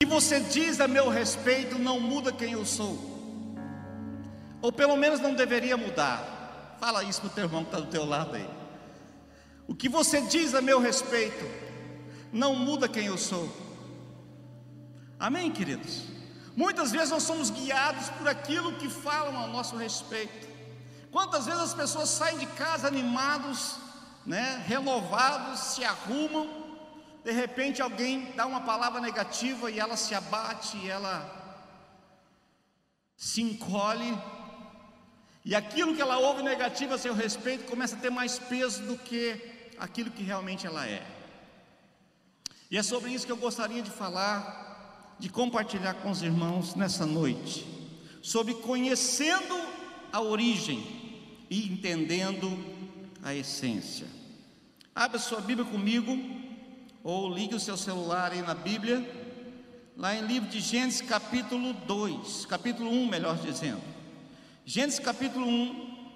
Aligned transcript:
que 0.00 0.06
você 0.06 0.38
diz 0.38 0.80
a 0.80 0.86
meu 0.86 1.08
respeito 1.08 1.76
não 1.76 1.98
muda 1.98 2.30
quem 2.30 2.52
eu 2.52 2.64
sou, 2.64 2.96
ou 4.62 4.70
pelo 4.70 4.96
menos 4.96 5.18
não 5.18 5.34
deveria 5.34 5.76
mudar. 5.76 6.76
Fala 6.78 7.02
isso 7.02 7.20
para 7.20 7.26
o 7.26 7.32
teu 7.32 7.44
irmão 7.46 7.64
que 7.64 7.70
está 7.70 7.80
do 7.80 7.90
teu 7.90 8.04
lado 8.04 8.36
aí. 8.36 8.48
O 9.66 9.74
que 9.74 9.88
você 9.88 10.20
diz 10.20 10.54
a 10.54 10.62
meu 10.62 10.78
respeito 10.78 11.44
não 12.32 12.54
muda 12.54 12.88
quem 12.88 13.06
eu 13.06 13.18
sou. 13.18 13.52
Amém, 15.18 15.50
queridos? 15.50 16.04
Muitas 16.54 16.92
vezes 16.92 17.10
nós 17.10 17.24
somos 17.24 17.50
guiados 17.50 18.08
por 18.10 18.28
aquilo 18.28 18.74
que 18.74 18.88
falam 18.88 19.36
a 19.36 19.48
nosso 19.48 19.76
respeito. 19.76 20.46
Quantas 21.10 21.44
vezes 21.44 21.60
as 21.60 21.74
pessoas 21.74 22.08
saem 22.08 22.38
de 22.38 22.46
casa 22.46 22.86
animados, 22.86 23.74
né, 24.24 24.62
renovados, 24.64 25.58
se 25.58 25.82
arrumam, 25.82 26.57
de 27.28 27.34
repente 27.34 27.82
alguém 27.82 28.32
dá 28.34 28.46
uma 28.46 28.62
palavra 28.62 29.02
negativa 29.02 29.70
e 29.70 29.78
ela 29.78 29.98
se 29.98 30.14
abate, 30.14 30.88
ela 30.88 31.14
se 33.18 33.42
encolhe, 33.42 34.16
e 35.44 35.54
aquilo 35.54 35.94
que 35.94 36.00
ela 36.00 36.16
ouve 36.16 36.42
negativo 36.42 36.94
a 36.94 36.98
seu 36.98 37.12
respeito 37.12 37.68
começa 37.68 37.96
a 37.96 37.98
ter 37.98 38.08
mais 38.08 38.38
peso 38.38 38.82
do 38.84 38.96
que 38.96 39.38
aquilo 39.78 40.10
que 40.10 40.22
realmente 40.22 40.66
ela 40.66 40.86
é. 40.86 41.06
E 42.70 42.78
é 42.78 42.82
sobre 42.82 43.10
isso 43.10 43.26
que 43.26 43.32
eu 43.32 43.36
gostaria 43.36 43.82
de 43.82 43.90
falar, 43.90 45.14
de 45.18 45.28
compartilhar 45.28 45.94
com 46.00 46.10
os 46.10 46.22
irmãos 46.22 46.74
nessa 46.74 47.04
noite, 47.04 47.66
sobre 48.22 48.54
conhecendo 48.54 49.54
a 50.10 50.22
origem 50.22 51.44
e 51.50 51.70
entendendo 51.70 52.48
a 53.22 53.34
essência. 53.34 54.06
Abra 54.94 55.18
sua 55.18 55.42
Bíblia 55.42 55.68
comigo 55.70 56.37
ou 57.10 57.26
ligue 57.26 57.54
o 57.54 57.60
seu 57.60 57.74
celular 57.74 58.32
aí 58.32 58.42
na 58.42 58.52
Bíblia, 58.52 59.02
lá 59.96 60.14
em 60.14 60.26
livro 60.26 60.46
de 60.46 60.60
Gênesis 60.60 61.00
capítulo 61.00 61.72
2, 61.72 62.44
capítulo 62.44 62.90
1, 62.90 63.08
melhor 63.08 63.34
dizendo. 63.38 63.80
Gênesis 64.66 64.98
capítulo 64.98 65.46
1. 65.46 66.10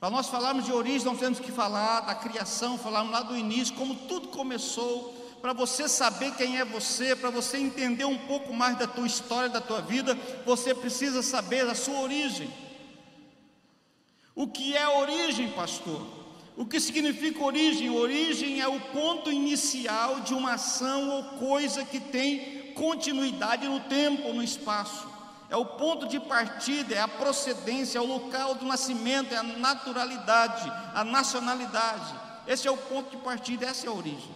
Para 0.00 0.08
nós 0.08 0.28
falarmos 0.28 0.64
de 0.64 0.72
origem, 0.72 1.04
nós 1.04 1.18
temos 1.18 1.38
que 1.38 1.52
falar 1.52 2.00
da 2.00 2.14
criação, 2.14 2.78
falarmos 2.78 3.12
lá 3.12 3.20
do 3.20 3.36
início, 3.36 3.74
como 3.74 3.94
tudo 3.94 4.28
começou, 4.28 5.36
para 5.42 5.52
você 5.52 5.86
saber 5.86 6.34
quem 6.34 6.58
é 6.58 6.64
você, 6.64 7.14
para 7.14 7.28
você 7.28 7.58
entender 7.58 8.06
um 8.06 8.16
pouco 8.26 8.54
mais 8.54 8.78
da 8.78 8.86
tua 8.86 9.06
história, 9.06 9.50
da 9.50 9.60
tua 9.60 9.82
vida, 9.82 10.14
você 10.46 10.74
precisa 10.74 11.20
saber 11.20 11.68
a 11.68 11.74
sua 11.74 12.00
origem. 12.00 12.50
O 14.34 14.46
que 14.46 14.74
é 14.74 14.88
origem, 14.88 15.50
pastor? 15.50 16.21
O 16.56 16.66
que 16.66 16.78
significa 16.78 17.42
origem? 17.42 17.90
Origem 17.90 18.60
é 18.60 18.68
o 18.68 18.78
ponto 18.78 19.32
inicial 19.32 20.20
de 20.20 20.34
uma 20.34 20.54
ação 20.54 21.10
ou 21.10 21.24
coisa 21.38 21.84
que 21.84 21.98
tem 21.98 22.72
continuidade 22.74 23.66
no 23.66 23.80
tempo 23.80 24.32
no 24.32 24.42
espaço. 24.42 25.10
É 25.48 25.56
o 25.56 25.66
ponto 25.66 26.06
de 26.06 26.18
partida, 26.18 26.94
é 26.94 27.00
a 27.00 27.08
procedência, 27.08 27.98
é 27.98 28.00
o 28.00 28.06
local 28.06 28.54
do 28.54 28.64
nascimento, 28.64 29.34
é 29.34 29.36
a 29.36 29.42
naturalidade, 29.42 30.70
a 30.94 31.04
nacionalidade. 31.04 32.14
Esse 32.46 32.66
é 32.66 32.70
o 32.70 32.76
ponto 32.76 33.10
de 33.10 33.22
partida, 33.22 33.66
essa 33.66 33.86
é 33.86 33.90
a 33.90 33.92
origem. 33.92 34.34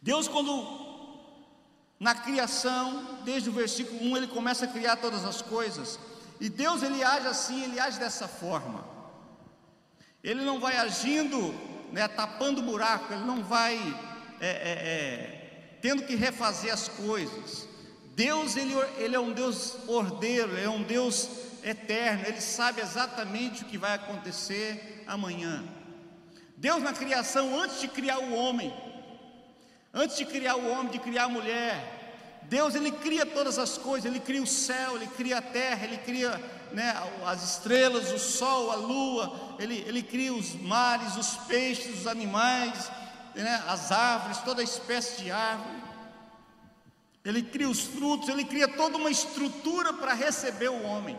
Deus, 0.00 0.28
quando 0.28 0.86
na 1.98 2.14
criação, 2.14 3.18
desde 3.24 3.50
o 3.50 3.52
versículo 3.52 4.00
1, 4.12 4.16
ele 4.16 4.26
começa 4.28 4.64
a 4.64 4.68
criar 4.68 4.96
todas 4.96 5.24
as 5.24 5.42
coisas. 5.42 5.98
E 6.40 6.48
Deus 6.48 6.82
ele 6.82 7.02
age 7.02 7.26
assim, 7.26 7.64
ele 7.64 7.80
age 7.80 7.98
dessa 7.98 8.28
forma. 8.28 8.97
Ele 10.22 10.42
não 10.42 10.58
vai 10.58 10.76
agindo, 10.76 11.54
né, 11.92 12.08
tapando 12.08 12.62
buraco, 12.62 13.12
ele 13.12 13.24
não 13.24 13.42
vai 13.42 13.76
é, 14.40 14.48
é, 14.48 14.50
é, 14.50 15.78
tendo 15.80 16.02
que 16.02 16.14
refazer 16.14 16.72
as 16.72 16.88
coisas. 16.88 17.68
Deus, 18.14 18.56
ele, 18.56 18.74
ele 18.96 19.14
é 19.14 19.20
um 19.20 19.32
Deus 19.32 19.76
ordeiro, 19.86 20.56
é 20.56 20.68
um 20.68 20.82
Deus 20.82 21.28
eterno, 21.62 22.24
ele 22.26 22.40
sabe 22.40 22.80
exatamente 22.80 23.62
o 23.62 23.66
que 23.66 23.78
vai 23.78 23.94
acontecer 23.94 25.04
amanhã. 25.06 25.64
Deus, 26.56 26.82
na 26.82 26.92
criação, 26.92 27.58
antes 27.60 27.80
de 27.80 27.86
criar 27.86 28.18
o 28.18 28.34
homem, 28.34 28.74
antes 29.94 30.16
de 30.16 30.24
criar 30.24 30.56
o 30.56 30.68
homem, 30.68 30.90
de 30.90 30.98
criar 30.98 31.24
a 31.24 31.28
mulher, 31.28 32.42
Deus 32.42 32.74
ele 32.74 32.90
cria 32.90 33.26
todas 33.26 33.58
as 33.58 33.78
coisas, 33.78 34.10
ele 34.10 34.20
cria 34.20 34.42
o 34.42 34.46
céu, 34.46 34.96
ele 34.96 35.06
cria 35.06 35.38
a 35.38 35.42
terra, 35.42 35.84
ele 35.84 35.98
cria 35.98 36.40
né, 36.72 36.94
as 37.26 37.42
estrelas, 37.42 38.12
o 38.12 38.18
sol, 38.18 38.70
a 38.70 38.76
lua, 38.76 39.56
ele, 39.58 39.84
ele 39.86 40.02
cria 40.02 40.32
os 40.32 40.54
mares, 40.54 41.16
os 41.16 41.36
peixes, 41.46 42.00
os 42.00 42.06
animais, 42.06 42.90
né, 43.34 43.62
as 43.66 43.92
árvores, 43.92 44.38
toda 44.38 44.62
espécie 44.62 45.22
de 45.22 45.30
árvore. 45.30 45.78
Ele 47.24 47.42
cria 47.42 47.68
os 47.68 47.80
frutos, 47.80 48.28
ele 48.28 48.44
cria 48.44 48.68
toda 48.68 48.96
uma 48.96 49.10
estrutura 49.10 49.92
para 49.92 50.14
receber 50.14 50.68
o 50.68 50.82
homem. 50.82 51.18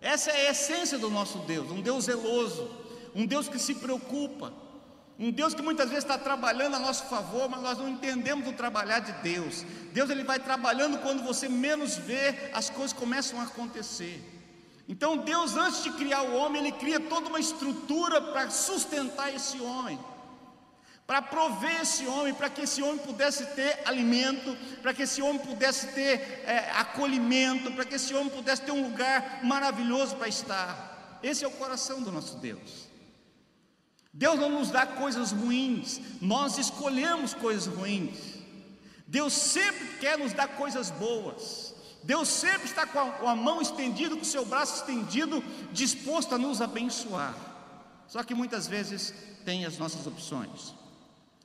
Essa 0.00 0.30
é 0.30 0.48
a 0.48 0.50
essência 0.50 0.98
do 0.98 1.08
nosso 1.08 1.38
Deus, 1.40 1.70
um 1.70 1.80
Deus 1.80 2.04
zeloso, 2.04 2.68
um 3.14 3.24
Deus 3.24 3.48
que 3.48 3.58
se 3.58 3.76
preocupa, 3.76 4.52
um 5.18 5.30
Deus 5.30 5.54
que 5.54 5.62
muitas 5.62 5.90
vezes 5.90 6.04
está 6.04 6.18
trabalhando 6.18 6.74
a 6.74 6.80
nosso 6.80 7.04
favor, 7.04 7.48
mas 7.48 7.62
nós 7.62 7.78
não 7.78 7.88
entendemos 7.88 8.48
o 8.48 8.52
trabalhar 8.52 8.98
de 8.98 9.12
Deus. 9.22 9.64
Deus 9.92 10.10
ele 10.10 10.24
vai 10.24 10.40
trabalhando 10.40 10.98
quando 10.98 11.22
você 11.22 11.48
menos 11.48 11.96
vê, 11.96 12.50
as 12.52 12.68
coisas 12.68 12.92
começam 12.92 13.38
a 13.38 13.44
acontecer. 13.44 14.31
Então 14.92 15.16
Deus, 15.16 15.56
antes 15.56 15.82
de 15.82 15.90
criar 15.92 16.20
o 16.20 16.34
homem, 16.34 16.60
ele 16.60 16.72
cria 16.72 17.00
toda 17.00 17.30
uma 17.30 17.40
estrutura 17.40 18.20
para 18.20 18.50
sustentar 18.50 19.34
esse 19.34 19.58
homem, 19.58 19.98
para 21.06 21.22
prover 21.22 21.80
esse 21.80 22.06
homem, 22.06 22.34
para 22.34 22.50
que 22.50 22.60
esse 22.60 22.82
homem 22.82 22.98
pudesse 22.98 23.46
ter 23.54 23.80
alimento, 23.86 24.54
para 24.82 24.92
que 24.92 25.04
esse 25.04 25.22
homem 25.22 25.38
pudesse 25.38 25.86
ter 25.94 26.44
é, 26.44 26.70
acolhimento, 26.74 27.72
para 27.72 27.86
que 27.86 27.94
esse 27.94 28.12
homem 28.12 28.28
pudesse 28.28 28.60
ter 28.60 28.72
um 28.72 28.82
lugar 28.82 29.40
maravilhoso 29.42 30.14
para 30.16 30.28
estar. 30.28 31.18
Esse 31.22 31.42
é 31.42 31.48
o 31.48 31.52
coração 31.52 32.02
do 32.02 32.12
nosso 32.12 32.36
Deus. 32.36 32.86
Deus 34.12 34.38
não 34.38 34.50
nos 34.50 34.70
dá 34.70 34.84
coisas 34.84 35.32
ruins, 35.32 36.02
nós 36.20 36.58
escolhemos 36.58 37.32
coisas 37.32 37.66
ruins. 37.66 38.18
Deus 39.06 39.32
sempre 39.32 39.86
quer 40.00 40.18
nos 40.18 40.34
dar 40.34 40.48
coisas 40.48 40.90
boas. 40.90 41.71
Deus 42.02 42.28
sempre 42.28 42.66
está 42.68 42.86
com 42.86 42.98
a, 42.98 43.10
com 43.12 43.28
a, 43.28 43.36
mão 43.36 43.62
estendida, 43.62 44.16
com 44.16 44.22
o 44.22 44.24
seu 44.24 44.44
braço 44.44 44.80
estendido, 44.80 45.42
disposto 45.72 46.34
a 46.34 46.38
nos 46.38 46.60
abençoar. 46.60 47.34
Só 48.08 48.22
que 48.22 48.34
muitas 48.34 48.66
vezes 48.66 49.14
tem 49.44 49.64
as 49.64 49.78
nossas 49.78 50.06
opções. 50.06 50.74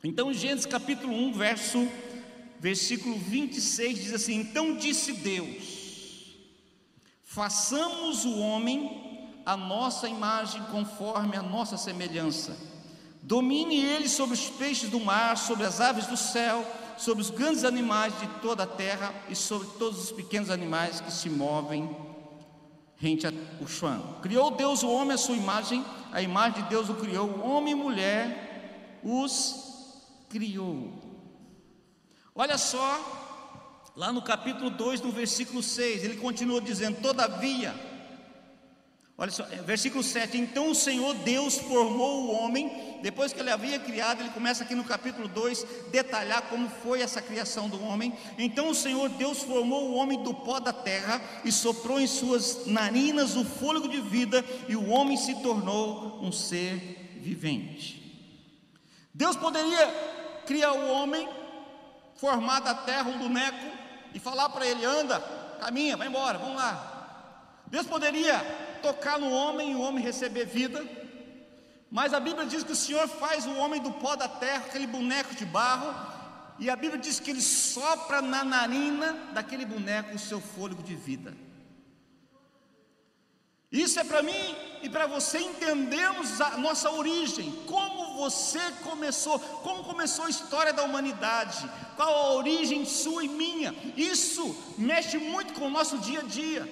Então, 0.04 0.34
Gênesis 0.34 0.66
capítulo 0.66 1.14
1, 1.14 1.34
verso, 1.34 1.88
versículo 2.60 3.18
26 3.18 3.98
diz 4.00 4.14
assim: 4.14 4.36
Então 4.36 4.76
disse 4.76 5.14
Deus: 5.14 6.36
Façamos 7.24 8.26
o 8.26 8.38
homem 8.40 9.32
a 9.46 9.56
nossa 9.56 10.10
imagem 10.10 10.62
conforme 10.72 11.38
a 11.38 11.42
nossa 11.42 11.78
semelhança. 11.78 12.58
Domine 13.22 13.80
ele 13.80 14.10
sobre 14.10 14.34
os 14.34 14.50
peixes 14.50 14.90
do 14.90 15.00
mar, 15.00 15.38
sobre 15.38 15.66
as 15.66 15.80
aves 15.80 16.06
do 16.08 16.18
céu, 16.18 16.66
sobre 16.98 17.22
os 17.22 17.30
grandes 17.30 17.64
animais 17.64 18.18
de 18.20 18.28
toda 18.42 18.64
a 18.64 18.68
terra 18.68 19.14
e 19.30 19.36
sobre 19.36 19.68
todos 19.78 20.04
os 20.04 20.12
pequenos 20.12 20.50
animais 20.50 21.00
que 21.00 21.12
se 21.12 21.30
movem 21.30 21.96
rente 22.98 23.28
ao 23.28 23.68
chão. 23.68 24.18
Criou 24.22 24.52
Deus 24.52 24.84
o 24.84 24.90
homem 24.90 25.14
à 25.14 25.18
sua 25.18 25.36
imagem, 25.36 25.86
a 26.12 26.22
imagem 26.22 26.64
de 26.64 26.70
Deus 26.70 26.90
o 26.90 26.96
criou, 26.96 27.42
homem 27.42 27.74
e 27.74 27.76
mulher 27.76 29.00
os 29.04 29.68
criou. 30.30 30.92
Olha 32.34 32.58
só, 32.58 33.94
lá 33.96 34.12
no 34.12 34.22
capítulo 34.22 34.70
2, 34.70 35.02
no 35.02 35.12
versículo 35.12 35.62
6, 35.62 36.04
ele 36.04 36.18
continua 36.18 36.62
dizendo: 36.62 37.02
Todavia, 37.02 37.74
Olha 39.20 39.32
só, 39.32 39.44
é, 39.50 39.56
versículo 39.64 40.04
7: 40.04 40.38
Então 40.38 40.70
o 40.70 40.76
Senhor 40.76 41.16
Deus 41.16 41.58
formou 41.58 42.26
o 42.26 42.32
homem, 42.34 43.00
depois 43.02 43.34
que 43.34 43.40
ele 43.40 43.50
havia 43.50 43.80
criado, 43.80 44.22
ele 44.22 44.30
começa 44.30 44.64
aqui 44.64 44.76
no 44.76 44.84
capítulo 44.84 45.28
2 45.28 45.66
detalhar 45.90 46.44
como 46.44 46.70
foi 46.70 47.02
essa 47.02 47.20
criação 47.20 47.68
do 47.68 47.82
homem. 47.84 48.16
Então 48.38 48.70
o 48.70 48.76
Senhor 48.76 49.10
Deus 49.10 49.42
formou 49.42 49.90
o 49.90 49.96
homem 49.96 50.22
do 50.22 50.36
pó 50.36 50.60
da 50.60 50.72
terra 50.72 51.20
e 51.44 51.52
soprou 51.52 52.00
em 52.00 52.06
suas 52.06 52.68
narinas 52.68 53.36
o 53.36 53.44
fôlego 53.44 53.90
de 53.90 54.00
vida, 54.00 54.46
e 54.68 54.76
o 54.76 54.88
homem 54.90 55.18
se 55.18 55.34
tornou 55.42 56.20
um 56.22 56.32
ser 56.32 57.20
vivente. 57.20 57.98
Deus 59.12 59.36
poderia 59.36 59.88
criar 60.46 60.74
o 60.74 60.92
homem, 60.92 61.28
formar 62.18 62.60
da 62.60 62.76
terra 62.76 63.10
um 63.10 63.18
boneco 63.18 63.66
e 64.14 64.20
falar 64.20 64.50
para 64.50 64.68
ele: 64.68 64.86
anda, 64.86 65.20
caminha, 65.60 65.98
vai 65.98 66.08
embora, 66.08 66.38
vamos 66.38 66.56
lá. 66.56 66.94
Deus 67.66 67.88
poderia 67.88 68.67
tocar 68.78 69.20
no 69.20 69.32
homem 69.32 69.72
e 69.72 69.76
o 69.76 69.82
homem 69.82 70.04
receber 70.04 70.46
vida. 70.46 70.86
Mas 71.90 72.14
a 72.14 72.20
Bíblia 72.20 72.46
diz 72.46 72.64
que 72.64 72.72
o 72.72 72.76
Senhor 72.76 73.08
faz 73.08 73.46
o 73.46 73.56
homem 73.56 73.82
do 73.82 73.92
pó 73.92 74.16
da 74.16 74.28
terra, 74.28 74.66
aquele 74.66 74.88
boneco 74.88 75.34
de 75.36 75.46
barro, 75.46 75.94
e 76.60 76.70
a 76.70 76.76
Bíblia 76.76 77.00
diz 77.00 77.20
que 77.20 77.30
ele 77.32 77.42
sopra 77.42 78.22
na 78.22 78.44
narina 78.44 79.14
daquele 79.34 79.66
boneco 79.66 80.16
o 80.16 80.20
seu 80.20 80.42
fôlego 80.42 80.82
de 80.82 80.96
vida. 80.96 81.34
Isso 83.72 84.00
é 84.00 84.04
para 84.04 84.24
mim 84.24 84.56
e 84.82 84.90
para 84.90 85.06
você 85.08 85.40
entendermos 85.40 86.40
a 86.40 86.58
nossa 86.58 86.90
origem, 86.90 87.52
como 87.66 88.16
você 88.18 88.60
começou, 88.84 89.40
como 89.40 89.84
começou 89.84 90.26
a 90.26 90.30
história 90.30 90.72
da 90.72 90.84
humanidade, 90.84 91.70
qual 91.96 92.16
a 92.16 92.34
origem 92.34 92.86
sua 92.86 93.26
e 93.26 93.28
minha. 93.28 93.76
Isso 93.96 94.56
mexe 94.78 95.18
muito 95.18 95.54
com 95.54 95.68
o 95.68 95.70
nosso 95.70 95.98
dia 95.98 96.22
a 96.22 96.24
dia, 96.24 96.68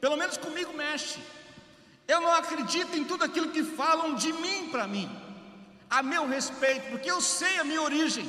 pelo 0.00 0.16
menos 0.16 0.36
comigo 0.36 0.72
mexe. 0.74 1.18
Eu 2.06 2.20
não 2.20 2.32
acredito 2.34 2.96
em 2.96 3.04
tudo 3.04 3.24
aquilo 3.24 3.50
que 3.50 3.64
falam 3.64 4.14
de 4.14 4.32
mim 4.32 4.68
para 4.70 4.86
mim, 4.86 5.10
a 5.90 6.02
meu 6.02 6.26
respeito, 6.26 6.90
porque 6.90 7.10
eu 7.10 7.20
sei 7.20 7.58
a 7.58 7.64
minha 7.64 7.82
origem. 7.82 8.28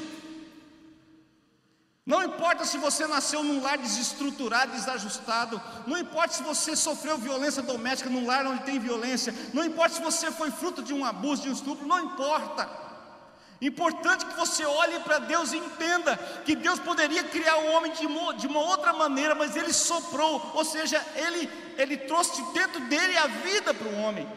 Não 2.06 2.24
importa 2.24 2.64
se 2.64 2.78
você 2.78 3.06
nasceu 3.06 3.44
num 3.44 3.62
lar 3.62 3.78
desestruturado, 3.78 4.72
desajustado, 4.72 5.62
não 5.86 5.98
importa 5.98 6.34
se 6.34 6.42
você 6.42 6.74
sofreu 6.74 7.18
violência 7.18 7.62
doméstica 7.62 8.10
num 8.10 8.26
lar 8.26 8.48
onde 8.48 8.64
tem 8.64 8.80
violência, 8.80 9.36
não 9.54 9.66
importa 9.66 9.96
se 9.96 10.02
você 10.02 10.32
foi 10.32 10.50
fruto 10.50 10.82
de 10.82 10.94
um 10.94 11.04
abuso, 11.04 11.42
de 11.42 11.50
um 11.50 11.54
estupro, 11.54 11.86
não 11.86 12.00
importa. 12.00 12.87
Importante 13.60 14.26
que 14.26 14.36
você 14.36 14.64
olhe 14.66 15.00
para 15.00 15.18
Deus 15.20 15.52
e 15.52 15.58
entenda 15.58 16.16
que 16.46 16.56
Deus 16.56 16.80
poderia 16.80 17.24
criar 17.24 17.58
o 17.58 17.72
homem 17.72 17.92
de 17.92 18.06
uma, 18.06 18.34
de 18.36 18.46
uma 18.46 18.60
outra 18.60 18.94
maneira, 18.94 19.34
mas 19.34 19.56
Ele 19.56 19.74
soprou, 19.74 20.52
ou 20.54 20.64
seja, 20.64 21.04
Ele, 21.16 21.50
Ele 21.78 21.98
trouxe 21.98 22.42
dentro 22.54 22.80
dele 22.82 23.18
a 23.18 23.28
vida 23.28 23.74
para 23.74 23.88
o 23.88 24.02
homem. 24.02 24.28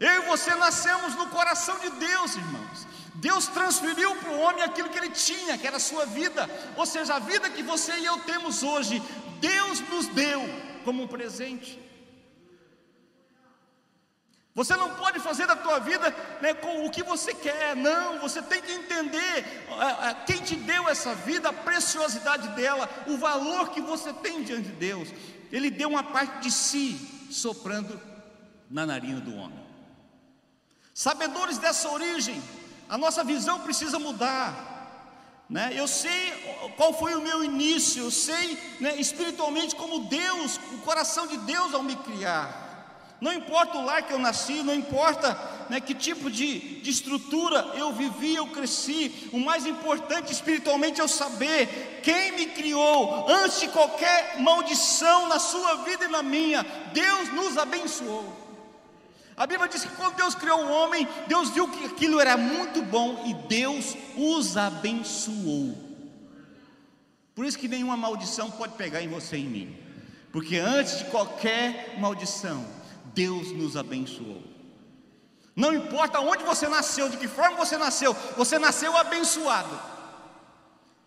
Eu 0.00 0.22
e 0.22 0.26
você 0.26 0.54
nascemos 0.54 1.14
no 1.16 1.26
coração 1.26 1.78
de 1.78 1.90
Deus, 1.90 2.34
irmãos. 2.34 2.86
Deus 3.16 3.46
transferiu 3.46 4.14
para 4.16 4.30
o 4.30 4.40
homem 4.40 4.62
aquilo 4.62 4.88
que 4.88 4.98
ele 4.98 5.10
tinha, 5.10 5.56
que 5.56 5.66
era 5.66 5.76
a 5.76 5.80
sua 5.80 6.04
vida, 6.04 6.48
ou 6.76 6.84
seja, 6.84 7.14
a 7.14 7.18
vida 7.18 7.48
que 7.48 7.62
você 7.62 7.92
e 7.98 8.04
eu 8.04 8.18
temos 8.20 8.62
hoje, 8.62 9.00
Deus 9.38 9.80
nos 9.88 10.06
deu 10.08 10.42
como 10.84 11.02
um 11.02 11.06
presente. 11.06 11.83
Você 14.54 14.76
não 14.76 14.94
pode 14.94 15.18
fazer 15.18 15.46
da 15.46 15.56
tua 15.56 15.80
vida 15.80 16.14
né, 16.40 16.54
com 16.54 16.86
o 16.86 16.90
que 16.90 17.02
você 17.02 17.34
quer, 17.34 17.74
não. 17.74 18.20
Você 18.20 18.40
tem 18.40 18.62
que 18.62 18.70
entender 18.70 19.66
quem 20.26 20.36
te 20.36 20.54
deu 20.54 20.88
essa 20.88 21.12
vida, 21.12 21.48
a 21.48 21.52
preciosidade 21.52 22.48
dela, 22.48 22.88
o 23.08 23.16
valor 23.16 23.70
que 23.70 23.80
você 23.80 24.12
tem 24.12 24.44
diante 24.44 24.68
de 24.68 24.74
Deus. 24.74 25.08
Ele 25.50 25.70
deu 25.70 25.88
uma 25.88 26.04
parte 26.04 26.42
de 26.42 26.52
si 26.52 27.26
soprando 27.32 28.00
na 28.70 28.86
narina 28.86 29.20
do 29.20 29.34
homem. 29.34 29.58
Sabedores 30.94 31.58
dessa 31.58 31.88
origem, 31.88 32.40
a 32.88 32.96
nossa 32.96 33.24
visão 33.24 33.58
precisa 33.58 33.98
mudar. 33.98 34.70
Né? 35.50 35.72
Eu 35.74 35.88
sei 35.88 36.72
qual 36.76 36.96
foi 36.96 37.16
o 37.16 37.20
meu 37.20 37.42
início, 37.42 38.04
eu 38.04 38.10
sei 38.10 38.56
né, 38.78 38.94
espiritualmente 39.00 39.74
como 39.74 40.04
Deus, 40.04 40.60
o 40.72 40.78
coração 40.78 41.26
de 41.26 41.38
Deus 41.38 41.74
ao 41.74 41.82
me 41.82 41.96
criar. 41.96 42.63
Não 43.20 43.32
importa 43.32 43.78
o 43.78 43.84
lar 43.84 44.02
que 44.02 44.12
eu 44.12 44.18
nasci, 44.18 44.62
não 44.62 44.74
importa 44.74 45.38
né, 45.70 45.80
que 45.80 45.94
tipo 45.94 46.30
de, 46.30 46.80
de 46.80 46.90
estrutura 46.90 47.72
eu 47.74 47.92
vivi, 47.92 48.34
eu 48.34 48.46
cresci. 48.48 49.30
O 49.32 49.38
mais 49.38 49.66
importante 49.66 50.32
espiritualmente 50.32 51.00
é 51.00 51.04
eu 51.04 51.08
saber 51.08 52.00
quem 52.02 52.32
me 52.32 52.46
criou 52.46 53.26
antes 53.28 53.60
de 53.60 53.68
qualquer 53.68 54.40
maldição 54.40 55.28
na 55.28 55.38
sua 55.38 55.76
vida 55.84 56.04
e 56.04 56.08
na 56.08 56.22
minha. 56.22 56.64
Deus 56.92 57.32
nos 57.32 57.56
abençoou. 57.56 58.44
A 59.36 59.46
Bíblia 59.46 59.68
diz 59.68 59.84
que 59.84 59.96
quando 59.96 60.14
Deus 60.14 60.34
criou 60.34 60.60
o 60.60 60.70
homem, 60.70 61.08
Deus 61.26 61.50
viu 61.50 61.68
que 61.68 61.86
aquilo 61.86 62.20
era 62.20 62.36
muito 62.36 62.82
bom 62.82 63.24
e 63.26 63.34
Deus 63.48 63.96
os 64.16 64.56
abençoou. 64.56 65.76
Por 67.34 67.44
isso 67.44 67.58
que 67.58 67.66
nenhuma 67.66 67.96
maldição 67.96 68.50
pode 68.50 68.74
pegar 68.74 69.02
em 69.02 69.08
você 69.08 69.36
e 69.36 69.42
em 69.42 69.48
mim. 69.48 69.76
Porque 70.30 70.56
antes 70.56 70.98
de 70.98 71.04
qualquer 71.06 71.96
maldição, 71.98 72.64
Deus 73.14 73.52
nos 73.52 73.76
abençoou. 73.76 74.42
Não 75.56 75.72
importa 75.72 76.20
onde 76.20 76.42
você 76.42 76.68
nasceu, 76.68 77.08
de 77.08 77.16
que 77.16 77.28
forma 77.28 77.56
você 77.56 77.78
nasceu, 77.78 78.12
você 78.36 78.58
nasceu 78.58 78.96
abençoado. 78.96 79.80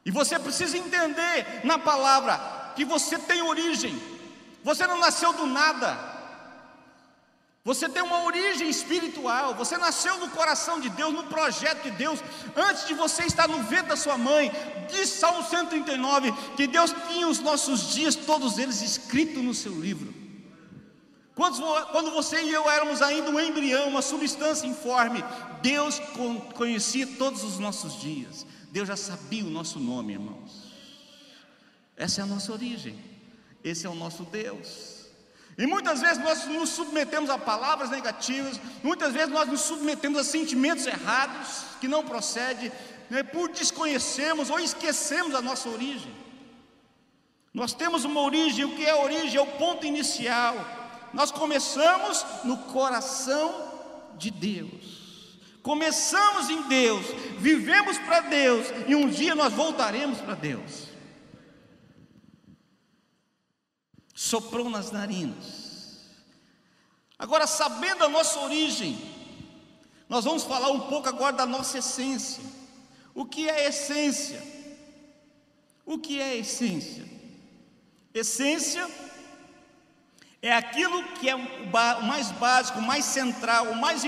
E 0.06 0.12
você 0.12 0.40
precisa 0.40 0.78
entender 0.78 1.66
na 1.66 1.78
palavra 1.78 2.72
que 2.76 2.86
você 2.86 3.20
tem 3.20 3.42
origem. 3.42 4.02
Você 4.64 4.88
não 4.88 5.00
nasceu 5.00 5.34
do 5.34 5.46
nada. 5.46 6.16
Você 7.66 7.90
tem 7.90 8.02
uma 8.02 8.24
origem 8.24 8.70
espiritual, 8.70 9.54
você 9.54 9.78
nasceu 9.78 10.18
no 10.20 10.30
coração 10.30 10.80
de 10.80 10.88
Deus, 10.88 11.14
no 11.14 11.24
projeto 11.24 11.84
de 11.84 11.92
Deus, 11.92 12.24
antes 12.56 12.88
de 12.88 12.94
você 12.94 13.24
estar 13.24 13.50
no 13.50 13.62
ventre 13.64 13.90
da 13.90 13.98
sua 13.98 14.18
mãe. 14.18 14.50
Diz 14.90 15.10
Salmo 15.10 15.44
139 15.44 16.32
que 16.56 16.66
Deus 16.66 16.96
tinha 17.10 17.28
os 17.28 17.40
nossos 17.40 17.94
dias, 17.94 18.16
todos 18.16 18.58
eles 18.58 18.82
escritos 18.82 19.44
no 19.44 19.54
seu 19.54 19.74
livro. 19.74 20.14
Quando 21.38 22.10
você 22.12 22.42
e 22.42 22.52
eu 22.52 22.68
éramos 22.68 23.00
ainda 23.00 23.30
um 23.30 23.40
embrião, 23.40 23.88
uma 23.88 24.02
substância 24.02 24.66
informe, 24.66 25.24
Deus 25.62 26.02
conhecia 26.56 27.06
todos 27.06 27.44
os 27.44 27.60
nossos 27.60 28.02
dias. 28.02 28.44
Deus 28.72 28.88
já 28.88 28.98
sabia 28.98 29.46
o 29.46 29.50
nosso 29.50 29.80
nome, 29.80 30.14
irmãos. 30.14 30.74
Essa 31.96 32.22
é 32.22 32.24
a 32.24 32.28
nossa 32.28 32.52
origem. 32.52 33.00
Esse 33.64 33.86
é 33.86 33.90
o 33.90 33.94
nosso 33.94 34.24
Deus. 34.24 35.06
E 35.60 35.68
muitas 35.68 36.02
vezes 36.02 36.18
nós 36.18 36.46
nos 36.48 36.70
submetemos 36.70 37.30
a 37.30 37.38
palavras 37.38 37.92
negativas, 37.92 38.60
muitas 38.84 39.14
vezes 39.14 39.30
nós 39.30 39.48
nos 39.48 39.62
submetemos 39.62 40.18
a 40.20 40.24
sentimentos 40.24 40.88
errados 40.88 41.66
que 41.80 41.88
não 41.88 42.04
procedem, 42.04 42.72
né, 43.12 43.22
por 43.22 43.50
desconhecermos 43.50 44.50
ou 44.50 44.60
esquecemos 44.60 45.36
a 45.36 45.42
nossa 45.42 45.70
origem. 45.70 46.14
Nós 47.54 47.74
temos 47.74 48.06
uma 48.06 48.22
origem, 48.22 48.66
o 48.66 48.76
que 48.76 48.86
é 48.86 48.92
a 48.92 49.04
origem? 49.04 49.38
É 49.38 49.42
o 49.42 49.48
ponto 49.58 49.86
inicial. 49.86 50.56
Nós 51.14 51.32
começamos 51.32 52.26
no 52.44 52.58
coração 52.58 53.54
de 54.18 54.32
Deus. 54.32 55.08
Começamos 55.64 56.50
em 56.50 56.62
Deus, 56.64 57.06
vivemos 57.40 57.98
para 57.98 58.22
Deus 58.22 58.68
e 58.88 58.96
um 58.96 59.10
dia 59.10 59.36
nós 59.36 59.52
voltaremos 59.52 60.20
para 60.20 60.36
Deus. 60.36 60.88
soprou 64.18 64.68
nas 64.68 64.92
narinas. 64.92 66.00
Agora, 67.20 67.46
sabendo 67.46 68.04
a 68.04 68.10
nossa 68.10 68.40
origem, 68.40 68.98
nós 70.10 70.26
vamos 70.26 70.44
falar 70.44 70.72
um 70.72 70.82
pouco 70.82 71.08
agora 71.08 71.36
da 71.36 71.46
nossa 71.46 71.78
essência. 71.78 72.44
O 73.14 73.26
que 73.26 73.48
é 73.48 73.68
essência? 73.68 74.42
O 75.86 76.00
que 76.00 76.20
é 76.20 76.36
essência? 76.36 77.06
Essência 78.12 78.90
é 80.42 80.54
aquilo 80.54 81.04
que 81.16 81.30
é 81.30 81.36
o 81.36 82.04
mais 82.04 82.32
básico, 82.32 82.80
o 82.80 82.82
mais 82.82 83.06
central, 83.06 83.68
o 83.68 83.76
mais 83.76 84.04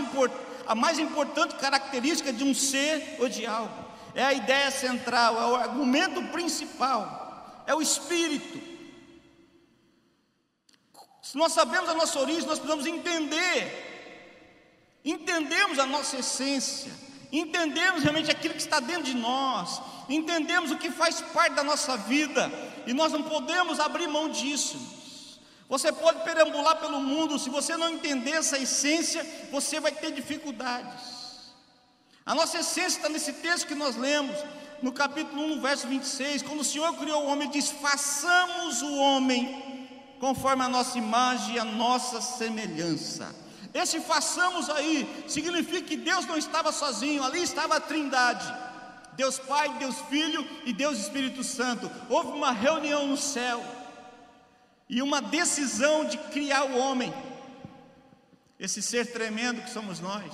a 0.67 0.75
mais 0.75 0.99
importante 0.99 1.55
característica 1.55 2.31
de 2.31 2.43
um 2.43 2.53
ser 2.53 3.17
ou 3.19 3.27
de 3.27 3.45
algo. 3.45 3.89
É 4.13 4.23
a 4.23 4.33
ideia 4.33 4.69
central, 4.69 5.41
é 5.41 5.45
o 5.47 5.55
argumento 5.55 6.21
principal, 6.31 7.63
é 7.65 7.73
o 7.73 7.81
espírito. 7.81 8.61
Se 11.21 11.38
nós 11.38 11.53
sabemos 11.53 11.89
a 11.89 11.93
nossa 11.93 12.19
origem, 12.19 12.45
nós 12.45 12.59
precisamos 12.59 12.86
entender, 12.86 15.00
entendemos 15.03 15.79
a 15.79 15.86
nossa 15.86 16.17
essência, 16.17 16.91
entendemos 17.31 18.03
realmente 18.03 18.31
aquilo 18.31 18.53
que 18.53 18.62
está 18.62 18.79
dentro 18.79 19.03
de 19.03 19.15
nós, 19.15 19.81
entendemos 20.07 20.71
o 20.71 20.77
que 20.77 20.91
faz 20.91 21.21
parte 21.21 21.53
da 21.53 21.63
nossa 21.63 21.98
vida, 21.98 22.51
e 22.86 22.93
nós 22.93 23.12
não 23.12 23.24
podemos 23.24 23.79
abrir 23.79 24.07
mão 24.07 24.29
disso. 24.29 24.99
Você 25.69 25.91
pode 25.91 26.23
perambular 26.23 26.77
pelo 26.77 26.99
mundo, 26.99 27.38
se 27.38 27.47
você 27.47 27.77
não 27.77 27.89
entender 27.89 28.31
essa 28.31 28.57
essência, 28.57 29.23
você 29.51 29.79
vai 29.79 29.91
ter 29.91 30.11
dificuldades. 30.11 31.19
A 32.25 32.33
nossa 32.33 32.57
essência 32.57 32.97
está 32.97 33.07
nesse 33.07 33.33
texto 33.33 33.67
que 33.67 33.75
nós 33.75 33.95
lemos, 33.95 34.35
no 34.81 34.91
capítulo 34.91 35.43
1, 35.43 35.55
no 35.55 35.61
verso 35.61 35.88
26, 35.88 36.41
quando 36.41 36.61
o 36.61 36.63
Senhor 36.63 36.91
criou 36.95 37.23
o 37.23 37.27
homem, 37.27 37.49
diz: 37.51 37.69
façamos 37.69 38.81
o 38.81 38.95
homem 38.95 39.88
conforme 40.19 40.63
a 40.63 40.69
nossa 40.69 40.97
imagem 40.97 41.55
e 41.55 41.59
a 41.59 41.65
nossa 41.65 42.19
semelhança. 42.19 43.33
Esse 43.71 43.99
façamos 43.99 44.71
aí 44.71 45.23
significa 45.27 45.83
que 45.83 45.95
Deus 45.95 46.25
não 46.25 46.38
estava 46.38 46.71
sozinho, 46.71 47.23
ali 47.23 47.43
estava 47.43 47.75
a 47.75 47.79
Trindade. 47.79 48.51
Deus 49.13 49.38
Pai, 49.38 49.69
Deus 49.77 49.97
Filho 50.09 50.47
e 50.65 50.73
Deus 50.73 50.97
Espírito 50.97 51.43
Santo. 51.43 51.91
Houve 52.09 52.29
uma 52.29 52.51
reunião 52.51 53.05
no 53.05 53.17
céu 53.17 53.63
e 54.89 55.01
uma 55.01 55.22
decisão 55.22 56.05
de 56.05 56.17
criar 56.17 56.63
o 56.63 56.77
homem, 56.77 57.13
esse 58.60 58.81
ser 58.81 59.12
tremendo 59.13 59.62
que 59.62 59.69
somos 59.69 60.00
nós. 60.00 60.34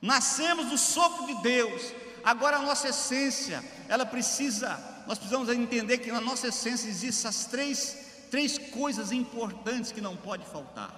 Nascemos 0.00 0.66
do 0.66 0.76
sopro 0.76 1.26
de 1.26 1.42
Deus, 1.42 1.92
agora 2.22 2.58
a 2.58 2.62
nossa 2.62 2.88
essência, 2.88 3.64
ela 3.88 4.04
precisa, 4.04 4.78
nós 5.06 5.18
precisamos 5.18 5.48
entender 5.48 5.98
que 5.98 6.12
na 6.12 6.20
nossa 6.20 6.48
essência 6.48 6.88
existem 6.88 7.08
essas 7.08 7.46
três 7.46 8.02
três 8.32 8.56
coisas 8.56 9.12
importantes 9.12 9.92
que 9.92 10.00
não 10.00 10.16
pode 10.16 10.42
faltar. 10.46 10.90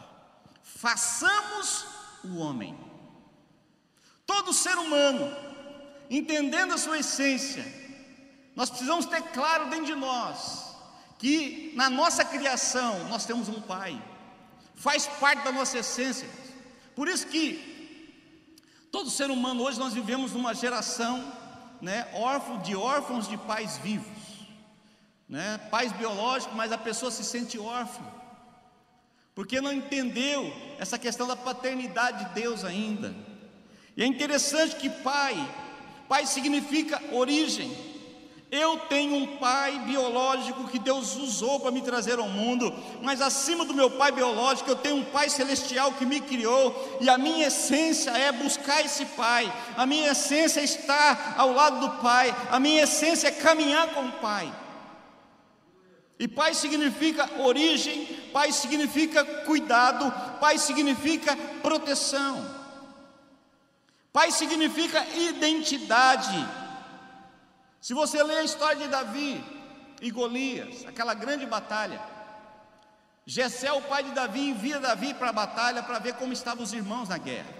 Façamos 0.62 1.84
o 2.22 2.36
homem. 2.36 2.78
Todo 4.24 4.52
ser 4.52 4.76
humano, 4.78 5.36
entendendo 6.08 6.74
a 6.74 6.78
sua 6.78 7.00
essência, 7.00 7.66
nós 8.54 8.70
precisamos 8.70 9.06
ter 9.06 9.20
claro 9.20 9.68
dentro 9.68 9.86
de 9.86 9.96
nós 9.96 10.73
que 11.24 11.72
na 11.74 11.88
nossa 11.88 12.22
criação 12.22 13.08
nós 13.08 13.24
temos 13.24 13.48
um 13.48 13.60
pai. 13.62 13.92
Faz 14.74 15.06
parte 15.06 15.42
da 15.42 15.52
nossa 15.52 15.78
essência. 15.78 16.28
Por 16.94 17.08
isso 17.08 17.26
que 17.26 17.74
Todo 18.94 19.10
ser 19.10 19.28
humano 19.28 19.64
hoje 19.64 19.76
nós 19.76 19.92
vivemos 19.92 20.30
numa 20.30 20.54
geração, 20.54 21.32
né, 21.82 22.06
órfão 22.14 22.62
de 22.62 22.76
órfãos 22.76 23.26
de 23.26 23.36
pais 23.36 23.76
vivos, 23.78 24.06
né, 25.28 25.58
pais 25.68 25.90
biológicos, 25.90 26.54
mas 26.54 26.70
a 26.70 26.78
pessoa 26.78 27.10
se 27.10 27.24
sente 27.24 27.58
órfã, 27.58 28.04
porque 29.34 29.60
não 29.60 29.72
entendeu 29.72 30.54
essa 30.78 30.96
questão 30.96 31.26
da 31.26 31.34
paternidade 31.34 32.24
de 32.24 32.34
Deus 32.40 32.64
ainda. 32.64 33.12
E 33.96 34.04
é 34.04 34.06
interessante 34.06 34.76
que 34.76 34.88
pai, 34.88 35.34
pai 36.08 36.24
significa 36.24 37.02
origem. 37.12 37.93
Eu 38.50 38.78
tenho 38.88 39.16
um 39.16 39.36
pai 39.38 39.80
biológico 39.80 40.68
que 40.68 40.78
Deus 40.78 41.16
usou 41.16 41.58
para 41.58 41.70
me 41.70 41.82
trazer 41.82 42.18
ao 42.18 42.28
mundo, 42.28 42.72
mas 43.02 43.20
acima 43.20 43.64
do 43.64 43.74
meu 43.74 43.90
pai 43.90 44.12
biológico, 44.12 44.70
eu 44.70 44.76
tenho 44.76 44.96
um 44.96 45.04
pai 45.04 45.28
celestial 45.28 45.92
que 45.92 46.06
me 46.06 46.20
criou, 46.20 46.98
e 47.00 47.08
a 47.08 47.18
minha 47.18 47.48
essência 47.48 48.10
é 48.10 48.30
buscar 48.30 48.84
esse 48.84 49.06
pai, 49.06 49.52
a 49.76 49.84
minha 49.84 50.12
essência 50.12 50.60
é 50.60 50.64
estar 50.64 51.34
ao 51.36 51.52
lado 51.52 51.80
do 51.80 52.02
pai, 52.02 52.34
a 52.50 52.60
minha 52.60 52.82
essência 52.84 53.28
é 53.28 53.32
caminhar 53.32 53.88
com 53.88 54.06
o 54.06 54.12
pai. 54.12 54.52
E 56.18 56.28
pai 56.28 56.54
significa 56.54 57.28
origem, 57.40 58.06
pai 58.32 58.52
significa 58.52 59.24
cuidado, 59.24 60.12
pai 60.38 60.58
significa 60.58 61.36
proteção, 61.60 62.44
pai 64.12 64.30
significa 64.30 65.04
identidade. 65.16 66.63
Se 67.84 67.92
você 67.92 68.22
ler 68.22 68.38
a 68.38 68.44
história 68.44 68.76
de 68.76 68.88
Davi 68.88 69.44
e 70.00 70.10
Golias, 70.10 70.86
aquela 70.86 71.12
grande 71.12 71.44
batalha, 71.44 72.00
Jessé, 73.26 73.70
o 73.74 73.82
pai 73.82 74.02
de 74.04 74.12
Davi, 74.12 74.48
envia 74.48 74.80
Davi 74.80 75.12
para 75.12 75.28
a 75.28 75.34
batalha 75.34 75.82
para 75.82 75.98
ver 75.98 76.14
como 76.14 76.32
estavam 76.32 76.64
os 76.64 76.72
irmãos 76.72 77.10
na 77.10 77.18
guerra. 77.18 77.52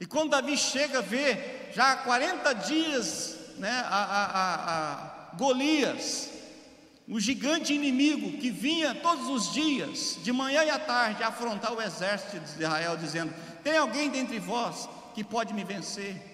E 0.00 0.06
quando 0.06 0.30
Davi 0.30 0.56
chega, 0.56 1.00
vê 1.00 1.70
já 1.72 1.92
há 1.92 1.96
40 1.98 2.52
dias 2.52 3.38
né, 3.56 3.70
a, 3.70 3.96
a, 3.96 4.24
a, 4.24 4.54
a 5.30 5.36
Golias, 5.36 6.30
o 7.08 7.20
gigante 7.20 7.72
inimigo 7.72 8.36
que 8.38 8.50
vinha 8.50 8.92
todos 8.92 9.28
os 9.28 9.52
dias, 9.52 10.18
de 10.20 10.32
manhã 10.32 10.64
e 10.64 10.70
à 10.70 10.80
tarde, 10.80 11.22
afrontar 11.22 11.72
o 11.72 11.80
exército 11.80 12.40
de 12.40 12.60
Israel, 12.60 12.96
dizendo: 12.96 13.32
Tem 13.62 13.76
alguém 13.76 14.10
dentre 14.10 14.40
vós 14.40 14.88
que 15.14 15.22
pode 15.22 15.54
me 15.54 15.62
vencer? 15.62 16.33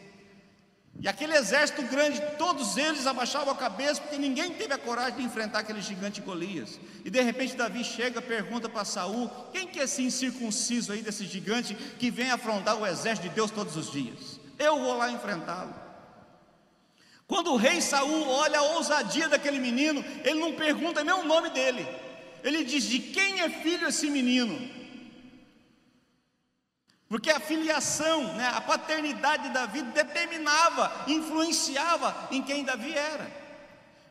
E 0.99 1.09
aquele 1.09 1.35
exército 1.35 1.83
grande, 1.85 2.21
todos 2.37 2.77
eles 2.77 3.07
abaixavam 3.07 3.53
a 3.53 3.57
cabeça, 3.57 4.01
porque 4.01 4.19
ninguém 4.19 4.51
teve 4.51 4.75
a 4.75 4.79
coragem 4.79 5.19
de 5.19 5.23
enfrentar 5.23 5.61
aquele 5.61 5.81
gigante 5.81 6.21
Golias. 6.21 6.79
E 7.05 7.11
de 7.11 7.21
repente 7.23 7.57
Davi 7.57 7.85
chega, 7.85 8.21
pergunta 8.21 8.69
para 8.69 8.85
Saul: 8.85 9.31
quem 9.53 9.67
que 9.67 9.81
é 9.81 9.85
esse 9.85 10.03
incircunciso 10.03 10.93
aí 10.93 11.01
desse 11.01 11.25
gigante 11.25 11.75
que 11.75 12.11
vem 12.11 12.31
afrontar 12.31 12.77
o 12.77 12.87
exército 12.87 13.29
de 13.29 13.35
Deus 13.35 13.51
todos 13.51 13.77
os 13.77 13.91
dias? 13.91 14.41
Eu 14.59 14.79
vou 14.79 14.97
lá 14.97 15.11
enfrentá-lo. 15.11 15.75
Quando 17.27 17.53
o 17.53 17.57
rei 17.57 17.81
Saul 17.81 18.29
olha 18.29 18.59
a 18.59 18.63
ousadia 18.75 19.29
daquele 19.29 19.61
menino, 19.61 20.05
ele 20.25 20.41
não 20.41 20.53
pergunta 20.53 21.05
nem 21.05 21.15
o 21.15 21.25
nome 21.25 21.49
dele. 21.51 21.87
Ele 22.43 22.65
diz: 22.65 22.85
de 22.85 22.99
quem 22.99 23.41
é 23.41 23.49
filho 23.49 23.89
esse 23.89 24.11
menino? 24.11 24.80
Porque 27.11 27.29
a 27.29 27.41
filiação, 27.41 28.35
né, 28.35 28.53
a 28.55 28.61
paternidade 28.61 29.43
de 29.43 29.49
Davi 29.49 29.83
determinava, 29.83 30.93
influenciava 31.09 32.29
em 32.31 32.41
quem 32.41 32.63
Davi 32.63 32.97
era. 32.97 33.29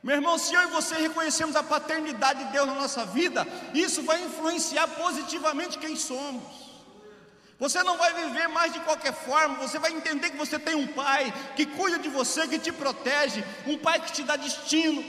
Meu 0.03 0.17
irmão, 0.17 0.37
se 0.37 0.53
eu 0.53 0.63
e 0.63 0.67
você 0.67 0.95
reconhecemos 0.95 1.55
a 1.55 1.63
paternidade 1.63 2.43
de 2.43 2.51
Deus 2.51 2.67
na 2.67 2.73
nossa 2.73 3.05
vida, 3.05 3.47
isso 3.73 4.03
vai 4.03 4.21
influenciar 4.21 4.85
positivamente 4.89 5.77
quem 5.77 5.95
somos. 5.95 6.43
Você 7.57 7.81
não 7.83 7.97
vai 7.97 8.13
viver 8.13 8.49
mais 8.49 8.73
de 8.73 8.81
qualquer 8.81 9.13
forma, 9.13 9.55
você 9.55 9.79
vai 9.79 9.93
entender 9.93 10.31
que 10.31 10.37
você 10.37 10.59
tem 10.59 10.75
um 10.75 10.87
pai 10.87 11.33
que 11.55 11.65
cuida 11.65 11.99
de 11.99 12.09
você, 12.09 12.49
que 12.49 12.59
te 12.59 12.73
protege, 12.73 13.45
um 13.65 13.77
pai 13.77 14.01
que 14.01 14.11
te 14.11 14.23
dá 14.23 14.35
destino, 14.35 15.01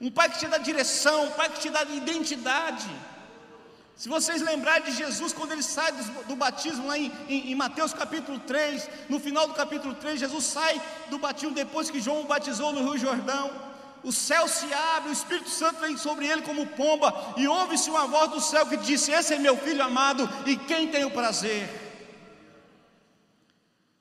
um 0.00 0.12
pai 0.12 0.28
que 0.28 0.38
te 0.38 0.46
dá 0.46 0.58
direção, 0.58 1.24
um 1.24 1.30
pai 1.32 1.48
que 1.48 1.58
te 1.58 1.70
dá 1.70 1.82
identidade. 1.82 2.88
Se 3.98 4.08
vocês 4.08 4.40
lembrarem 4.42 4.84
de 4.84 4.96
Jesus, 4.96 5.32
quando 5.32 5.50
ele 5.50 5.62
sai 5.62 5.90
do, 5.90 6.24
do 6.28 6.36
batismo, 6.36 6.86
lá 6.86 6.96
em, 6.96 7.10
em, 7.28 7.50
em, 7.50 7.54
Mateus 7.56 7.92
capítulo 7.92 8.38
3, 8.38 8.88
no 9.08 9.18
final 9.18 9.48
do 9.48 9.54
capítulo 9.54 9.92
3, 9.92 10.20
Jesus 10.20 10.44
sai 10.44 10.80
do 11.10 11.18
batismo 11.18 11.52
depois 11.52 11.90
que 11.90 12.00
João 12.00 12.20
o 12.20 12.24
batizou 12.24 12.72
no 12.72 12.88
Rio 12.88 12.96
Jordão. 12.96 13.50
O 14.04 14.12
céu 14.12 14.46
se 14.46 14.72
abre, 14.72 15.08
o 15.08 15.12
Espírito 15.12 15.50
Santo 15.50 15.80
vem 15.80 15.96
sobre 15.96 16.28
ele 16.28 16.42
como 16.42 16.64
pomba, 16.64 17.12
e 17.36 17.48
ouve-se 17.48 17.90
uma 17.90 18.06
voz 18.06 18.30
do 18.30 18.40
céu 18.40 18.64
que 18.66 18.76
disse: 18.76 19.10
Esse 19.10 19.34
é 19.34 19.38
meu 19.38 19.56
filho 19.56 19.82
amado, 19.82 20.30
e 20.46 20.56
quem 20.56 20.86
tem 20.86 21.04
o 21.04 21.10
prazer. 21.10 21.68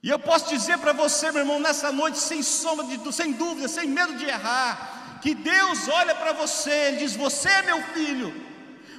E 0.03 0.11
eu 0.11 0.19
posso 0.19 0.47
dizer 0.47 0.77
para 0.77 0.93
você, 0.93 1.31
meu 1.31 1.41
irmão, 1.41 1.59
nessa 1.59 1.91
noite, 1.91 2.19
sem 2.19 2.43
sombra 2.43 2.85
de, 2.85 3.11
sem 3.11 3.31
dúvida, 3.31 3.67
sem 3.67 3.87
medo 3.87 4.15
de 4.15 4.25
errar, 4.25 5.19
que 5.23 5.33
Deus 5.33 5.87
olha 5.87 6.13
para 6.13 6.33
você, 6.33 6.69
Ele 6.69 6.97
diz: 6.97 7.15
Você 7.15 7.49
é 7.49 7.63
meu 7.63 7.81
filho, 7.95 8.46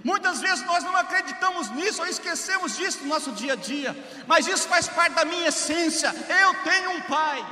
Muitas 0.04 0.40
vezes 0.40 0.64
nós 0.64 0.84
não 0.84 0.96
acreditamos 0.96 1.70
nisso 1.70 2.00
ou 2.02 2.06
esquecemos 2.06 2.76
disso 2.76 3.00
no 3.02 3.08
nosso 3.08 3.32
dia 3.32 3.54
a 3.54 3.56
dia, 3.56 3.96
mas 4.26 4.46
isso 4.46 4.68
faz 4.68 4.88
parte 4.88 5.14
da 5.14 5.24
minha 5.24 5.48
essência. 5.48 6.14
Eu 6.42 6.54
tenho 6.62 6.90
um 6.92 7.00
pai. 7.02 7.44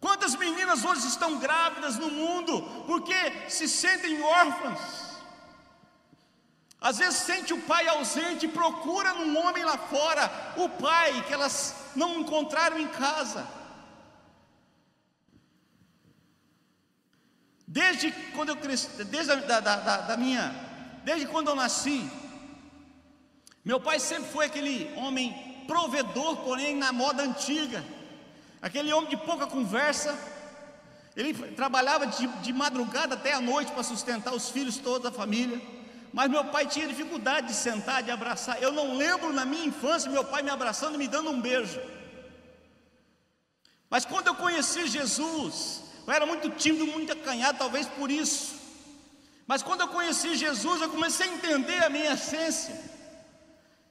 Quantas 0.00 0.36
meninas 0.36 0.84
hoje 0.84 1.06
estão 1.08 1.38
grávidas 1.38 1.96
no 1.98 2.10
mundo 2.10 2.62
porque 2.86 3.14
se 3.48 3.68
sentem 3.68 4.22
órfãs? 4.22 5.08
Às 6.80 6.98
vezes 6.98 7.18
sente 7.18 7.52
o 7.52 7.62
pai 7.62 7.88
ausente 7.88 8.46
e 8.46 8.48
procura 8.48 9.12
num 9.14 9.36
homem 9.36 9.64
lá 9.64 9.76
fora 9.76 10.30
o 10.56 10.68
pai 10.68 11.24
que 11.26 11.32
elas 11.32 11.74
não 11.96 12.20
encontraram 12.20 12.78
em 12.78 12.86
casa. 12.86 13.57
Desde 17.70 18.10
quando 18.34 18.48
eu 18.48 18.56
cresci, 18.56 19.04
desde 19.04 19.30
a, 19.30 19.34
da, 19.34 19.60
da, 19.60 19.96
da 19.98 20.16
minha, 20.16 20.54
desde 21.04 21.26
quando 21.26 21.48
eu 21.48 21.54
nasci, 21.54 22.10
meu 23.62 23.78
pai 23.78 24.00
sempre 24.00 24.30
foi 24.30 24.46
aquele 24.46 24.90
homem 24.96 25.64
provedor, 25.66 26.38
porém 26.38 26.74
na 26.74 26.92
moda 26.92 27.22
antiga, 27.22 27.84
aquele 28.62 28.90
homem 28.90 29.10
de 29.10 29.18
pouca 29.18 29.46
conversa. 29.46 30.18
Ele 31.14 31.34
trabalhava 31.52 32.06
de, 32.06 32.26
de 32.26 32.54
madrugada 32.54 33.16
até 33.16 33.34
a 33.34 33.40
noite 33.40 33.70
para 33.72 33.82
sustentar 33.82 34.32
os 34.32 34.48
filhos 34.48 34.78
toda 34.78 35.10
a 35.10 35.12
família. 35.12 35.60
Mas 36.10 36.30
meu 36.30 36.46
pai 36.46 36.66
tinha 36.66 36.88
dificuldade 36.88 37.48
de 37.48 37.54
sentar, 37.54 38.02
de 38.02 38.10
abraçar. 38.10 38.62
Eu 38.62 38.72
não 38.72 38.96
lembro 38.96 39.30
na 39.30 39.44
minha 39.44 39.66
infância 39.66 40.10
meu 40.10 40.24
pai 40.24 40.42
me 40.42 40.48
abraçando 40.48 40.94
e 40.94 40.98
me 40.98 41.06
dando 41.06 41.28
um 41.28 41.38
beijo. 41.38 41.78
Mas 43.90 44.06
quando 44.06 44.28
eu 44.28 44.34
conheci 44.34 44.86
Jesus, 44.86 45.82
eu 46.08 46.14
era 46.14 46.24
muito 46.24 46.48
tímido, 46.48 46.86
muito 46.86 47.12
acanhado, 47.12 47.58
talvez 47.58 47.86
por 47.86 48.10
isso. 48.10 48.58
Mas 49.46 49.62
quando 49.62 49.82
eu 49.82 49.88
conheci 49.88 50.36
Jesus, 50.36 50.80
eu 50.80 50.88
comecei 50.88 51.28
a 51.28 51.34
entender 51.34 51.84
a 51.84 51.90
minha 51.90 52.14
essência. 52.14 52.74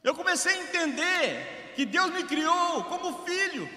Eu 0.04 0.16
comecei 0.16 0.52
a 0.52 0.64
entender 0.64 1.74
que 1.76 1.86
Deus 1.86 2.10
me 2.12 2.24
criou 2.24 2.86
como 2.86 3.24
filho. 3.24 3.70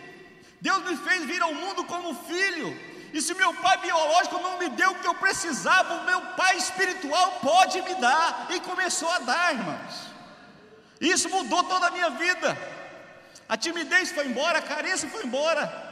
Deus 0.58 0.82
me 0.84 0.96
fez 0.96 1.22
vir 1.26 1.42
ao 1.42 1.52
mundo 1.52 1.84
como 1.84 2.14
filho. 2.14 2.74
E 3.12 3.20
se 3.20 3.34
meu 3.34 3.52
pai 3.52 3.76
biológico 3.76 4.40
não 4.40 4.58
me 4.58 4.70
deu 4.70 4.92
o 4.92 4.98
que 5.00 5.06
eu 5.06 5.14
precisava, 5.16 5.96
o 5.96 6.04
meu 6.06 6.22
pai 6.34 6.56
espiritual 6.56 7.40
pode 7.42 7.82
me 7.82 7.94
dar. 7.96 8.46
E 8.48 8.60
começou 8.60 9.10
a 9.10 9.18
dar, 9.18 9.54
irmãos. 9.54 9.94
Isso 10.98 11.28
mudou 11.28 11.62
toda 11.64 11.88
a 11.88 11.90
minha 11.90 12.08
vida. 12.08 12.56
A 13.46 13.58
timidez 13.58 14.12
foi 14.12 14.28
embora, 14.28 14.60
a 14.60 14.62
carência 14.62 15.10
foi 15.10 15.24
embora. 15.26 15.89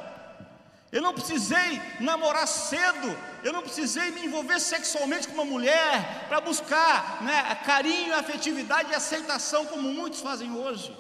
Eu 0.91 1.03
não 1.03 1.13
precisei 1.13 1.81
namorar 2.01 2.49
cedo, 2.49 3.09
eu 3.45 3.53
não 3.53 3.61
precisei 3.61 4.11
me 4.11 4.25
envolver 4.25 4.59
sexualmente 4.59 5.29
com 5.29 5.35
uma 5.35 5.45
mulher 5.45 6.27
para 6.29 6.41
buscar 6.41 7.23
né, 7.23 7.55
carinho, 7.57 8.15
afetividade 8.15 8.91
e 8.91 8.95
aceitação, 8.95 9.67
como 9.67 9.93
muitos 9.93 10.21
fazem 10.21 10.51
hoje. 10.53 10.97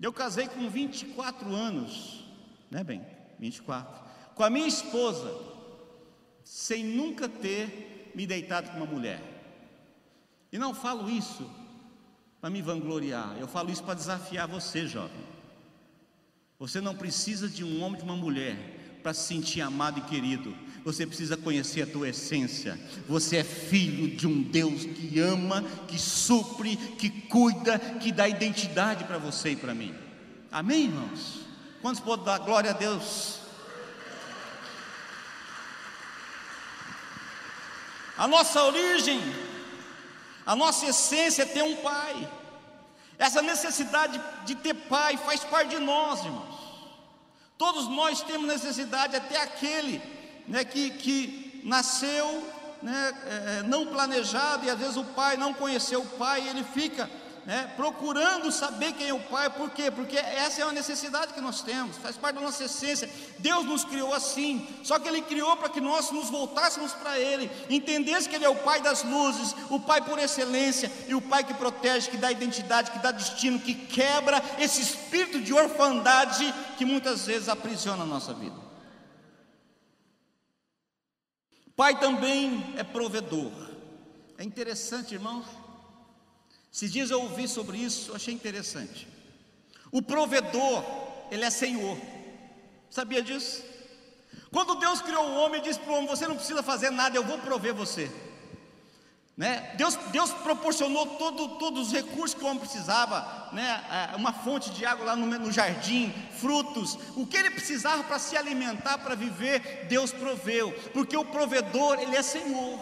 Eu 0.00 0.12
casei 0.12 0.48
com 0.48 0.68
24 0.68 1.54
anos, 1.54 2.24
né, 2.70 2.82
bem? 2.82 3.06
24. 3.38 4.02
Com 4.34 4.42
a 4.42 4.50
minha 4.50 4.66
esposa, 4.66 5.32
sem 6.42 6.82
nunca 6.82 7.28
ter 7.28 8.10
me 8.14 8.26
deitado 8.26 8.70
com 8.70 8.78
uma 8.78 8.86
mulher. 8.86 9.22
E 10.50 10.58
não 10.58 10.74
falo 10.74 11.08
isso 11.08 11.48
para 12.40 12.50
me 12.50 12.60
vangloriar, 12.60 13.36
eu 13.38 13.46
falo 13.46 13.70
isso 13.70 13.84
para 13.84 13.94
desafiar 13.94 14.48
você, 14.48 14.86
jovem. 14.86 15.39
Você 16.60 16.78
não 16.78 16.94
precisa 16.94 17.48
de 17.48 17.64
um 17.64 17.82
homem, 17.82 17.98
de 17.98 18.04
uma 18.04 18.14
mulher, 18.14 18.54
para 19.02 19.14
se 19.14 19.26
sentir 19.26 19.62
amado 19.62 19.98
e 19.98 20.02
querido. 20.02 20.54
Você 20.84 21.06
precisa 21.06 21.34
conhecer 21.34 21.80
a 21.80 21.86
tua 21.86 22.10
essência. 22.10 22.78
Você 23.08 23.38
é 23.38 23.44
filho 23.44 24.14
de 24.14 24.26
um 24.26 24.42
Deus 24.42 24.84
que 24.84 25.18
ama, 25.18 25.62
que 25.88 25.98
supre, 25.98 26.76
que 26.76 27.08
cuida, 27.08 27.78
que 27.78 28.12
dá 28.12 28.28
identidade 28.28 29.04
para 29.04 29.16
você 29.16 29.52
e 29.52 29.56
para 29.56 29.74
mim. 29.74 29.94
Amém, 30.52 30.84
irmãos? 30.84 31.40
Quantos 31.80 32.02
podem 32.02 32.26
dar 32.26 32.38
glória 32.40 32.72
a 32.72 32.74
Deus? 32.74 33.40
A 38.18 38.28
nossa 38.28 38.62
origem, 38.64 39.18
a 40.44 40.54
nossa 40.54 40.84
essência 40.84 41.44
é 41.44 41.46
ter 41.46 41.62
um 41.62 41.76
pai, 41.76 42.30
Essa 43.20 43.42
necessidade 43.42 44.18
de 44.46 44.54
ter 44.54 44.72
pai 44.72 45.18
faz 45.18 45.44
parte 45.44 45.76
de 45.76 45.78
nós, 45.78 46.24
irmãos. 46.24 46.58
Todos 47.58 47.86
nós 47.86 48.22
temos 48.22 48.48
necessidade, 48.48 49.14
até 49.14 49.42
aquele 49.42 50.00
né, 50.48 50.64
que, 50.64 50.88
que 50.92 51.60
nasceu 51.62 52.42
né, 52.82 53.12
é, 53.26 53.62
não 53.64 53.88
planejado 53.88 54.64
e 54.64 54.70
às 54.70 54.78
vezes 54.78 54.96
o 54.96 55.04
pai 55.04 55.36
não 55.36 55.52
conheceu 55.52 56.00
o 56.00 56.08
pai, 56.16 56.40
e 56.40 56.48
ele 56.48 56.64
fica 56.64 57.10
né, 57.46 57.72
procurando 57.76 58.52
saber 58.52 58.92
quem 58.92 59.08
é 59.08 59.14
o 59.14 59.20
Pai, 59.20 59.48
por 59.50 59.70
quê? 59.70 59.90
Porque 59.90 60.16
essa 60.16 60.60
é 60.60 60.64
uma 60.64 60.72
necessidade 60.72 61.32
que 61.32 61.40
nós 61.40 61.62
temos, 61.62 61.96
faz 61.96 62.16
parte 62.16 62.36
da 62.36 62.42
nossa 62.42 62.64
essência. 62.64 63.10
Deus 63.38 63.64
nos 63.64 63.84
criou 63.84 64.12
assim, 64.12 64.66
só 64.82 64.98
que 64.98 65.08
Ele 65.08 65.22
criou 65.22 65.56
para 65.56 65.68
que 65.68 65.80
nós 65.80 66.10
nos 66.10 66.28
voltássemos 66.28 66.92
para 66.92 67.18
Ele, 67.18 67.50
entendesse 67.68 68.28
que 68.28 68.36
Ele 68.36 68.44
é 68.44 68.48
o 68.48 68.56
Pai 68.56 68.80
das 68.80 69.02
luzes, 69.02 69.54
o 69.70 69.80
Pai 69.80 70.02
por 70.02 70.18
excelência 70.18 70.90
e 71.08 71.14
o 71.14 71.22
Pai 71.22 71.42
que 71.42 71.54
protege, 71.54 72.10
que 72.10 72.16
dá 72.16 72.30
identidade, 72.30 72.90
que 72.90 72.98
dá 72.98 73.10
destino, 73.10 73.58
que 73.58 73.74
quebra 73.74 74.42
esse 74.58 74.82
espírito 74.82 75.40
de 75.40 75.54
orfandade 75.54 76.54
que 76.76 76.84
muitas 76.84 77.26
vezes 77.26 77.48
aprisiona 77.48 78.02
a 78.02 78.06
nossa 78.06 78.34
vida. 78.34 78.70
Pai 81.80 81.98
também 81.98 82.74
é 82.76 82.84
provedor. 82.84 83.50
É 84.36 84.44
interessante, 84.44 85.14
irmãos, 85.14 85.46
esses 86.72 86.92
dias 86.92 87.10
eu 87.10 87.22
ouvi 87.22 87.48
sobre 87.48 87.78
isso, 87.78 88.14
achei 88.14 88.32
interessante. 88.32 89.08
O 89.90 90.00
provedor, 90.00 90.84
ele 91.30 91.44
é 91.44 91.50
Senhor. 91.50 91.98
Sabia 92.88 93.22
disso? 93.22 93.62
Quando 94.52 94.76
Deus 94.76 95.00
criou 95.00 95.24
o 95.24 95.34
homem, 95.36 95.62
disse 95.62 95.78
para 95.78 95.92
o 95.92 95.96
homem: 95.96 96.08
Você 96.08 96.26
não 96.26 96.36
precisa 96.36 96.62
fazer 96.62 96.90
nada, 96.90 97.16
eu 97.16 97.24
vou 97.24 97.38
prover 97.38 97.74
você. 97.74 98.10
Né? 99.36 99.72
Deus, 99.74 99.96
Deus 100.12 100.32
proporcionou 100.32 101.06
todo, 101.16 101.56
todos 101.56 101.86
os 101.86 101.92
recursos 101.94 102.34
que 102.34 102.44
o 102.44 102.46
homem 102.46 102.58
precisava, 102.58 103.48
né? 103.52 104.10
É, 104.12 104.16
uma 104.16 104.34
fonte 104.34 104.70
de 104.70 104.84
água 104.84 105.06
lá 105.06 105.16
no, 105.16 105.26
no 105.26 105.50
jardim, 105.50 106.12
frutos, 106.38 106.98
o 107.16 107.26
que 107.26 107.38
ele 107.38 107.50
precisava 107.50 108.04
para 108.04 108.18
se 108.18 108.36
alimentar, 108.36 108.98
para 108.98 109.14
viver, 109.14 109.86
Deus 109.88 110.12
proveu, 110.12 110.72
porque 110.92 111.16
o 111.16 111.24
provedor, 111.24 111.98
ele 112.00 112.16
é 112.16 112.22
Senhor. 112.22 112.78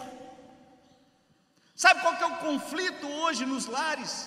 Sabe 1.78 2.00
qual 2.00 2.16
que 2.16 2.24
é 2.24 2.26
o 2.26 2.36
conflito 2.38 3.06
hoje 3.06 3.46
nos 3.46 3.66
lares? 3.66 4.26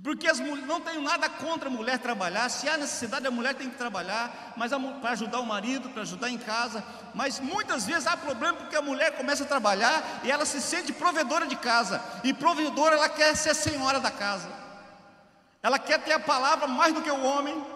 Porque 0.00 0.28
as, 0.28 0.38
não 0.38 0.80
tenho 0.80 1.02
nada 1.02 1.28
contra 1.28 1.68
a 1.68 1.72
mulher 1.72 1.98
trabalhar, 1.98 2.48
se 2.48 2.68
há 2.68 2.76
necessidade 2.76 3.26
a 3.26 3.30
mulher 3.32 3.52
tem 3.56 3.68
que 3.68 3.76
trabalhar, 3.76 4.54
mas 4.56 4.70
para 5.00 5.10
ajudar 5.10 5.40
o 5.40 5.46
marido, 5.46 5.90
para 5.90 6.02
ajudar 6.02 6.30
em 6.30 6.38
casa, 6.38 6.84
mas 7.12 7.40
muitas 7.40 7.84
vezes 7.84 8.06
há 8.06 8.16
problema 8.16 8.54
porque 8.54 8.76
a 8.76 8.82
mulher 8.82 9.16
começa 9.16 9.42
a 9.42 9.48
trabalhar 9.48 10.20
e 10.22 10.30
ela 10.30 10.46
se 10.46 10.60
sente 10.60 10.92
provedora 10.92 11.44
de 11.44 11.56
casa, 11.56 12.00
e 12.22 12.32
provedora 12.32 12.94
ela 12.94 13.08
quer 13.08 13.34
ser 13.34 13.52
senhora 13.52 13.98
da 13.98 14.12
casa, 14.12 14.48
ela 15.60 15.76
quer 15.80 16.00
ter 16.04 16.12
a 16.12 16.20
palavra 16.20 16.68
mais 16.68 16.94
do 16.94 17.02
que 17.02 17.10
o 17.10 17.24
homem, 17.24 17.66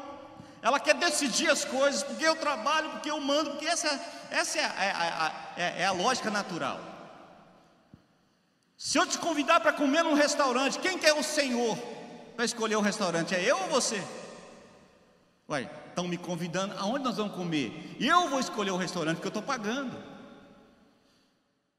ela 0.62 0.78
quer 0.78 0.94
decidir 0.94 1.50
as 1.50 1.64
coisas, 1.64 2.04
porque 2.04 2.24
eu 2.24 2.36
trabalho, 2.36 2.90
porque 2.90 3.10
eu 3.10 3.20
mando, 3.20 3.50
porque 3.50 3.66
essa, 3.66 4.00
essa 4.30 4.56
é, 4.56 4.64
a, 4.64 5.32
é, 5.56 5.62
é, 5.62 5.82
é 5.82 5.86
a 5.86 5.90
lógica 5.90 6.30
natural. 6.30 6.89
Se 8.82 8.96
eu 8.96 9.04
te 9.04 9.18
convidar 9.18 9.60
para 9.60 9.74
comer 9.74 10.02
num 10.02 10.14
restaurante, 10.14 10.78
quem 10.78 10.96
quer 10.96 11.12
o 11.12 11.22
Senhor 11.22 11.76
para 12.34 12.46
escolher 12.46 12.76
o 12.76 12.80
restaurante? 12.80 13.34
É 13.34 13.44
eu 13.44 13.58
ou 13.58 13.68
você? 13.68 14.02
Uai, 15.46 15.70
estão 15.90 16.08
me 16.08 16.16
convidando, 16.16 16.74
aonde 16.78 17.04
nós 17.04 17.18
vamos 17.18 17.34
comer? 17.34 17.94
Eu 18.00 18.30
vou 18.30 18.40
escolher 18.40 18.70
o 18.70 18.78
restaurante 18.78 19.20
que 19.20 19.26
eu 19.26 19.28
estou 19.28 19.42
pagando. 19.42 20.02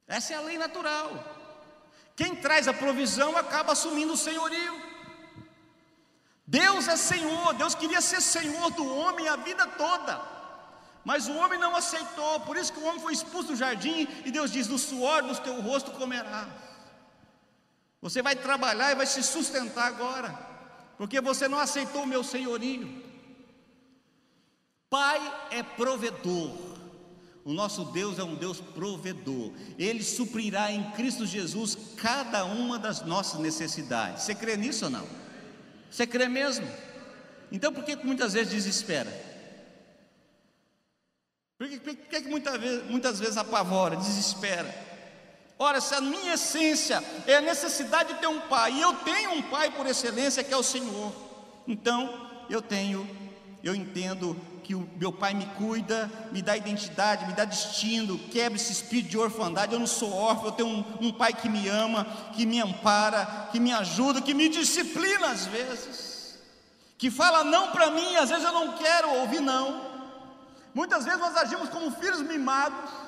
Essa 0.08 0.34
é 0.34 0.38
a 0.38 0.42
lei 0.42 0.60
natural. 0.60 1.10
Quem 2.16 2.36
traz 2.36 2.68
a 2.68 2.74
provisão 2.74 3.36
acaba 3.36 3.72
assumindo 3.72 4.14
o 4.14 4.18
senhorio. 4.18 4.80
Deus 6.46 6.88
é 6.88 6.96
Senhor, 6.96 7.56
Deus 7.56 7.74
queria 7.74 8.00
ser 8.00 8.22
Senhor 8.22 8.70
do 8.74 8.86
homem 8.96 9.28
a 9.28 9.38
vida 9.38 9.66
toda. 9.66 10.22
Mas 11.04 11.28
o 11.28 11.34
homem 11.34 11.58
não 11.58 11.76
aceitou, 11.76 12.42
por 12.42 12.58
isso 12.58 12.72
que 12.72 12.80
o 12.80 12.86
homem 12.86 13.02
foi 13.02 13.14
expulso 13.14 13.48
do 13.48 13.56
jardim, 13.56 14.08
e 14.24 14.30
Deus 14.30 14.52
diz: 14.52 14.68
No 14.68 14.78
suor 14.78 15.24
do 15.24 15.36
teu 15.40 15.60
rosto 15.62 15.90
comerás. 15.90 16.71
Você 18.02 18.22
vai 18.22 18.36
trabalhar 18.36 18.92
e 18.92 18.96
vai 18.96 19.06
se 19.06 19.22
sustentar 19.22 19.86
agora, 19.86 20.30
porque 20.98 21.22
você 21.22 21.48
não 21.48 21.60
aceitou 21.60 22.04
o 22.04 22.08
meu 22.08 22.24
senhorio. 22.24 23.02
Pai 24.90 25.20
é 25.52 25.62
provedor. 25.62 26.72
O 27.44 27.54
nosso 27.54 27.86
Deus 27.86 28.20
é 28.20 28.24
um 28.24 28.36
Deus 28.36 28.60
provedor. 28.60 29.52
Ele 29.78 30.04
suprirá 30.04 30.72
em 30.72 30.92
Cristo 30.92 31.26
Jesus 31.26 31.78
cada 31.98 32.44
uma 32.46 32.78
das 32.78 33.02
nossas 33.02 33.40
necessidades. 33.40 34.24
Você 34.24 34.36
crê 34.36 34.58
nisso 34.58 34.86
ou 34.86 34.92
não? 34.92 35.08
Você 35.90 36.06
crê 36.06 36.28
mesmo? 36.28 36.68
Então 37.52 37.74
por 37.74 37.84
que 37.84 37.96
muitas 37.96 38.34
vezes 38.34 38.52
desespera? 38.52 39.12
Por 41.58 41.70
que, 41.70 41.80
por 41.80 41.96
que 41.96 42.20
muitas 42.22 42.60
vezes, 42.60 42.90
muitas 42.90 43.20
vezes 43.20 43.38
apavora, 43.38 43.96
desespera? 43.96 44.91
Ora, 45.64 45.80
se 45.80 45.94
a 45.94 46.02
minha 46.02 46.34
essência 46.34 47.04
é 47.28 47.36
a 47.36 47.42
necessidade 47.42 48.16
de 48.16 48.20
ter 48.20 48.26
um 48.26 48.40
pai, 48.40 48.72
e 48.74 48.82
eu 48.82 48.96
tenho 48.96 49.34
um 49.34 49.44
pai 49.44 49.70
por 49.70 49.86
excelência 49.86 50.44
que 50.44 50.52
é 50.52 50.58
o 50.58 50.64
Senhor, 50.64 51.14
então 51.68 52.28
eu 52.50 52.64
tenho, 52.64 53.08
eu 53.64 53.76
entendo 53.76 54.36
que 54.64 54.74
o 54.74 54.90
meu 54.98 55.14
pai 55.14 55.36
me 55.36 55.46
cuida, 55.60 56.12
me 56.32 56.42
dá 56.42 56.58
identidade, 56.58 57.28
me 57.28 57.34
dá 57.34 57.46
destino, 57.46 58.18
quebra 58.32 58.56
esse 58.56 58.72
espírito 58.72 59.10
de 59.10 59.20
orfandade. 59.20 59.74
Eu 59.74 59.80
não 59.80 59.86
sou 59.86 60.12
órfão, 60.12 60.46
eu 60.46 60.52
tenho 60.52 60.68
um, 60.68 60.84
um 61.00 61.14
pai 61.14 61.32
que 61.32 61.48
me 61.48 61.68
ama, 61.68 62.08
que 62.34 62.44
me 62.44 62.60
ampara, 62.60 63.50
que 63.52 63.60
me 63.60 63.72
ajuda, 63.72 64.20
que 64.20 64.34
me 64.34 64.50
disciplina 64.50 65.28
às 65.28 65.46
vezes, 65.46 66.40
que 66.98 67.12
fala 67.12 67.44
não 67.44 67.68
para 67.68 67.92
mim, 67.92 68.16
às 68.16 68.32
vezes 68.32 68.44
eu 68.44 68.52
não 68.52 68.80
quero 68.80 69.12
ouvir 69.20 69.42
não. 69.42 69.92
Muitas 70.74 71.06
vezes 71.06 71.20
nós 71.20 71.38
agimos 71.38 71.70
como 71.70 71.92
filhos 71.92 72.24
mimados 72.24 73.01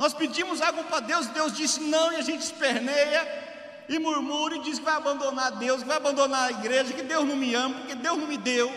nós 0.00 0.14
pedimos 0.14 0.62
algo 0.62 0.82
para 0.84 1.00
Deus, 1.00 1.26
Deus 1.26 1.52
disse 1.52 1.78
não, 1.78 2.10
e 2.10 2.16
a 2.16 2.22
gente 2.22 2.40
esperneia 2.40 3.20
e 3.86 3.98
murmura 3.98 4.56
e 4.56 4.60
diz 4.60 4.78
que 4.78 4.84
vai 4.86 4.94
abandonar 4.94 5.58
Deus, 5.58 5.82
que 5.82 5.88
vai 5.88 5.98
abandonar 5.98 6.48
a 6.48 6.52
igreja, 6.52 6.94
que 6.94 7.02
Deus 7.02 7.28
não 7.28 7.36
me 7.36 7.54
ama, 7.54 7.80
porque 7.80 7.94
Deus 7.96 8.16
não 8.16 8.26
me 8.26 8.38
deu. 8.38 8.72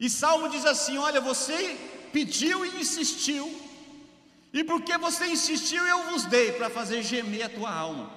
E 0.00 0.08
Salmo 0.08 0.48
diz 0.48 0.64
assim: 0.64 0.96
Olha, 0.96 1.20
você 1.20 1.76
pediu 2.10 2.64
e 2.64 2.80
insistiu, 2.80 3.46
e 4.54 4.64
porque 4.64 4.96
você 4.96 5.26
insistiu, 5.26 5.86
eu 5.86 6.04
vos 6.04 6.24
dei 6.24 6.52
para 6.52 6.70
fazer 6.70 7.02
gemer 7.02 7.44
a 7.44 7.50
tua 7.50 7.70
alma. 7.70 8.10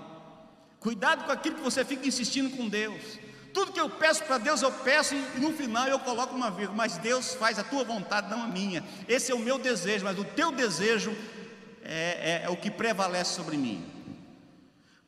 Cuidado 0.79 1.25
com 1.25 1.33
aquilo 1.33 1.57
que 1.57 1.63
você 1.63 1.83
fica 1.83 2.07
insistindo 2.07 2.55
com 2.55 2.69
Deus. 2.69 3.19
Tudo 3.53 3.73
que 3.73 3.81
eu 3.81 3.89
peço 3.89 4.23
para 4.23 4.37
Deus, 4.37 4.61
eu 4.61 4.71
peço 4.71 5.15
e 5.15 5.39
no 5.41 5.51
final 5.51 5.85
eu 5.85 5.99
coloco 5.99 6.33
uma 6.33 6.49
vírgula, 6.49 6.77
mas 6.77 6.97
Deus 6.97 7.33
faz 7.33 7.59
a 7.59 7.63
tua 7.65 7.83
vontade, 7.83 8.29
não 8.29 8.41
a 8.41 8.47
minha. 8.47 8.81
Esse 9.05 9.33
é 9.33 9.35
o 9.35 9.39
meu 9.39 9.59
desejo, 9.59 10.05
mas 10.05 10.17
o 10.17 10.23
teu 10.23 10.49
desejo 10.53 11.13
é, 11.91 12.41
é, 12.43 12.45
é 12.45 12.49
o 12.49 12.55
que 12.55 12.71
prevalece 12.71 13.33
sobre 13.33 13.57
mim. 13.57 13.85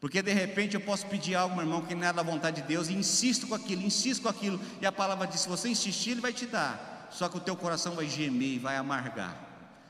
Porque 0.02 0.22
de 0.22 0.34
repente 0.34 0.76
eu 0.76 0.82
posso 0.82 1.08
pedir 1.08 1.34
algo, 1.34 1.56
meu 1.56 1.64
irmão, 1.64 1.82
que 1.82 1.96
não 1.96 2.06
é 2.06 2.12
da 2.12 2.22
vontade 2.22 2.62
de 2.62 2.68
Deus, 2.68 2.90
e 2.90 2.94
insisto 2.94 3.48
com 3.48 3.56
aquilo, 3.56 3.82
insisto 3.82 4.24
com 4.24 4.28
aquilo, 4.28 4.60
e 4.82 4.86
a 4.86 4.92
palavra 4.92 5.26
diz: 5.26 5.40
se 5.40 5.48
você 5.48 5.70
insistir, 5.70 6.12
Ele 6.12 6.22
vai 6.22 6.34
te 6.34 6.46
dar, 6.46 7.08
só 7.10 7.30
que 7.30 7.38
o 7.38 7.40
teu 7.40 7.56
coração 7.56 7.96
vai 7.96 8.08
gemer 8.08 8.56
e 8.56 8.60
vai 8.60 8.76
amargar. 8.76 9.34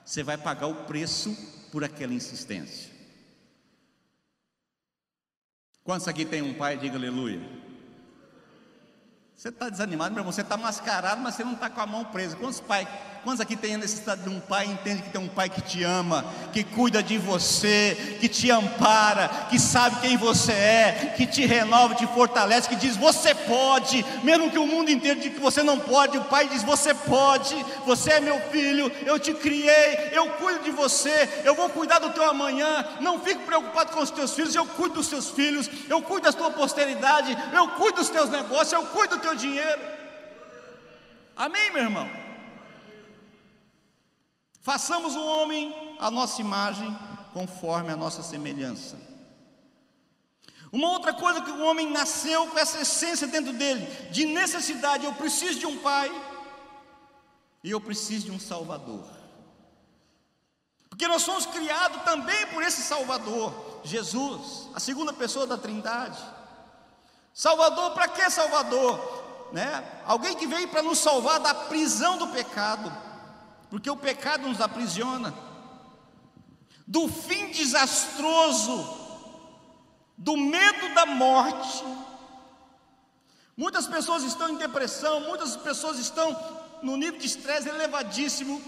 Você 0.06 0.22
vai 0.22 0.38
pagar 0.38 0.68
o 0.68 0.86
preço 0.86 1.36
por 1.72 1.84
aquela 1.84 2.14
insistência. 2.14 2.92
Quantos 5.84 6.08
aqui 6.08 6.26
tem 6.26 6.44
um 6.44 6.54
pai? 6.54 6.78
Diga 6.78 6.96
aleluia. 6.96 7.42
Você 9.36 9.50
está 9.50 9.68
desanimado, 9.68 10.14
meu 10.14 10.22
irmão, 10.22 10.32
você 10.32 10.42
está 10.42 10.56
mascarado, 10.56 11.22
mas 11.22 11.36
você 11.36 11.44
não 11.44 11.54
está 11.54 11.70
com 11.70 11.82
a 11.82 11.88
mão 11.88 12.06
presa. 12.06 12.36
Quantos 12.36 12.62
pais 12.62 12.88
Quantos 13.24 13.40
aqui 13.40 13.56
tem 13.56 13.76
a 13.76 13.78
necessidade 13.78 14.22
de 14.22 14.30
um 14.30 14.38
pai, 14.42 14.66
entende 14.66 15.02
que 15.02 15.10
tem 15.10 15.22
um 15.22 15.30
pai 15.30 15.50
que 15.50 15.62
te 15.62 15.82
ama, 15.82 16.26
que 16.52 16.62
cuida 16.62 17.02
de 17.02 17.18
você, 17.18 18.18
que 18.20 18.28
te 18.28 18.52
ampara, 18.52 19.30
que 19.50 19.58
sabe 19.58 20.02
quem 20.02 20.18
você 20.18 20.52
é, 20.52 21.14
que 21.16 21.26
te 21.26 21.46
renova, 21.46 21.96
te 21.96 22.06
fortalece, 22.06 22.68
que 22.68 22.76
diz 22.76 22.98
você 22.98 23.34
pode, 23.34 24.06
mesmo 24.26 24.52
que 24.52 24.60
o 24.60 24.68
mundo 24.68 24.92
inteiro 24.92 25.22
diga 25.22 25.36
que 25.36 25.42
você 25.42 25.64
não 25.64 25.80
pode, 25.80 26.18
o 26.18 26.26
pai 26.26 26.50
diz 26.50 26.64
você 26.64 26.94
pode, 26.94 27.56
você 27.86 28.12
é 28.12 28.20
meu 28.20 28.42
filho, 28.52 28.92
eu 29.06 29.18
te 29.18 29.34
criei, 29.34 30.10
eu 30.12 30.30
cuido 30.32 30.62
de 30.62 30.72
você, 30.72 31.30
eu 31.46 31.56
vou 31.56 31.70
cuidar 31.70 32.00
do 32.00 32.10
teu 32.10 32.30
amanhã, 32.30 32.86
não 33.00 33.22
fique 33.22 33.46
preocupado 33.46 33.94
com 33.94 34.02
os 34.02 34.12
teus 34.12 34.34
filhos, 34.34 34.54
eu 34.54 34.66
cuido 34.66 34.96
dos 34.96 35.08
seus 35.08 35.30
filhos, 35.30 35.70
eu 35.88 36.02
cuido 36.02 36.26
da 36.26 36.34
tua 36.34 36.52
posteridade, 36.52 37.38
eu 37.54 37.70
cuido 37.70 38.00
dos 38.00 38.10
teus 38.10 38.30
negócios, 38.30 38.74
eu 38.74 38.84
cuido 38.88 39.16
do 39.16 39.22
teu 39.22 39.34
dinheiro. 39.34 39.80
Amém, 41.38 41.72
meu 41.72 41.84
irmão? 41.84 42.23
Façamos 44.64 45.14
o 45.14 45.26
homem 45.26 45.98
a 46.00 46.10
nossa 46.10 46.40
imagem, 46.40 46.98
conforme 47.34 47.92
a 47.92 47.98
nossa 47.98 48.24
semelhança. 48.24 48.98
Uma 50.72 50.90
outra 50.90 51.14
coisa 51.14 51.42
que 51.42 51.52
o 51.52 51.66
homem 51.66 51.92
nasceu 51.92 52.48
com 52.48 52.58
essa 52.58 52.80
essência 52.80 53.28
dentro 53.28 53.52
dele, 53.52 53.86
de 54.10 54.26
necessidade, 54.26 55.06
eu 55.06 55.14
preciso 55.14 55.60
de 55.60 55.66
um 55.66 55.78
pai 55.80 56.10
e 57.62 57.70
eu 57.70 57.82
preciso 57.82 58.28
de 58.28 58.32
um 58.32 58.40
salvador. 58.40 59.06
Porque 60.90 61.10
nós 61.10 61.24
somos 61.24 61.46
criados 61.46 62.02
também 62.04 62.48
por 62.48 62.64
esse 62.64 62.84
salvador, 62.84 63.82
Jesus, 63.84 64.70
a 64.74 64.80
segunda 64.80 65.12
pessoa 65.12 65.46
da 65.46 65.58
Trindade. 65.58 66.24
Salvador, 67.34 67.92
para 67.92 68.08
que 68.08 68.30
Salvador? 68.30 69.52
Né? 69.52 69.84
Alguém 70.06 70.36
que 70.36 70.48
veio 70.48 70.70
para 70.70 70.82
nos 70.82 71.00
salvar 71.00 71.42
da 71.42 71.54
prisão 71.54 72.18
do 72.18 72.30
pecado, 72.30 72.92
porque 73.74 73.90
o 73.90 73.98
pecado 73.98 74.48
nos 74.48 74.62
aprisiona, 74.62 75.34
do 76.86 77.08
fim 77.08 77.50
desastroso, 77.50 78.88
do 80.16 80.38
medo 80.38 80.94
da 80.94 81.08
morte. 81.08 81.84
Muitas 83.58 83.88
pessoas 83.88 84.22
estão 84.22 84.50
em 84.50 84.58
depressão, 84.58 85.22
muitas 85.22 85.56
pessoas 85.56 85.98
estão 85.98 86.40
no 86.84 86.96
nível 86.96 87.18
de 87.18 87.26
estresse 87.26 87.68
elevadíssimo, 87.68 88.62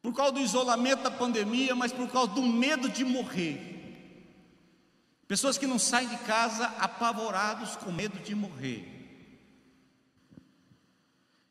por 0.00 0.14
causa 0.14 0.32
do 0.32 0.40
isolamento 0.40 1.02
da 1.02 1.10
pandemia, 1.10 1.76
mas 1.76 1.92
por 1.92 2.08
causa 2.08 2.32
do 2.32 2.42
medo 2.42 2.88
de 2.88 3.04
morrer. 3.04 4.32
Pessoas 5.28 5.58
que 5.58 5.66
não 5.66 5.78
saem 5.78 6.08
de 6.08 6.16
casa 6.20 6.68
apavorados 6.78 7.76
com 7.76 7.92
medo 7.92 8.18
de 8.18 8.34
morrer. 8.34 8.94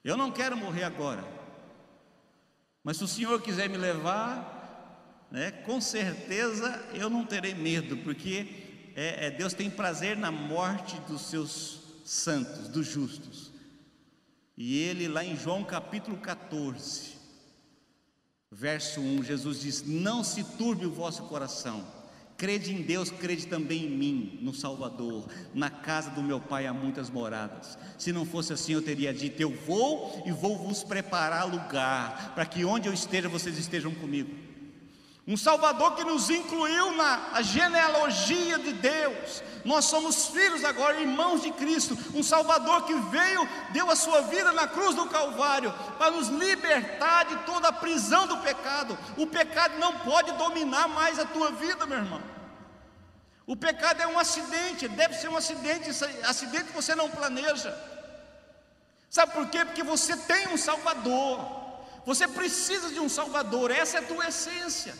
Eu 0.03 0.17
não 0.17 0.31
quero 0.31 0.57
morrer 0.57 0.83
agora, 0.83 1.34
mas 2.85 2.97
se 2.97 3.03
o 3.03 3.07
Senhor 3.07 3.41
quiser 3.41 3.67
me 3.67 3.77
levar, 3.77 5.27
né, 5.31 5.49
com 5.49 5.81
certeza 5.81 6.87
eu 6.93 7.09
não 7.09 7.25
terei 7.25 7.55
medo, 7.55 7.97
porque 7.97 8.47
é, 8.95 9.25
é, 9.25 9.31
Deus 9.31 9.53
tem 9.55 9.71
prazer 9.71 10.15
na 10.15 10.31
morte 10.31 10.95
dos 11.07 11.23
seus 11.23 11.79
santos, 12.05 12.67
dos 12.69 12.85
justos. 12.85 13.51
E 14.55 14.77
ele, 14.77 15.07
lá 15.07 15.25
em 15.25 15.35
João 15.35 15.63
capítulo 15.63 16.15
14, 16.17 17.13
verso 18.51 19.01
1, 19.01 19.23
Jesus 19.23 19.61
diz: 19.61 19.83
Não 19.83 20.23
se 20.23 20.43
turbe 20.43 20.85
o 20.85 20.93
vosso 20.93 21.23
coração. 21.23 21.83
Crede 22.37 22.73
em 22.73 22.81
Deus, 22.81 23.09
crede 23.09 23.47
também 23.47 23.85
em 23.85 23.89
mim, 23.89 24.39
no 24.41 24.53
Salvador. 24.53 25.25
Na 25.53 25.69
casa 25.69 26.09
do 26.09 26.21
meu 26.21 26.39
Pai 26.39 26.67
há 26.67 26.73
muitas 26.73 27.09
moradas. 27.09 27.77
Se 27.97 28.11
não 28.11 28.25
fosse 28.25 28.51
assim, 28.51 28.73
eu 28.73 28.81
teria 28.81 29.13
dito: 29.13 29.41
Eu 29.41 29.51
vou 29.51 30.21
e 30.25 30.31
vou 30.31 30.57
vos 30.57 30.83
preparar 30.83 31.49
lugar, 31.49 32.33
para 32.35 32.45
que 32.45 32.65
onde 32.65 32.89
eu 32.89 32.93
esteja, 32.93 33.29
vocês 33.29 33.57
estejam 33.57 33.93
comigo. 33.95 34.54
Um 35.27 35.35
Salvador 35.35 35.95
que 35.95 36.03
nos 36.03 36.29
incluiu 36.29 36.91
na 36.91 37.41
genealogia 37.41 38.59
de 38.59 38.73
Deus. 38.73 39.41
Nós 39.63 39.85
somos 39.85 40.27
filhos 40.27 40.63
agora, 40.63 41.01
irmãos 41.01 41.41
de 41.41 41.51
Cristo. 41.51 41.97
Um 42.13 42.21
Salvador 42.21 42.85
que 42.85 42.93
veio, 42.93 43.49
deu 43.71 43.89
a 43.89 43.95
sua 43.95 44.21
vida 44.21 44.51
na 44.51 44.67
cruz 44.67 44.95
do 44.95 45.07
Calvário 45.07 45.73
para 45.97 46.11
nos 46.11 46.27
libertar 46.27 47.25
de 47.25 47.37
toda 47.37 47.69
a 47.69 47.73
prisão 47.73 48.27
do 48.27 48.37
pecado. 48.37 48.95
O 49.17 49.25
pecado 49.25 49.79
não 49.79 49.97
pode 49.99 50.31
dominar 50.33 50.87
mais 50.87 51.17
a 51.17 51.25
tua 51.25 51.51
vida, 51.53 51.87
meu 51.87 51.97
irmão. 51.97 52.21
O 53.47 53.55
pecado 53.55 54.01
é 54.01 54.07
um 54.07 54.19
acidente, 54.19 54.87
deve 54.87 55.15
ser 55.15 55.29
um 55.29 55.37
acidente, 55.37 55.89
acidente 56.23 56.65
que 56.65 56.73
você 56.73 56.93
não 56.93 57.09
planeja. 57.09 57.75
Sabe 59.09 59.33
por 59.33 59.47
quê? 59.49 59.65
Porque 59.65 59.81
você 59.81 60.15
tem 60.15 60.49
um 60.49 60.57
Salvador. 60.57 61.65
Você 62.05 62.27
precisa 62.27 62.91
de 62.91 62.99
um 62.99 63.09
Salvador, 63.09 63.71
essa 63.71 63.97
é 63.97 64.01
a 64.01 64.05
tua 64.05 64.27
essência. 64.27 64.93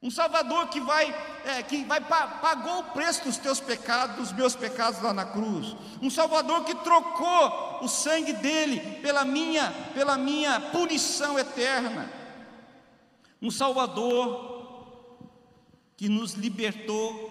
Um 0.00 0.10
Salvador 0.12 0.68
que 0.68 0.80
vai, 0.80 1.12
é, 1.44 1.62
que 1.62 1.82
vai 1.84 2.00
pagou 2.00 2.80
o 2.80 2.84
preço 2.84 3.24
dos 3.24 3.36
teus 3.36 3.58
pecados, 3.58 4.16
dos 4.16 4.32
meus 4.32 4.54
pecados 4.54 5.02
lá 5.02 5.12
na 5.12 5.24
cruz. 5.24 5.74
Um 6.00 6.08
Salvador 6.08 6.64
que 6.64 6.74
trocou 6.76 7.80
o 7.82 7.88
sangue 7.88 8.32
dele 8.32 9.00
pela 9.02 9.24
minha, 9.24 9.72
pela 9.94 10.16
minha 10.16 10.60
punição 10.60 11.36
eterna. 11.36 12.08
Um 13.42 13.50
Salvador 13.50 14.56
que 15.96 16.08
nos 16.08 16.34
libertou 16.34 17.27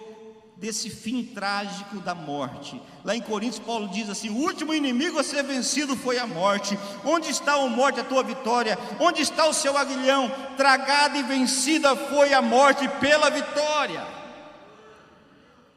desse 0.58 0.90
fim 0.90 1.24
trágico 1.24 2.00
da 2.00 2.14
morte. 2.14 2.82
Lá 3.04 3.14
em 3.14 3.20
Coríntios, 3.20 3.64
Paulo 3.64 3.88
diz 3.88 4.10
assim: 4.10 4.28
o 4.28 4.38
último 4.38 4.74
inimigo 4.74 5.18
a 5.18 5.22
ser 5.22 5.42
vencido 5.44 5.96
foi 5.96 6.18
a 6.18 6.26
morte. 6.26 6.78
Onde 7.04 7.30
está, 7.30 7.54
a 7.54 7.66
morte, 7.68 8.00
a 8.00 8.04
tua 8.04 8.22
vitória? 8.22 8.76
Onde 8.98 9.22
está 9.22 9.46
o 9.46 9.54
seu 9.54 9.78
aguilhão? 9.78 10.30
Tragada 10.56 11.16
e 11.16 11.22
vencida 11.22 11.94
foi 11.94 12.34
a 12.34 12.42
morte 12.42 12.88
pela 13.00 13.30
vitória. 13.30 14.04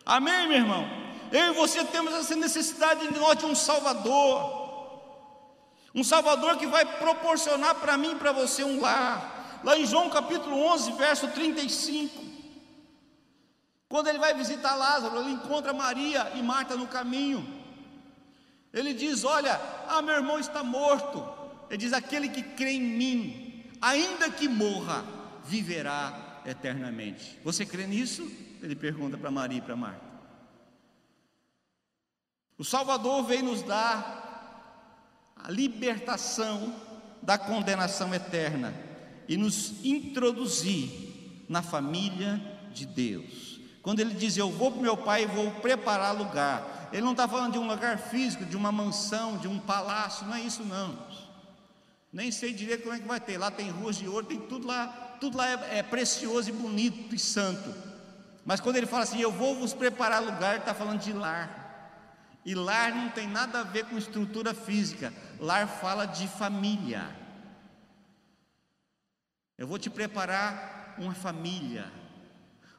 Amém, 0.04 0.48
meu 0.48 0.58
irmão? 0.58 0.90
Eu 1.32 1.52
e 1.52 1.54
você 1.54 1.86
temos 1.86 2.14
essa 2.14 2.36
necessidade 2.36 3.08
de 3.08 3.20
nós 3.20 3.38
de 3.38 3.46
um 3.46 3.56
Salvador. 3.56 4.60
Um 5.94 6.04
Salvador 6.04 6.58
que 6.58 6.66
vai 6.66 6.86
proporcionar 6.86 7.76
para 7.76 7.98
mim 7.98 8.14
e 8.14 8.16
para 8.16 8.32
você 8.32 8.64
um 8.64 8.82
lar. 8.82 9.60
Lá 9.64 9.78
em 9.78 9.86
João 9.86 10.10
capítulo 10.10 10.58
11, 10.58 10.94
verso 10.94 11.28
35. 11.28 12.31
Quando 13.92 14.08
ele 14.08 14.20
vai 14.20 14.34
visitar 14.34 14.74
Lázaro, 14.74 15.20
ele 15.20 15.32
encontra 15.32 15.74
Maria 15.74 16.32
e 16.34 16.42
Marta 16.42 16.78
no 16.78 16.88
caminho. 16.88 17.46
Ele 18.72 18.94
diz: 18.94 19.26
Olha, 19.26 19.60
ah, 19.86 20.02
meu 20.02 20.16
irmão 20.16 20.40
está 20.40 20.64
morto. 20.64 21.28
Ele 21.70 21.78
diz: 21.78 21.92
Aquele 21.92 22.30
que 22.30 22.42
crê 22.42 22.72
em 22.72 22.82
mim, 22.82 23.66
ainda 23.82 24.32
que 24.32 24.48
morra, 24.48 25.04
viverá 25.44 26.42
eternamente. 26.46 27.38
Você 27.44 27.66
crê 27.66 27.86
nisso? 27.86 28.32
Ele 28.62 28.78
pergunta 28.78 29.18
para 29.18 29.30
Maria 29.30 29.58
e 29.58 29.62
para 29.62 29.76
Marta. 29.76 30.06
O 32.58 32.64
Salvador 32.64 33.26
veio 33.26 33.44
nos 33.44 33.62
dar 33.62 35.36
a 35.36 35.52
libertação 35.52 36.74
da 37.22 37.38
condenação 37.38 38.14
eterna 38.14 38.74
e 39.28 39.36
nos 39.36 39.84
introduzir 39.84 41.44
na 41.50 41.62
família 41.62 42.40
de 42.74 42.86
Deus. 42.86 43.51
Quando 43.82 44.00
ele 44.00 44.14
diz 44.14 44.38
eu 44.38 44.52
vou 44.52 44.72
para 44.72 44.80
o 44.80 44.84
meu 44.84 44.96
pai 44.96 45.24
e 45.24 45.28
vou 45.28 45.52
preparar 45.52 46.16
lugar, 46.16 46.90
ele 46.92 47.02
não 47.02 47.12
está 47.12 47.28
falando 47.28 47.54
de 47.54 47.60
um 47.60 47.68
lugar 47.68 47.98
físico, 47.98 48.46
de 48.46 48.56
uma 48.56 48.72
mansão, 48.72 49.38
de 49.38 49.48
um 49.48 49.60
palácio, 49.60 50.28
não 50.28 50.36
é 50.36 50.42
isso 50.42 50.64
não. 50.64 50.98
Nem 52.12 52.32
sei 52.32 52.54
direito 52.54 52.84
como 52.84 52.94
é 52.94 53.00
que 53.00 53.08
vai 53.08 53.20
ter. 53.20 53.38
Lá 53.38 53.50
tem 53.50 53.70
ruas 53.70 53.96
de 53.96 54.08
ouro, 54.08 54.26
tem 54.26 54.40
tudo 54.40 54.68
lá, 54.68 55.16
tudo 55.20 55.38
lá 55.38 55.48
é, 55.48 55.80
é 55.80 55.84
precioso 55.84 56.50
e 56.50 56.54
bonito 56.54 57.16
e 57.16 57.20
santo. 57.20 57.74
Mas 58.46 58.60
quando 58.60 58.76
ele 58.76 58.86
fala 58.86 59.04
assim, 59.04 59.20
eu 59.20 59.32
vou 59.32 59.56
vos 59.56 59.74
preparar 59.74 60.22
lugar, 60.22 60.52
ele 60.52 60.60
está 60.60 60.74
falando 60.74 61.00
de 61.00 61.14
lar. 61.14 61.60
E 62.46 62.54
lar 62.54 62.94
não 62.94 63.10
tem 63.10 63.28
nada 63.28 63.62
a 63.62 63.64
ver 63.64 63.86
com 63.86 63.98
estrutura 63.98 64.54
física. 64.54 65.14
Lar 65.40 65.68
fala 65.68 66.06
de 66.06 66.28
família. 66.28 67.16
Eu 69.58 69.68
vou 69.68 69.78
te 69.78 69.90
preparar 69.90 70.96
uma 70.98 71.14
família 71.14 72.01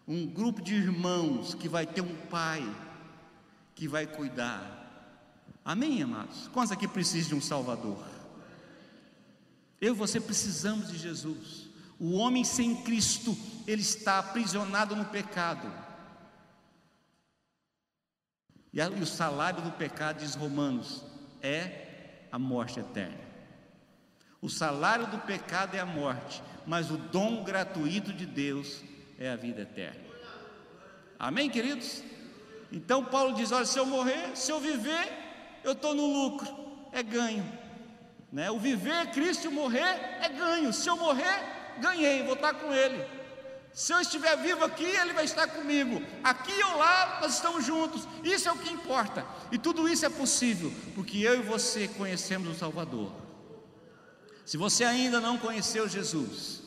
um 0.06 0.26
grupo 0.26 0.60
de 0.60 0.74
irmãos 0.74 1.54
que 1.54 1.68
vai 1.68 1.86
ter 1.86 2.00
um 2.00 2.16
pai 2.26 2.62
que 3.74 3.86
vai 3.86 4.06
cuidar. 4.06 4.80
Amém, 5.64 6.02
amados? 6.02 6.48
Quantos 6.48 6.72
aqui 6.72 6.88
precisam 6.88 7.30
de 7.30 7.34
um 7.36 7.40
Salvador? 7.40 8.04
Eu 9.80 9.94
e 9.94 9.96
você 9.96 10.20
precisamos 10.20 10.90
de 10.90 10.98
Jesus. 10.98 11.68
O 11.98 12.12
homem 12.12 12.44
sem 12.44 12.82
Cristo, 12.82 13.36
ele 13.66 13.82
está 13.82 14.18
aprisionado 14.18 14.96
no 14.96 15.04
pecado. 15.04 15.70
E 18.72 18.80
o 18.80 19.06
salário 19.06 19.62
do 19.62 19.70
pecado, 19.72 20.18
diz 20.18 20.34
Romanos, 20.34 21.04
é 21.40 22.26
a 22.32 22.38
morte 22.38 22.80
eterna. 22.80 23.20
O 24.40 24.48
salário 24.48 25.06
do 25.06 25.18
pecado 25.18 25.76
é 25.76 25.80
a 25.80 25.86
morte, 25.86 26.42
mas 26.66 26.90
o 26.90 26.96
dom 26.96 27.44
gratuito 27.44 28.12
de 28.12 28.26
Deus 28.26 28.82
é 29.22 29.30
a 29.30 29.36
vida 29.36 29.62
eterna. 29.62 30.00
Amém, 31.16 31.48
queridos? 31.48 32.02
Então 32.72 33.04
Paulo 33.04 33.34
diz: 33.34 33.52
olha, 33.52 33.64
se 33.64 33.78
eu 33.78 33.86
morrer, 33.86 34.36
se 34.36 34.50
eu 34.50 34.58
viver, 34.58 35.12
eu 35.62 35.72
estou 35.72 35.94
no 35.94 36.06
lucro, 36.06 36.48
é 36.90 37.02
ganho. 37.02 37.46
Né? 38.32 38.50
O 38.50 38.58
viver 38.58 38.94
é 38.94 39.06
Cristo 39.06 39.50
morrer 39.50 40.18
é 40.20 40.28
ganho. 40.28 40.72
Se 40.72 40.88
eu 40.88 40.96
morrer, 40.96 41.38
ganhei, 41.78 42.24
vou 42.24 42.34
estar 42.34 42.54
com 42.54 42.72
Ele. 42.72 43.04
Se 43.72 43.92
eu 43.92 44.00
estiver 44.00 44.36
vivo 44.38 44.64
aqui, 44.64 44.84
Ele 44.84 45.12
vai 45.12 45.24
estar 45.24 45.46
comigo. 45.46 46.02
Aqui 46.24 46.52
ou 46.64 46.78
lá, 46.78 47.20
nós 47.22 47.34
estamos 47.34 47.64
juntos. 47.64 48.08
Isso 48.24 48.48
é 48.48 48.52
o 48.52 48.58
que 48.58 48.72
importa. 48.72 49.24
E 49.52 49.58
tudo 49.58 49.88
isso 49.88 50.04
é 50.04 50.10
possível, 50.10 50.72
porque 50.94 51.18
eu 51.18 51.38
e 51.38 51.42
você 51.42 51.86
conhecemos 51.86 52.48
o 52.48 52.58
Salvador. 52.58 53.12
Se 54.44 54.56
você 54.56 54.82
ainda 54.82 55.20
não 55.20 55.38
conheceu 55.38 55.88
Jesus, 55.88 56.61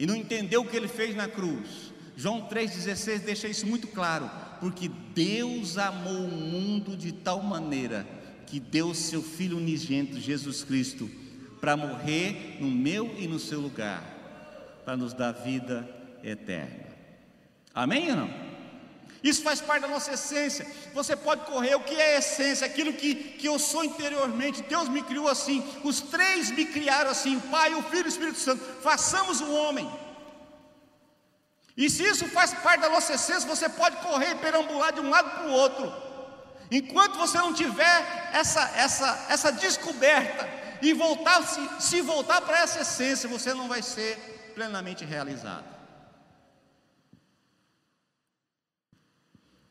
e 0.00 0.06
não 0.06 0.16
entendeu 0.16 0.62
o 0.62 0.66
que 0.66 0.74
ele 0.74 0.88
fez 0.88 1.14
na 1.14 1.28
cruz. 1.28 1.92
João 2.16 2.48
3,16 2.48 3.18
deixa 3.18 3.46
isso 3.46 3.66
muito 3.66 3.86
claro, 3.86 4.30
porque 4.58 4.88
Deus 5.14 5.76
amou 5.76 6.24
o 6.24 6.30
mundo 6.30 6.96
de 6.96 7.12
tal 7.12 7.42
maneira 7.42 8.06
que 8.46 8.58
deu 8.58 8.94
seu 8.94 9.22
Filho 9.22 9.58
unigênito, 9.58 10.18
Jesus 10.18 10.64
Cristo, 10.64 11.08
para 11.60 11.76
morrer 11.76 12.56
no 12.60 12.70
meu 12.70 13.14
e 13.18 13.28
no 13.28 13.38
seu 13.38 13.60
lugar, 13.60 14.02
para 14.86 14.96
nos 14.96 15.12
dar 15.12 15.32
vida 15.32 15.86
eterna. 16.24 16.86
Amém 17.74 18.10
ou 18.10 18.16
não? 18.16 18.49
Isso 19.22 19.42
faz 19.42 19.60
parte 19.60 19.82
da 19.82 19.88
nossa 19.88 20.12
essência. 20.12 20.66
Você 20.94 21.14
pode 21.14 21.44
correr 21.44 21.74
o 21.74 21.80
que 21.80 21.94
é 21.94 22.18
essência, 22.18 22.66
aquilo 22.66 22.92
que, 22.92 23.14
que 23.14 23.46
eu 23.46 23.58
sou 23.58 23.84
interiormente. 23.84 24.62
Deus 24.62 24.88
me 24.88 25.02
criou 25.02 25.28
assim, 25.28 25.62
os 25.84 26.00
três 26.00 26.50
me 26.50 26.64
criaram 26.64 27.10
assim: 27.10 27.36
o 27.36 27.40
Pai, 27.42 27.74
o 27.74 27.82
Filho 27.82 28.04
e 28.04 28.06
o 28.06 28.08
Espírito 28.08 28.38
Santo. 28.38 28.64
Façamos 28.82 29.40
o 29.40 29.52
homem. 29.52 29.90
E 31.76 31.88
se 31.88 32.02
isso 32.02 32.26
faz 32.28 32.52
parte 32.54 32.80
da 32.80 32.90
nossa 32.90 33.14
essência, 33.14 33.48
você 33.48 33.68
pode 33.68 33.96
correr 33.96 34.32
e 34.32 34.34
perambular 34.36 34.92
de 34.92 35.00
um 35.00 35.10
lado 35.10 35.30
para 35.30 35.46
o 35.46 35.52
outro. 35.52 36.10
Enquanto 36.70 37.18
você 37.18 37.36
não 37.38 37.52
tiver 37.52 38.30
essa, 38.32 38.70
essa, 38.76 39.26
essa 39.28 39.50
descoberta 39.52 40.48
e 40.80 40.92
voltar, 40.92 41.42
se, 41.42 41.60
se 41.80 42.00
voltar 42.00 42.40
para 42.42 42.60
essa 42.60 42.80
essência, 42.80 43.28
você 43.28 43.52
não 43.52 43.68
vai 43.68 43.82
ser 43.82 44.52
plenamente 44.54 45.04
realizado. 45.04 45.79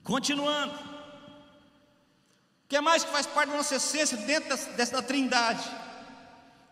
Continuando. 0.04 0.74
O 0.74 2.68
que 2.70 2.76
é 2.76 2.82
mais 2.82 3.04
que 3.04 3.12
faz 3.12 3.26
parte 3.26 3.50
da 3.50 3.58
nossa 3.58 3.76
essência 3.76 4.18
dentro 4.18 4.50
dessa, 4.50 4.72
dessa 4.74 5.02
trindade? 5.02 5.64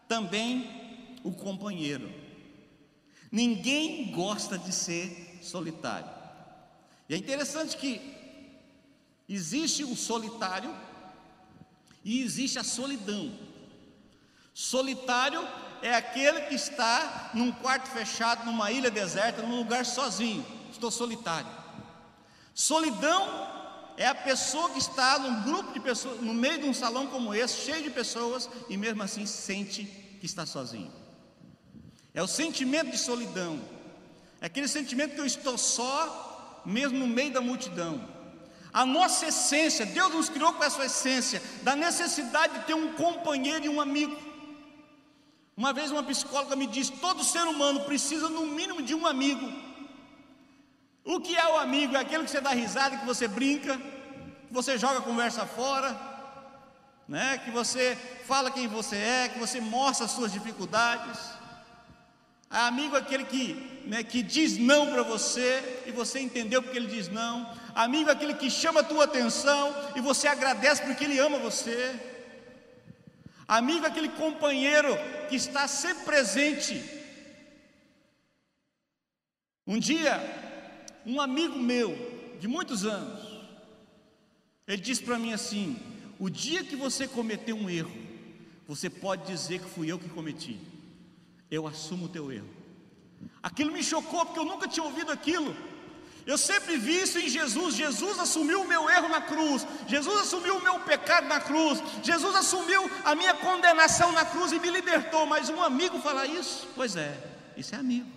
Também 0.08 1.20
o 1.24 1.32
companheiro. 1.32 2.12
Ninguém 3.32 4.12
gosta 4.12 4.58
de 4.58 4.72
ser 4.72 5.40
solitário. 5.42 6.10
E 7.10 7.14
é 7.14 7.18
interessante 7.18 7.78
que 7.78 8.02
existe 9.28 9.84
o 9.84 9.96
solitário 9.96 10.74
e 12.04 12.22
existe 12.22 12.58
a 12.60 12.64
solidão. 12.64 13.38
Solitário 14.54 15.46
é 15.82 15.94
aquele 15.94 16.42
que 16.42 16.56
está 16.56 17.32
num 17.34 17.52
quarto 17.52 17.90
fechado, 17.90 18.46
numa 18.46 18.72
ilha 18.72 18.90
deserta, 18.90 19.42
num 19.42 19.58
lugar 19.58 19.86
sozinho. 19.86 20.46
Estou 20.72 20.90
solitário. 20.90 21.48
Solidão 22.58 23.48
é 23.98 24.08
a 24.08 24.16
pessoa 24.16 24.72
que 24.72 24.80
está 24.80 25.20
num 25.20 25.44
grupo 25.44 25.74
de 25.74 25.80
pessoas, 25.80 26.20
no 26.22 26.34
meio 26.34 26.58
de 26.58 26.66
um 26.66 26.74
salão 26.74 27.06
como 27.06 27.32
esse, 27.32 27.62
cheio 27.62 27.84
de 27.84 27.92
pessoas, 27.92 28.50
e 28.68 28.76
mesmo 28.76 29.04
assim 29.04 29.28
sente 29.28 29.84
que 30.20 30.26
está 30.26 30.44
sozinho. 30.44 30.92
É 32.16 32.24
o 32.24 32.26
sentimento 32.26 32.90
de 32.90 32.98
solidão. 32.98 33.62
É 34.42 34.48
aquele 34.48 34.68
sentimento 34.68 35.14
que 35.14 35.22
eu 35.22 35.26
estou 35.28 35.56
só, 35.56 36.64
mesmo 36.66 36.98
no 36.98 37.06
meio 37.06 37.32
da 37.32 37.42
multidão. 37.42 38.04
A 38.74 38.88
nossa 38.88 39.28
essência, 39.28 39.86
Deus 39.86 40.12
nos 40.12 40.28
criou 40.28 40.52
com 40.54 40.64
essa 40.64 40.84
essência, 40.84 41.40
da 41.62 41.76
necessidade 41.76 42.58
de 42.58 42.66
ter 42.66 42.74
um 42.74 42.94
companheiro 42.94 43.66
e 43.66 43.70
um 43.70 43.80
amigo. 43.80 44.18
Uma 45.56 45.72
vez 45.74 45.92
uma 45.92 46.02
psicóloga 46.02 46.56
me 46.56 46.66
disse: 46.66 46.92
todo 46.94 47.24
ser 47.24 47.44
humano 47.44 47.82
precisa 47.82 48.28
no 48.30 48.48
mínimo 48.48 48.82
de 48.82 48.96
um 48.96 49.06
amigo. 49.06 49.67
O 51.14 51.22
que 51.22 51.38
é 51.38 51.48
o 51.48 51.58
amigo? 51.58 51.96
É 51.96 52.02
aquele 52.02 52.26
que 52.26 52.32
você 52.32 52.42
dá 52.42 52.50
risada, 52.50 52.98
que 52.98 53.06
você 53.06 53.30
brinca, 53.30 53.78
que 53.78 54.54
você 54.54 54.78
joga 54.78 55.00
a 55.00 55.02
conversa 55.02 55.46
fora, 55.46 55.98
né? 57.08 57.38
que 57.38 57.50
você 57.50 57.98
fala 58.26 58.52
quem 58.52 58.68
você 58.68 58.98
é, 58.98 59.30
que 59.30 59.40
você 59.40 59.62
mostra 59.62 60.06
as 60.06 60.12
suas 60.12 60.34
dificuldades. 60.34 61.18
Amigo 62.50 62.98
é 62.98 63.00
aquele 63.00 63.24
que, 63.24 63.84
né, 63.86 64.04
que 64.04 64.22
diz 64.22 64.58
não 64.58 64.92
para 64.92 65.02
você 65.04 65.84
e 65.86 65.92
você 65.92 66.20
entendeu 66.20 66.62
porque 66.62 66.78
ele 66.78 66.88
diz 66.88 67.08
não. 67.08 67.50
Amigo 67.74 68.10
é 68.10 68.14
aquele 68.14 68.34
que 68.34 68.50
chama 68.52 68.82
a 68.82 68.84
tua 68.84 69.06
atenção 69.06 69.74
e 69.96 70.02
você 70.02 70.28
agradece 70.28 70.82
porque 70.82 71.06
ele 71.06 71.18
ama 71.20 71.38
você. 71.38 71.96
Amigo 73.48 73.86
é 73.86 73.88
aquele 73.88 74.10
companheiro 74.10 74.94
que 75.30 75.38
está 75.38 75.70
sempre 75.70 76.04
presente. 76.04 76.84
Um 79.66 79.80
dia, 79.80 80.47
um 81.08 81.20
amigo 81.20 81.58
meu, 81.58 81.98
de 82.40 82.48
muitos 82.48 82.86
anos, 82.86 83.26
ele 84.68 84.82
disse 84.82 85.02
para 85.02 85.18
mim 85.18 85.34
assim: 85.34 85.78
o 86.20 86.30
dia 86.30 86.64
que 86.64 86.76
você 86.76 87.08
cometer 87.08 87.54
um 87.54 87.70
erro, 87.70 87.92
você 88.68 88.90
pode 88.90 89.26
dizer 89.26 89.60
que 89.60 89.70
fui 89.70 89.92
eu 89.92 89.98
que 89.98 90.10
cometi 90.10 90.60
eu 91.50 91.68
assumo 91.68 92.06
o 92.06 92.10
teu 92.10 92.32
erro. 92.32 92.50
Aquilo 93.42 93.72
me 93.72 93.84
chocou 93.84 94.26
porque 94.26 94.40
eu 94.40 94.46
nunca 94.46 94.68
tinha 94.68 94.84
ouvido 94.84 95.12
aquilo. 95.12 95.56
Eu 96.26 96.38
sempre 96.38 96.76
vi 96.78 97.00
isso 97.00 97.18
em 97.18 97.30
Jesus. 97.30 97.76
Jesus 97.76 98.20
assumiu 98.20 98.62
o 98.62 98.68
meu 98.68 98.90
erro 98.90 99.08
na 99.08 99.22
cruz. 99.22 99.66
Jesus 99.88 100.22
assumiu 100.22 100.58
o 100.58 100.62
meu 100.62 100.80
pecado 100.82 101.26
na 101.28 101.40
cruz. 101.40 101.82
Jesus 102.04 102.36
assumiu 102.36 102.92
a 103.06 103.16
minha 103.16 103.34
condenação 103.34 104.12
na 104.12 104.26
cruz 104.26 104.52
e 104.52 104.60
me 104.60 104.70
libertou. 104.70 105.26
Mas 105.26 105.50
um 105.50 105.64
amigo 105.64 106.00
falar 106.00 106.26
isso? 106.26 106.68
Pois 106.76 106.98
é, 106.98 107.18
isso 107.56 107.74
é 107.74 107.78
amigo. 107.78 108.17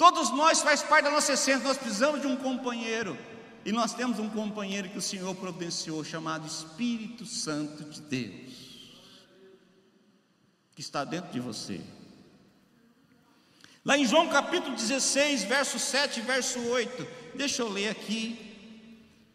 Todos 0.00 0.30
nós 0.30 0.62
faz 0.62 0.82
parte 0.82 1.04
da 1.04 1.10
nossa 1.10 1.34
essência. 1.34 1.62
Nós 1.62 1.76
precisamos 1.76 2.22
de 2.22 2.26
um 2.26 2.34
companheiro. 2.34 3.18
E 3.66 3.70
nós 3.70 3.92
temos 3.92 4.18
um 4.18 4.30
companheiro 4.30 4.88
que 4.88 4.96
o 4.96 5.02
Senhor 5.02 5.34
providenciou, 5.34 6.02
chamado 6.02 6.46
Espírito 6.46 7.26
Santo 7.26 7.84
de 7.84 8.00
Deus, 8.00 8.54
que 10.74 10.80
está 10.80 11.04
dentro 11.04 11.30
de 11.30 11.38
você. 11.38 11.82
Lá 13.84 13.98
em 13.98 14.06
João 14.06 14.30
capítulo 14.30 14.74
16, 14.74 15.44
verso 15.44 15.78
7 15.78 16.22
verso 16.22 16.58
8, 16.60 17.06
deixa 17.36 17.60
eu 17.60 17.68
ler 17.68 17.90
aqui, 17.90 18.56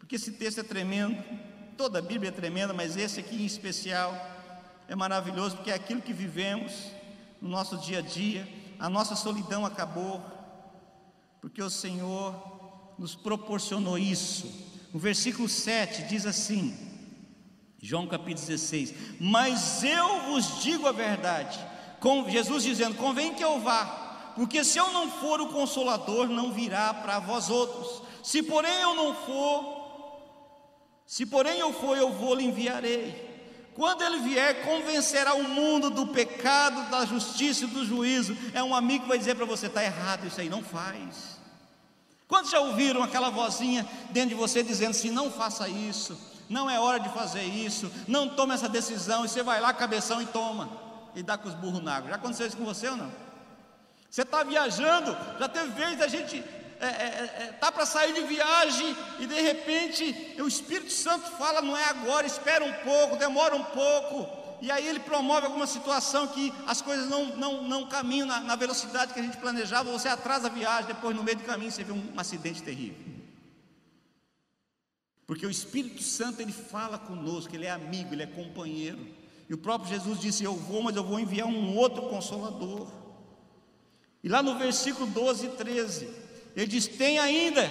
porque 0.00 0.16
esse 0.16 0.32
texto 0.32 0.58
é 0.58 0.64
tremendo, 0.64 1.22
toda 1.76 2.00
a 2.00 2.02
Bíblia 2.02 2.30
é 2.30 2.32
tremenda, 2.32 2.74
mas 2.74 2.96
esse 2.96 3.20
aqui 3.20 3.36
em 3.36 3.46
especial 3.46 4.12
é 4.88 4.96
maravilhoso, 4.96 5.54
porque 5.54 5.70
é 5.70 5.74
aquilo 5.74 6.02
que 6.02 6.12
vivemos 6.12 6.72
no 7.40 7.48
nosso 7.48 7.76
dia 7.76 8.00
a 8.00 8.02
dia, 8.02 8.48
a 8.80 8.90
nossa 8.90 9.14
solidão 9.14 9.64
acabou, 9.64 10.35
porque 11.46 11.62
o 11.62 11.70
Senhor 11.70 12.34
nos 12.98 13.14
proporcionou 13.14 13.96
isso. 13.96 14.50
O 14.92 14.98
versículo 14.98 15.48
7 15.48 16.02
diz 16.08 16.26
assim, 16.26 16.76
João 17.80 18.08
capítulo 18.08 18.44
16: 18.48 18.92
Mas 19.20 19.84
eu 19.84 20.22
vos 20.22 20.60
digo 20.60 20.88
a 20.88 20.92
verdade, 20.92 21.56
com 22.00 22.28
Jesus 22.28 22.64
dizendo: 22.64 22.96
Convém 22.96 23.32
que 23.32 23.44
eu 23.44 23.60
vá 23.60 24.32
porque 24.34 24.64
se 24.64 24.76
eu 24.76 24.90
não 24.90 25.08
for 25.08 25.40
o 25.40 25.52
consolador, 25.52 26.26
não 26.28 26.52
virá 26.52 26.92
para 26.92 27.20
vós 27.20 27.48
outros. 27.48 28.02
Se 28.24 28.42
porém 28.42 28.80
eu 28.80 28.96
não 28.96 29.14
for, 29.14 30.20
se 31.06 31.24
porém 31.24 31.60
eu 31.60 31.72
for, 31.72 31.96
eu 31.96 32.10
vou 32.10 32.34
lhe 32.34 32.44
enviarei. 32.44 33.25
Quando 33.76 34.02
ele 34.02 34.20
vier, 34.20 34.64
convencerá 34.64 35.34
o 35.34 35.44
mundo 35.44 35.90
do 35.90 36.06
pecado, 36.06 36.90
da 36.90 37.04
justiça 37.04 37.64
e 37.64 37.68
do 37.68 37.84
juízo. 37.84 38.34
É 38.54 38.62
um 38.62 38.74
amigo 38.74 39.02
que 39.02 39.08
vai 39.10 39.18
dizer 39.18 39.34
para 39.34 39.44
você: 39.44 39.66
está 39.66 39.84
errado, 39.84 40.26
isso 40.26 40.40
aí 40.40 40.48
não 40.48 40.62
faz. 40.62 41.36
Quantos 42.26 42.50
já 42.50 42.58
ouviram 42.58 43.02
aquela 43.02 43.28
vozinha 43.28 43.86
dentro 44.10 44.30
de 44.30 44.34
você 44.34 44.62
dizendo 44.62 44.92
assim: 44.92 45.10
não 45.10 45.30
faça 45.30 45.68
isso, 45.68 46.18
não 46.48 46.70
é 46.70 46.80
hora 46.80 46.98
de 46.98 47.10
fazer 47.10 47.42
isso, 47.42 47.92
não 48.08 48.30
tome 48.30 48.54
essa 48.54 48.68
decisão, 48.68 49.26
e 49.26 49.28
você 49.28 49.42
vai 49.42 49.60
lá, 49.60 49.74
cabeção 49.74 50.22
e 50.22 50.26
toma, 50.26 50.70
e 51.14 51.22
dá 51.22 51.36
com 51.36 51.46
os 51.46 51.54
burros 51.54 51.82
na 51.82 51.96
água. 51.96 52.08
Já 52.08 52.16
aconteceu 52.16 52.46
isso 52.46 52.56
com 52.56 52.64
você 52.64 52.88
ou 52.88 52.96
não? 52.96 53.12
Você 54.08 54.22
está 54.22 54.42
viajando, 54.42 55.14
já 55.38 55.48
teve 55.50 55.72
vez 55.72 56.00
a 56.00 56.08
gente 56.08 56.42
é, 56.80 56.86
é, 56.86 57.44
é, 57.44 57.52
tá 57.52 57.72
para 57.72 57.86
sair 57.86 58.12
de 58.12 58.22
viagem 58.22 58.96
e 59.18 59.26
de 59.26 59.40
repente 59.40 60.34
o 60.38 60.46
Espírito 60.46 60.92
Santo 60.92 61.30
fala, 61.32 61.62
não 61.62 61.76
é 61.76 61.84
agora, 61.84 62.26
espera 62.26 62.64
um 62.64 62.72
pouco, 62.84 63.16
demora 63.16 63.56
um 63.56 63.64
pouco, 63.64 64.26
e 64.60 64.70
aí 64.70 64.86
ele 64.86 65.00
promove 65.00 65.46
alguma 65.46 65.66
situação 65.66 66.26
que 66.28 66.52
as 66.66 66.80
coisas 66.80 67.08
não, 67.08 67.36
não, 67.36 67.62
não 67.62 67.88
caminham 67.88 68.26
na, 68.26 68.40
na 68.40 68.56
velocidade 68.56 69.14
que 69.14 69.20
a 69.20 69.22
gente 69.22 69.36
planejava, 69.36 69.90
você 69.90 70.08
atrasa 70.08 70.48
a 70.48 70.50
viagem, 70.50 70.86
depois 70.86 71.14
no 71.14 71.22
meio 71.22 71.38
do 71.38 71.44
caminho 71.44 71.70
você 71.70 71.84
vê 71.84 71.92
um, 71.92 72.12
um 72.14 72.20
acidente 72.20 72.62
terrível. 72.62 73.16
Porque 75.26 75.44
o 75.44 75.50
Espírito 75.50 76.02
Santo 76.02 76.40
ele 76.40 76.52
fala 76.52 76.98
conosco, 76.98 77.54
ele 77.54 77.66
é 77.66 77.70
amigo, 77.70 78.14
ele 78.14 78.22
é 78.22 78.26
companheiro. 78.26 79.06
E 79.48 79.54
o 79.54 79.58
próprio 79.58 79.90
Jesus 79.90 80.20
disse: 80.20 80.44
Eu 80.44 80.54
vou, 80.54 80.82
mas 80.82 80.94
eu 80.94 81.02
vou 81.02 81.18
enviar 81.18 81.48
um 81.48 81.76
outro 81.76 82.02
consolador. 82.02 82.86
E 84.22 84.28
lá 84.28 84.42
no 84.42 84.56
versículo 84.56 85.06
12 85.06 85.46
e 85.46 85.50
13, 85.50 86.08
ele 86.56 86.66
diz: 86.66 86.88
Tem 86.88 87.18
ainda 87.18 87.70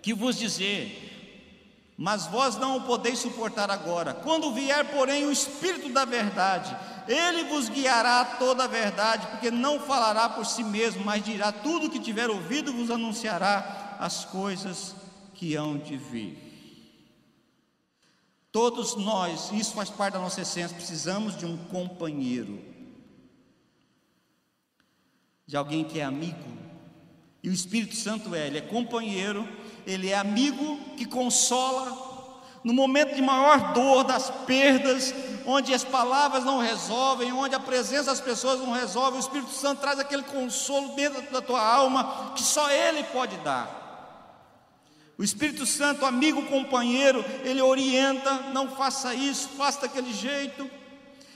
que 0.00 0.14
vos 0.14 0.38
dizer, 0.38 1.94
mas 1.96 2.26
vós 2.26 2.56
não 2.56 2.78
o 2.78 2.82
podeis 2.82 3.18
suportar 3.18 3.70
agora. 3.70 4.14
Quando 4.14 4.52
vier, 4.54 4.90
porém, 4.90 5.26
o 5.26 5.30
Espírito 5.30 5.90
da 5.90 6.06
Verdade, 6.06 6.74
ele 7.06 7.44
vos 7.44 7.68
guiará 7.68 8.22
a 8.22 8.24
toda 8.24 8.64
a 8.64 8.68
verdade, 8.68 9.26
porque 9.26 9.50
não 9.50 9.78
falará 9.78 10.28
por 10.28 10.46
si 10.46 10.64
mesmo, 10.64 11.04
mas 11.04 11.22
dirá 11.22 11.52
tudo 11.52 11.86
o 11.86 11.90
que 11.90 12.00
tiver 12.00 12.30
ouvido, 12.30 12.72
vos 12.72 12.90
anunciará 12.90 13.96
as 14.00 14.24
coisas 14.24 14.94
que 15.34 15.54
hão 15.54 15.76
de 15.76 15.96
vir. 15.96 16.50
Todos 18.50 18.96
nós, 18.96 19.50
isso 19.52 19.72
faz 19.72 19.90
parte 19.90 20.14
da 20.14 20.18
nossa 20.18 20.42
essência, 20.42 20.76
precisamos 20.76 21.36
de 21.36 21.46
um 21.46 21.56
companheiro 21.56 22.62
de 25.46 25.56
alguém 25.56 25.84
que 25.84 26.00
é 26.00 26.04
amigo. 26.04 26.61
E 27.42 27.48
o 27.48 27.52
Espírito 27.52 27.96
Santo 27.96 28.34
é, 28.34 28.46
ele 28.46 28.58
é 28.58 28.62
companheiro, 28.62 29.46
ele 29.86 30.10
é 30.10 30.16
amigo 30.16 30.78
que 30.96 31.04
consola 31.04 32.10
no 32.62 32.72
momento 32.72 33.14
de 33.14 33.22
maior 33.22 33.72
dor, 33.72 34.04
das 34.04 34.30
perdas, 34.46 35.12
onde 35.44 35.74
as 35.74 35.82
palavras 35.82 36.44
não 36.44 36.58
resolvem, 36.58 37.32
onde 37.32 37.54
a 37.54 37.60
presença 37.60 38.04
das 38.04 38.20
pessoas 38.20 38.60
não 38.60 38.72
resolve, 38.72 39.16
o 39.16 39.20
Espírito 39.20 39.50
Santo 39.50 39.80
traz 39.80 39.98
aquele 39.98 40.22
consolo 40.22 40.94
dentro 40.94 41.22
da 41.32 41.42
tua 41.42 41.60
alma 41.60 42.32
que 42.36 42.42
só 42.42 42.70
ele 42.70 43.02
pode 43.04 43.36
dar. 43.38 43.82
O 45.18 45.24
Espírito 45.24 45.66
Santo, 45.66 46.06
amigo, 46.06 46.42
companheiro, 46.46 47.24
ele 47.44 47.60
orienta, 47.60 48.32
não 48.52 48.68
faça 48.70 49.14
isso, 49.14 49.48
faça 49.56 49.82
daquele 49.82 50.12
jeito. 50.12 50.70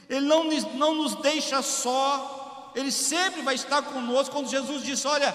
Ele 0.08 0.26
não, 0.26 0.44
não 0.74 0.94
nos 0.94 1.16
deixa 1.16 1.60
só, 1.62 2.72
ele 2.74 2.92
sempre 2.92 3.42
vai 3.42 3.54
estar 3.54 3.82
conosco. 3.82 4.34
Quando 4.34 4.48
Jesus 4.48 4.82
disse: 4.82 5.06
Olha, 5.06 5.34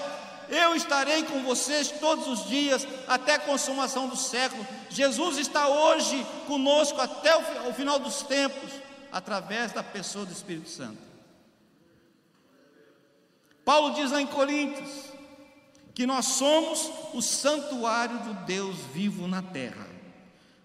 Eu 0.52 0.76
estarei 0.76 1.24
com 1.24 1.42
vocês 1.44 1.90
todos 1.90 2.28
os 2.28 2.46
dias, 2.50 2.86
até 3.08 3.36
a 3.36 3.40
consumação 3.40 4.10
do 4.10 4.18
século. 4.18 4.68
Jesus 4.90 5.38
está 5.38 5.70
hoje 5.70 6.26
conosco 6.46 7.00
até 7.00 7.34
o 7.70 7.74
final 7.74 7.98
dos 7.98 8.22
tempos, 8.24 8.70
através 9.10 9.72
da 9.72 9.82
pessoa 9.82 10.26
do 10.26 10.34
Espírito 10.34 10.68
Santo. 10.68 10.98
Paulo 13.64 13.94
diz 13.94 14.12
lá 14.12 14.22
em 14.22 14.28
Coríntios 14.28 14.90
que 15.94 16.06
nós 16.06 16.26
somos 16.26 16.92
o 17.14 17.22
santuário 17.22 18.20
do 18.20 18.34
Deus 18.46 18.76
vivo 18.94 19.30
na 19.30 19.42
terra. 19.42 19.88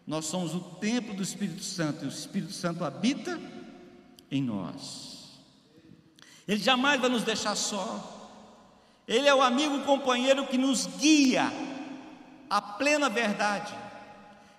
Nós 0.05 0.25
somos 0.25 0.53
o 0.53 0.61
templo 0.61 1.15
do 1.15 1.23
Espírito 1.23 1.63
Santo 1.63 2.05
e 2.05 2.09
o 2.09 2.11
Espírito 2.11 2.53
Santo 2.53 2.85
habita 2.85 3.41
em 4.31 4.43
nós. 4.43 5.31
Ele 6.49 6.61
jamais 6.61 7.01
vai 7.01 7.09
nos 7.09 7.23
deixar 7.23 7.55
só. 7.55 8.16
Ele 9.07 9.29
é 9.29 9.35
o 9.35 9.43
amigo 9.43 9.81
companheiro 9.85 10.47
que 10.47 10.59
nos 10.59 10.87
guia 10.87 11.53
à 12.51 12.61
plena 12.61 13.09
verdade. 13.09 13.75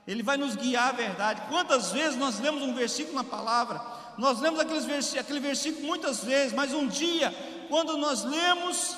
Ele 0.08 0.24
vai 0.24 0.38
nos 0.38 0.56
guiar 0.56 0.90
à 0.90 0.92
verdade. 0.94 1.42
Quantas 1.50 1.92
vezes 1.92 2.18
nós 2.18 2.40
lemos 2.40 2.64
um 2.64 2.74
versículo 2.74 3.16
na 3.16 3.26
palavra? 3.26 3.82
Nós 4.18 4.40
lemos 4.40 4.60
aquele 4.60 5.40
versículo 5.40 5.86
muitas 5.86 6.24
vezes, 6.24 6.54
mas 6.54 6.74
um 6.74 6.88
dia, 6.88 7.32
quando 7.70 7.98
nós 7.98 8.24
lemos 8.24 8.96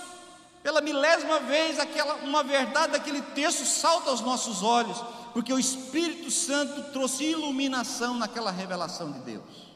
pela 0.61 0.81
milésima 0.81 1.39
vez 1.39 1.79
aquela 1.79 2.15
uma 2.15 2.43
verdade 2.43 2.93
daquele 2.93 3.21
texto 3.21 3.65
salta 3.65 4.09
aos 4.11 4.21
nossos 4.21 4.61
olhos, 4.61 5.01
porque 5.33 5.51
o 5.51 5.59
Espírito 5.59 6.29
Santo 6.29 6.91
trouxe 6.91 7.23
iluminação 7.23 8.15
naquela 8.15 8.51
revelação 8.51 9.11
de 9.11 9.19
Deus. 9.19 9.68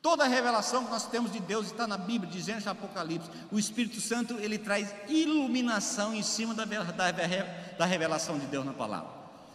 Toda 0.00 0.24
a 0.24 0.28
revelação 0.28 0.84
que 0.84 0.90
nós 0.90 1.06
temos 1.06 1.32
de 1.32 1.40
Deus 1.40 1.66
está 1.66 1.86
na 1.86 1.98
Bíblia, 1.98 2.30
dizendo 2.30 2.64
em 2.64 2.68
Apocalipse. 2.68 3.28
O 3.50 3.58
Espírito 3.58 4.00
Santo 4.00 4.34
ele 4.38 4.56
traz 4.56 4.94
iluminação 5.08 6.14
em 6.14 6.22
cima 6.22 6.54
da, 6.54 6.64
da, 6.64 7.10
da 7.76 7.84
revelação 7.84 8.38
de 8.38 8.46
Deus 8.46 8.64
na 8.64 8.72
palavra. 8.72 9.10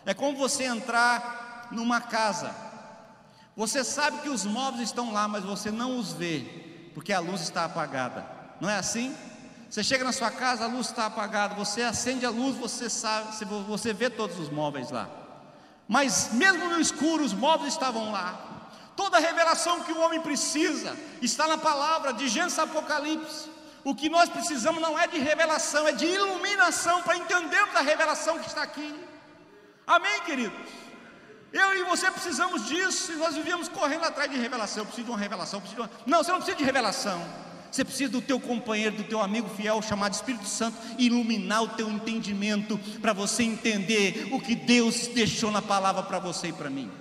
É 0.05 0.13
como 0.13 0.37
você 0.37 0.65
entrar 0.65 1.69
numa 1.71 2.01
casa. 2.01 2.53
Você 3.55 3.83
sabe 3.83 4.21
que 4.21 4.29
os 4.29 4.45
móveis 4.45 4.89
estão 4.89 5.13
lá, 5.13 5.27
mas 5.27 5.43
você 5.43 5.71
não 5.71 5.97
os 5.97 6.11
vê, 6.11 6.89
porque 6.93 7.13
a 7.13 7.19
luz 7.19 7.41
está 7.41 7.65
apagada. 7.65 8.25
Não 8.59 8.69
é 8.69 8.77
assim? 8.77 9.15
Você 9.69 9.83
chega 9.83 10.03
na 10.03 10.11
sua 10.11 10.29
casa, 10.29 10.65
a 10.65 10.67
luz 10.67 10.87
está 10.87 11.05
apagada, 11.05 11.55
você 11.55 11.83
acende 11.83 12.25
a 12.25 12.29
luz, 12.29 12.57
você 12.57 12.89
sabe, 12.89 13.33
você 13.67 13.93
vê 13.93 14.09
todos 14.09 14.37
os 14.39 14.49
móveis 14.49 14.91
lá. 14.91 15.09
Mas 15.87 16.31
mesmo 16.33 16.69
no 16.69 16.79
escuro, 16.81 17.23
os 17.23 17.33
móveis 17.33 17.73
estavam 17.73 18.11
lá. 18.11 18.52
Toda 18.95 19.19
revelação 19.19 19.81
que 19.81 19.91
o 19.91 19.99
homem 19.99 20.21
precisa 20.21 20.95
está 21.21 21.47
na 21.47 21.57
palavra 21.57 22.13
de 22.13 22.27
Gênesis 22.27 22.59
Apocalipse. 22.59 23.49
O 23.83 23.93
que 23.93 24.07
nós 24.07 24.29
precisamos 24.29 24.81
não 24.81 24.97
é 24.97 25.07
de 25.07 25.17
revelação, 25.17 25.87
é 25.87 25.91
de 25.91 26.05
iluminação 26.05 27.01
para 27.01 27.17
entendermos 27.17 27.75
a 27.75 27.81
revelação 27.81 28.39
que 28.39 28.47
está 28.47 28.63
aqui. 28.63 28.95
Amém, 29.85 30.21
queridos? 30.21 30.69
Eu 31.51 31.77
e 31.77 31.83
você 31.83 32.09
precisamos 32.09 32.65
disso, 32.65 33.11
e 33.11 33.15
nós 33.15 33.35
vivíamos 33.35 33.67
correndo 33.67 34.05
atrás 34.05 34.31
de 34.31 34.37
revelação. 34.37 34.81
Eu 34.81 34.85
preciso 34.85 35.05
de 35.05 35.11
uma 35.11 35.19
revelação, 35.19 35.59
preciso 35.59 35.81
uma... 35.81 35.91
Não, 36.05 36.23
você 36.23 36.31
não 36.31 36.37
precisa 36.37 36.57
de 36.57 36.63
revelação. 36.63 37.21
Você 37.71 37.83
precisa 37.83 38.11
do 38.11 38.21
teu 38.21 38.39
companheiro, 38.39 38.95
do 38.95 39.03
teu 39.03 39.19
amigo 39.19 39.49
fiel, 39.49 39.81
chamado 39.81 40.13
Espírito 40.13 40.45
Santo, 40.45 40.77
iluminar 40.97 41.63
o 41.63 41.69
teu 41.69 41.89
entendimento 41.89 42.77
para 43.01 43.13
você 43.13 43.43
entender 43.43 44.29
o 44.31 44.39
que 44.39 44.55
Deus 44.55 45.07
deixou 45.07 45.51
na 45.51 45.61
palavra 45.61 46.03
para 46.03 46.19
você 46.19 46.47
e 46.47 46.53
para 46.53 46.69
mim. 46.69 46.91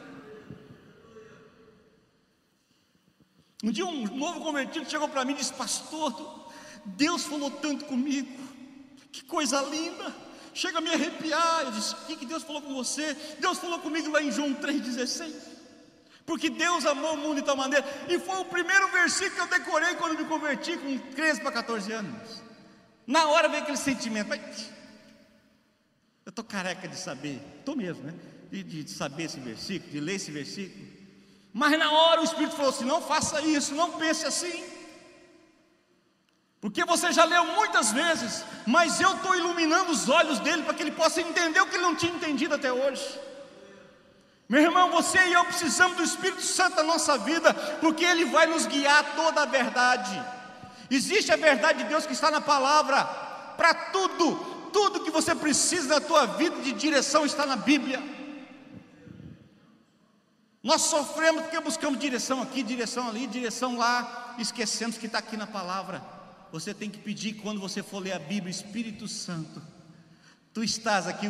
Um 3.63 3.71
dia 3.71 3.87
um 3.87 4.05
novo 4.17 4.41
convertido 4.41 4.91
chegou 4.91 5.09
para 5.09 5.25
mim 5.25 5.33
e 5.33 5.37
disse: 5.37 5.53
Pastor, 5.53 6.51
Deus 6.85 7.25
falou 7.25 7.51
tanto 7.51 7.85
comigo, 7.85 8.29
que 9.13 9.23
coisa 9.23 9.63
linda, 9.63 10.13
chega 10.53 10.79
a 10.79 10.81
me 10.81 10.91
arrepiar. 10.91 11.63
Eu 11.63 11.71
disse: 11.71 11.95
O 11.95 12.17
que, 12.17 12.27
Deus 12.27 12.43
falou 12.43 12.61
com 12.61 12.75
você? 12.75 13.15
Deus 13.39 13.59
falou 13.59 13.79
comigo 13.79 14.11
lá 14.11 14.21
em 14.21 14.33
João 14.33 14.53
3,16. 14.55 15.33
Porque 16.27 16.51
Deus 16.51 16.87
amou 16.87 17.15
o 17.15 17.17
mundo 17.17 17.37
de 17.37 17.43
tal 17.43 17.57
maneira, 17.57 17.85
e 18.09 18.19
foi 18.19 18.39
o 18.39 18.45
primeiro 18.45 18.89
versículo 18.91 19.35
que 19.35 19.41
eu 19.55 19.59
decorei 19.59 19.95
quando 19.97 20.19
me 20.19 20.25
converti, 20.25 20.77
com 20.77 20.99
13 20.99 21.41
para 21.41 21.53
14 21.53 21.93
anos. 21.93 22.43
Na 23.07 23.27
hora 23.27 23.49
veio 23.49 23.63
aquele 23.63 23.77
sentimento, 23.77 24.33
eu 26.25 26.31
estou 26.31 26.45
careca 26.45 26.87
de 26.87 26.97
saber, 26.97 27.41
estou 27.59 27.75
mesmo, 27.75 28.05
né? 28.05 28.15
De, 28.51 28.63
de 28.63 28.91
saber 28.91 29.25
esse 29.25 29.41
versículo, 29.41 29.91
de 29.91 30.01
ler 30.01 30.15
esse 30.15 30.31
versículo. 30.31 30.87
Mas 31.53 31.79
na 31.79 31.91
hora 31.91 32.21
o 32.21 32.25
Espírito 32.25 32.57
falou 32.57 32.71
assim: 32.71 32.85
não 32.85 33.03
faça 33.03 33.41
isso, 33.43 33.75
não 33.75 33.93
pense 33.93 34.27
assim. 34.27 34.65
Porque 36.61 36.85
você 36.85 37.13
já 37.13 37.25
leu 37.25 37.45
muitas 37.45 37.91
vezes, 37.91 38.45
mas 38.65 39.01
eu 39.01 39.13
estou 39.17 39.35
iluminando 39.35 39.91
os 39.91 40.09
olhos 40.09 40.39
dele 40.39 40.63
para 40.63 40.73
que 40.73 40.83
ele 40.83 40.93
possa 40.93 41.21
entender 41.21 41.61
o 41.61 41.67
que 41.67 41.75
ele 41.75 41.83
não 41.83 41.97
tinha 41.97 42.15
entendido 42.15 42.55
até 42.55 42.73
hoje. 42.73 43.05
Meu 44.49 44.63
irmão, 44.63 44.91
você 44.91 45.19
e 45.19 45.33
eu 45.33 45.45
precisamos 45.45 45.97
do 45.97 46.05
Espírito 46.05 46.43
Santo 46.43 46.77
na 46.77 46.83
nossa 46.85 47.19
vida, 47.19 47.53
porque 47.81 48.05
ele 48.05 48.27
vai 48.27 48.47
nos 48.47 48.67
guiar 48.67 49.17
toda 49.17 49.43
a 49.43 49.47
verdade. 49.47 50.23
Existe 50.89 51.33
a 51.33 51.37
verdade 51.37 51.83
de 51.83 51.89
Deus 51.89 52.07
que 52.07 52.13
está 52.13 52.31
na 52.31 52.41
palavra, 52.41 53.03
para 53.57 53.75
tudo, 53.75 54.37
tudo 54.73 55.01
que 55.01 55.11
você 55.11 55.35
precisa 55.35 55.95
na 55.95 56.01
tua 56.01 56.27
vida 56.27 56.61
de 56.61 56.71
direção 56.73 57.27
está 57.27 57.45
na 57.45 57.57
Bíblia. 57.57 58.01
Nós 60.63 60.83
sofremos 60.83 61.43
porque 61.43 61.61
buscamos 61.61 61.99
direção 61.99 62.41
aqui, 62.41 62.63
direção 62.63 63.09
ali, 63.09 63.27
direção 63.27 63.77
lá, 63.77 64.37
esquecemos 64.39 64.97
que 64.97 65.07
está 65.07 65.19
aqui 65.19 65.37
na 65.37 65.47
palavra. 65.47 66.03
Você 66.53 66.73
tem 66.73 66.89
que 66.89 66.99
pedir 66.99 67.35
quando 67.35 67.61
você 67.61 67.83
for 67.83 67.99
ler 67.99 68.13
a 68.13 68.19
Bíblia, 68.19 68.51
Espírito 68.51 69.09
Santo, 69.09 69.61
tu 70.53 70.63
estás 70.63 71.09
aqui, 71.09 71.27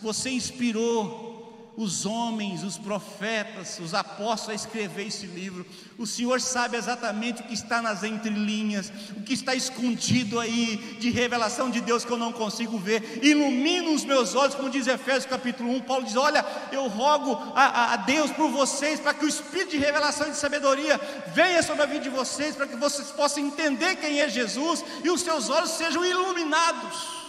você 0.00 0.30
inspirou 0.30 1.31
os 1.76 2.04
homens, 2.04 2.62
os 2.62 2.76
profetas, 2.76 3.78
os 3.78 3.94
apóstolos 3.94 4.48
a 4.50 4.54
escrever 4.54 5.06
esse 5.06 5.26
livro. 5.26 5.64
O 5.98 6.06
Senhor 6.06 6.40
sabe 6.40 6.76
exatamente 6.76 7.40
o 7.40 7.44
que 7.44 7.54
está 7.54 7.80
nas 7.80 8.02
entrelinhas, 8.02 8.92
o 9.16 9.22
que 9.22 9.32
está 9.32 9.54
escondido 9.54 10.38
aí 10.38 10.96
de 11.00 11.10
revelação 11.10 11.70
de 11.70 11.80
Deus 11.80 12.04
que 12.04 12.10
eu 12.10 12.18
não 12.18 12.32
consigo 12.32 12.78
ver. 12.78 13.20
Ilumina 13.22 13.90
os 13.90 14.04
meus 14.04 14.34
olhos, 14.34 14.54
como 14.54 14.70
diz 14.70 14.86
Efésios 14.86 15.26
capítulo 15.26 15.70
1. 15.70 15.80
Paulo 15.82 16.04
diz: 16.04 16.16
Olha, 16.16 16.44
eu 16.70 16.86
rogo 16.88 17.38
a, 17.54 17.94
a 17.94 17.96
Deus 17.96 18.30
por 18.32 18.50
vocês, 18.50 19.00
para 19.00 19.14
que 19.14 19.24
o 19.24 19.28
espírito 19.28 19.70
de 19.70 19.78
revelação 19.78 20.28
e 20.28 20.30
de 20.30 20.36
sabedoria 20.36 21.00
venha 21.34 21.62
sobre 21.62 21.82
a 21.82 21.86
vida 21.86 22.00
de 22.00 22.10
vocês, 22.10 22.54
para 22.54 22.66
que 22.66 22.76
vocês 22.76 23.08
possam 23.10 23.44
entender 23.44 23.96
quem 23.96 24.20
é 24.20 24.28
Jesus 24.28 24.84
e 25.02 25.10
os 25.10 25.22
seus 25.22 25.48
olhos 25.48 25.70
sejam 25.70 26.04
iluminados. 26.04 27.21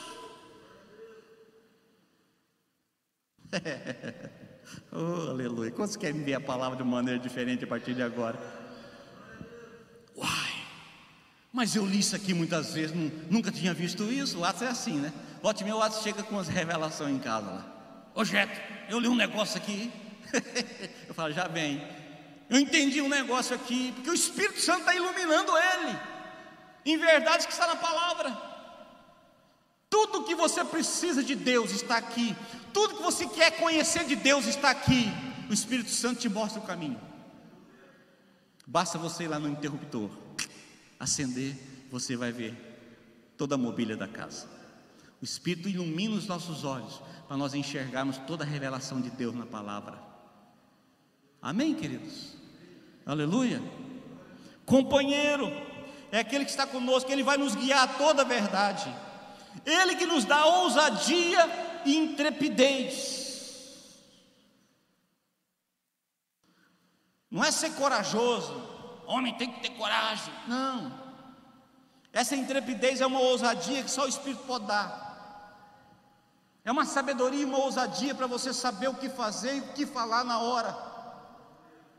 oh, 4.91 5.29
aleluia. 5.29 5.71
Quantos 5.71 5.95
querem 5.95 6.23
ver 6.23 6.35
a 6.35 6.39
palavra 6.39 6.77
de 6.77 6.83
maneira 6.83 7.19
diferente 7.19 7.63
a 7.63 7.67
partir 7.67 7.93
de 7.93 8.01
agora? 8.01 8.39
Uai, 10.15 10.53
mas 11.51 11.75
eu 11.75 11.85
li 11.85 11.99
isso 11.99 12.15
aqui 12.15 12.33
muitas 12.33 12.73
vezes, 12.73 12.95
nunca 13.29 13.51
tinha 13.51 13.73
visto 13.73 14.03
isso. 14.11 14.39
O 14.39 14.45
Atos 14.45 14.61
é 14.61 14.67
assim, 14.67 14.99
né? 14.99 15.13
Volte 15.41 15.63
meu 15.63 15.81
Atos 15.81 16.01
chega 16.01 16.23
com 16.23 16.39
as 16.39 16.47
revelações 16.47 17.15
em 17.15 17.19
casa 17.19 17.49
lá. 17.49 18.11
Ô 18.15 18.23
Jeto, 18.23 18.59
eu 18.89 18.99
li 18.99 19.07
um 19.07 19.15
negócio 19.15 19.57
aqui. 19.57 19.91
eu 21.07 21.13
falo, 21.13 21.33
já 21.33 21.47
vem. 21.47 21.85
Eu 22.49 22.59
entendi 22.59 23.01
um 23.01 23.09
negócio 23.09 23.55
aqui, 23.55 23.91
porque 23.93 24.09
o 24.09 24.13
Espírito 24.13 24.61
Santo 24.61 24.81
está 24.81 24.95
iluminando 24.95 25.51
ele, 25.57 25.97
em 26.85 26.97
verdades 26.97 27.45
que 27.45 27.51
está 27.51 27.67
na 27.67 27.75
palavra. 27.75 28.52
Tudo 29.93 30.23
que 30.23 30.33
você 30.33 30.65
precisa 30.65 31.23
de 31.23 31.35
Deus 31.35 31.69
está 31.69 31.97
aqui. 31.97 32.35
Tudo 32.73 32.95
que 32.95 33.03
você 33.03 33.27
quer 33.27 33.51
conhecer 33.57 34.05
de 34.05 34.15
Deus 34.15 34.47
está 34.47 34.71
aqui. 34.71 35.05
O 35.47 35.53
Espírito 35.53 35.91
Santo 35.91 36.21
te 36.21 36.27
mostra 36.27 36.59
o 36.59 36.65
caminho. 36.65 36.99
Basta 38.65 38.97
você 38.97 39.25
ir 39.25 39.27
lá 39.27 39.37
no 39.37 39.47
interruptor, 39.47 40.09
acender, 40.99 41.55
você 41.91 42.15
vai 42.15 42.31
ver 42.31 42.55
toda 43.37 43.53
a 43.53 43.57
mobília 43.57 43.95
da 43.95 44.07
casa. 44.07 44.47
O 45.21 45.25
Espírito 45.25 45.69
ilumina 45.69 46.15
os 46.15 46.25
nossos 46.25 46.63
olhos 46.63 46.99
para 47.27 47.37
nós 47.37 47.53
enxergarmos 47.53 48.17
toda 48.25 48.43
a 48.43 48.47
revelação 48.47 48.99
de 48.99 49.11
Deus 49.11 49.35
na 49.35 49.45
palavra. 49.45 50.01
Amém, 51.39 51.75
queridos? 51.75 52.33
Aleluia. 53.05 53.61
Companheiro 54.65 55.51
é 56.11 56.17
aquele 56.17 56.45
que 56.45 56.51
está 56.51 56.65
conosco, 56.65 57.11
ele 57.11 57.21
vai 57.21 57.37
nos 57.37 57.53
guiar 57.53 57.83
a 57.83 57.87
toda 57.93 58.23
a 58.23 58.25
verdade. 58.25 58.91
Ele 59.65 59.95
que 59.95 60.05
nos 60.05 60.25
dá 60.25 60.45
ousadia 60.45 61.81
e 61.85 61.95
intrepidez. 61.95 63.23
Não 67.29 67.43
é 67.43 67.51
ser 67.51 67.71
corajoso, 67.71 68.53
homem 69.07 69.33
tem 69.35 69.51
que 69.51 69.59
ter 69.59 69.71
coragem. 69.71 70.33
Não. 70.47 71.03
Essa 72.11 72.35
intrepidez 72.35 73.01
é 73.01 73.05
uma 73.07 73.19
ousadia 73.19 73.83
que 73.83 73.89
só 73.89 74.05
o 74.05 74.07
Espírito 74.07 74.43
pode 74.45 74.67
dar. 74.67 75.03
É 76.63 76.71
uma 76.71 76.85
sabedoria 76.85 77.41
e 77.41 77.45
uma 77.45 77.57
ousadia 77.57 78.13
para 78.13 78.27
você 78.27 78.53
saber 78.53 78.87
o 78.87 78.93
que 78.93 79.09
fazer 79.09 79.55
e 79.55 79.59
o 79.59 79.73
que 79.73 79.85
falar 79.85 80.23
na 80.23 80.39
hora. 80.39 80.77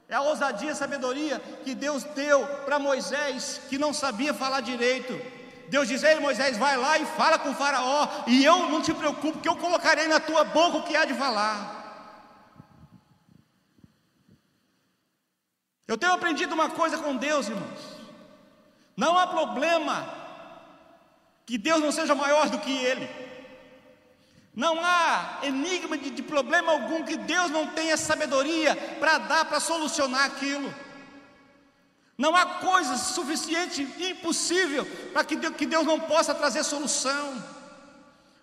É 0.09 0.15
a 0.15 0.23
ousadia 0.23 0.69
e 0.69 0.73
a 0.73 0.77
sabedoria 0.77 1.41
que 1.65 1.75
Deus 1.75 2.05
deu 2.05 2.47
para 2.65 2.79
Moisés, 2.79 3.61
que 3.69 3.77
não 3.77 3.93
sabia 3.93 4.33
falar 4.33 4.61
direito. 4.61 5.13
Deus 5.75 5.89
diz: 5.89 6.05
Ei 6.05 6.21
Moisés, 6.21 6.57
vai 6.57 6.77
lá 6.77 6.97
e 6.99 7.05
fala 7.05 7.37
com 7.37 7.51
o 7.51 7.55
Faraó, 7.55 8.07
e 8.29 8.45
eu 8.45 8.71
não 8.71 8.81
te 8.81 8.95
preocupo, 8.95 9.41
que 9.41 9.49
eu 9.49 9.57
colocarei 9.57 10.07
na 10.07 10.21
tua 10.21 10.45
boca 10.45 10.77
o 10.79 10.85
que 10.85 10.95
há 10.95 11.05
de 11.05 11.15
falar. 11.15 11.59
Eu 15.89 15.99
tenho 15.99 16.13
aprendido 16.13 16.55
uma 16.55 16.71
coisa 16.71 16.97
com 16.99 17.17
Deus, 17.17 17.49
irmãos. 17.49 17.81
Não 18.97 19.19
há 19.19 19.27
problema 19.27 19.97
que 21.45 21.59
Deus 21.59 21.81
não 21.81 21.91
seja 21.91 22.15
maior 22.15 22.49
do 22.49 22.61
que 22.61 22.73
Ele. 22.73 23.09
Não 24.55 24.79
há 24.81 25.41
enigma 25.43 25.99
de, 25.99 26.11
de 26.11 26.23
problema 26.23 26.71
algum 26.71 27.03
que 27.03 27.17
Deus 27.17 27.51
não 27.51 27.67
tenha 27.67 27.97
sabedoria 27.97 28.77
para 29.01 29.19
dar, 29.19 29.45
para 29.47 29.59
solucionar 29.59 30.25
aquilo. 30.27 30.73
Não 32.17 32.35
há 32.37 32.47
coisa 32.61 32.97
suficiente, 32.97 33.83
impossível, 33.83 34.87
para 35.13 35.25
que 35.25 35.35
Deus, 35.35 35.57
que 35.57 35.67
Deus 35.67 35.85
não 35.85 35.99
possa 35.99 36.35
trazer 36.35 36.63
solução. 36.63 37.43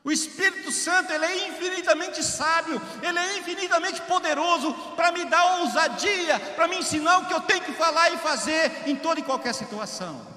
O 0.03 0.11
Espírito 0.11 0.71
Santo, 0.71 1.13
ele 1.13 1.25
é 1.25 1.47
infinitamente 1.49 2.23
sábio, 2.23 2.81
ele 3.01 3.19
é 3.19 3.37
infinitamente 3.37 4.01
poderoso 4.01 4.73
para 4.95 5.11
me 5.11 5.23
dar 5.25 5.59
ousadia, 5.59 6.39
para 6.55 6.67
me 6.67 6.79
ensinar 6.79 7.19
o 7.19 7.27
que 7.27 7.33
eu 7.33 7.41
tenho 7.41 7.61
que 7.61 7.71
falar 7.73 8.11
e 8.11 8.17
fazer 8.17 8.89
em 8.89 8.95
toda 8.95 9.19
e 9.19 9.23
qualquer 9.23 9.53
situação. 9.53 10.27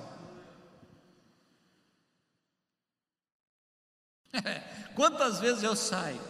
Quantas 4.95 5.41
vezes 5.41 5.63
eu 5.63 5.75
saio 5.75 6.21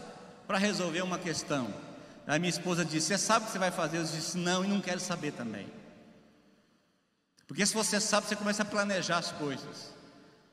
para 0.47 0.57
resolver 0.57 1.03
uma 1.03 1.19
questão? 1.19 1.75
A 2.27 2.39
minha 2.39 2.51
esposa 2.51 2.85
disse: 2.85 3.09
Você 3.09 3.19
sabe 3.19 3.45
o 3.45 3.47
que 3.47 3.53
você 3.53 3.59
vai 3.59 3.71
fazer? 3.71 3.99
Eu 3.99 4.05
disse: 4.05 4.39
Não, 4.39 4.65
e 4.65 4.69
não 4.69 4.81
quero 4.81 5.01
saber 5.01 5.33
também. 5.33 5.84
Porque 7.47 7.65
se 7.65 7.75
você 7.75 8.01
sabe, 8.01 8.27
você 8.27 8.37
começa 8.37 8.63
a 8.63 8.67
planejar 8.67 9.19
as 9.19 9.33
coisas. 9.33 9.93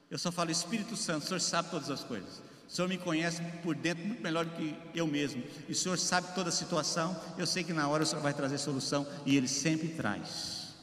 Eu 0.10 0.18
só 0.18 0.32
falo: 0.32 0.52
Espírito 0.52 0.96
Santo, 0.98 1.24
o 1.24 1.28
Senhor 1.28 1.40
sabe 1.40 1.70
todas 1.70 1.90
as 1.90 2.04
coisas. 2.04 2.42
O 2.68 2.74
Senhor 2.74 2.88
me 2.88 2.98
conhece 2.98 3.42
por 3.64 3.76
dentro 3.76 4.06
muito 4.06 4.22
melhor 4.22 4.46
do 4.46 4.52
que 4.52 4.76
eu 4.96 5.06
mesmo. 5.06 5.44
E 5.68 5.72
o 5.72 5.76
Senhor 5.76 5.98
sabe 5.98 6.34
toda 6.34 6.50
a 6.50 6.54
situação. 6.54 7.20
Eu 7.38 7.46
sei 7.46 7.64
que 7.64 7.74
na 7.74 7.88
hora 7.88 8.04
o 8.04 8.06
Senhor 8.06 8.22
vai 8.22 8.34
trazer 8.34 8.58
solução. 8.58 9.06
E 9.26 9.36
Ele 9.36 9.48
sempre 9.48 9.90
traz. 9.90 10.74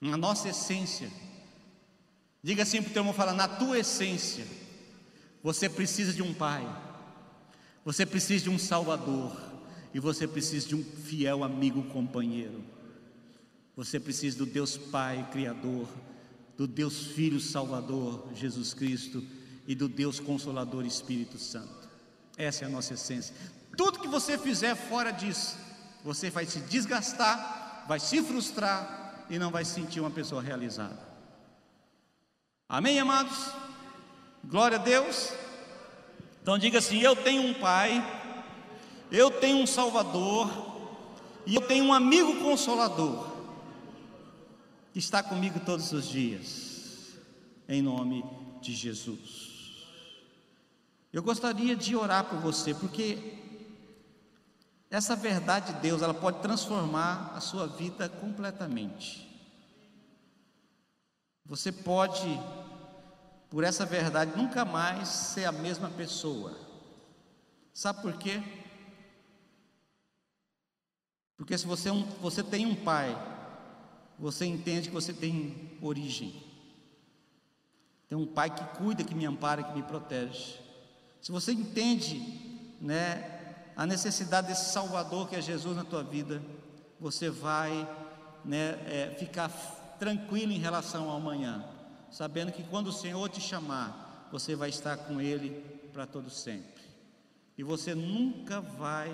Na 0.00 0.16
nossa 0.16 0.48
essência. 0.48 1.10
Diga 2.42 2.62
assim 2.62 2.82
para 2.82 2.90
o 2.90 2.92
teu 2.92 3.00
irmão: 3.00 3.14
fala, 3.14 3.32
na 3.32 3.48
tua 3.48 3.78
essência. 3.78 4.46
Você 5.42 5.68
precisa 5.68 6.12
de 6.12 6.22
um 6.22 6.34
pai. 6.34 6.66
Você 7.84 8.04
precisa 8.04 8.44
de 8.44 8.50
um 8.50 8.58
salvador. 8.58 9.34
E 9.92 10.00
você 10.00 10.26
precisa 10.26 10.68
de 10.68 10.74
um 10.74 10.84
fiel 10.84 11.42
amigo 11.42 11.82
companheiro. 11.84 12.62
Você 13.80 13.98
precisa 13.98 14.36
do 14.36 14.44
Deus 14.44 14.76
Pai 14.76 15.26
Criador, 15.32 15.88
do 16.54 16.66
Deus 16.66 16.98
Filho 16.98 17.40
Salvador, 17.40 18.28
Jesus 18.34 18.74
Cristo 18.74 19.24
e 19.66 19.74
do 19.74 19.88
Deus 19.88 20.20
Consolador 20.20 20.84
Espírito 20.84 21.38
Santo. 21.38 21.88
Essa 22.36 22.64
é 22.64 22.66
a 22.66 22.70
nossa 22.70 22.92
essência. 22.92 23.34
Tudo 23.78 23.98
que 23.98 24.06
você 24.06 24.36
fizer 24.36 24.74
fora 24.74 25.10
disso, 25.10 25.56
você 26.04 26.28
vai 26.28 26.44
se 26.44 26.60
desgastar, 26.60 27.86
vai 27.88 27.98
se 27.98 28.22
frustrar 28.22 29.24
e 29.30 29.38
não 29.38 29.50
vai 29.50 29.64
se 29.64 29.76
sentir 29.76 30.00
uma 30.00 30.10
pessoa 30.10 30.42
realizada. 30.42 31.00
Amém, 32.68 33.00
amados? 33.00 33.50
Glória 34.44 34.76
a 34.76 34.82
Deus. 34.82 35.32
Então 36.42 36.58
diga 36.58 36.80
assim: 36.80 36.98
Eu 37.00 37.16
tenho 37.16 37.40
um 37.44 37.54
Pai, 37.54 38.04
eu 39.10 39.30
tenho 39.30 39.56
um 39.56 39.66
Salvador 39.66 40.50
e 41.46 41.54
eu 41.54 41.62
tenho 41.62 41.86
um 41.86 41.94
amigo 41.94 42.40
consolador 42.40 43.29
está 44.98 45.22
comigo 45.22 45.60
todos 45.60 45.92
os 45.92 46.08
dias, 46.08 47.18
em 47.68 47.80
nome 47.80 48.24
de 48.60 48.74
Jesus. 48.74 49.86
Eu 51.12 51.22
gostaria 51.22 51.76
de 51.76 51.94
orar 51.94 52.24
por 52.24 52.38
você, 52.38 52.74
porque 52.74 53.38
essa 54.90 55.14
verdade 55.14 55.72
de 55.72 55.80
Deus, 55.80 56.02
ela 56.02 56.14
pode 56.14 56.40
transformar 56.40 57.32
a 57.34 57.40
sua 57.40 57.66
vida 57.66 58.08
completamente. 58.08 59.28
Você 61.44 61.70
pode, 61.70 62.28
por 63.48 63.62
essa 63.62 63.86
verdade, 63.86 64.36
nunca 64.36 64.64
mais 64.64 65.08
ser 65.08 65.44
a 65.44 65.52
mesma 65.52 65.88
pessoa. 65.90 66.56
Sabe 67.72 68.02
por 68.02 68.16
quê? 68.18 68.42
Porque 71.36 71.56
se 71.56 71.66
você, 71.66 71.88
é 71.88 71.92
você 72.20 72.42
tem 72.42 72.66
um 72.66 72.74
pai, 72.74 73.16
você 74.20 74.44
entende 74.44 74.88
que 74.88 74.94
você 74.94 75.14
tem 75.14 75.78
origem. 75.80 76.34
Tem 78.06 78.18
um 78.18 78.26
pai 78.26 78.50
que 78.50 78.62
cuida, 78.76 79.02
que 79.02 79.14
me 79.14 79.24
ampara, 79.24 79.62
que 79.62 79.74
me 79.74 79.82
protege. 79.82 80.60
Se 81.22 81.32
você 81.32 81.52
entende, 81.52 82.18
né, 82.80 83.72
a 83.74 83.86
necessidade 83.86 84.48
desse 84.48 84.72
Salvador 84.72 85.28
que 85.28 85.36
é 85.36 85.40
Jesus 85.40 85.74
na 85.74 85.84
tua 85.84 86.02
vida, 86.02 86.42
você 87.00 87.30
vai, 87.30 87.88
né, 88.44 88.78
é, 88.86 89.16
ficar 89.18 89.48
tranquilo 89.98 90.52
em 90.52 90.58
relação 90.58 91.08
ao 91.08 91.16
amanhã, 91.16 91.64
sabendo 92.10 92.52
que 92.52 92.62
quando 92.64 92.88
o 92.88 92.92
Senhor 92.92 93.28
te 93.30 93.40
chamar, 93.40 94.28
você 94.30 94.54
vai 94.54 94.68
estar 94.68 94.96
com 94.98 95.20
Ele 95.20 95.50
para 95.92 96.06
todo 96.06 96.28
sempre. 96.28 96.82
E 97.56 97.62
você 97.62 97.94
nunca 97.94 98.60
vai, 98.60 99.10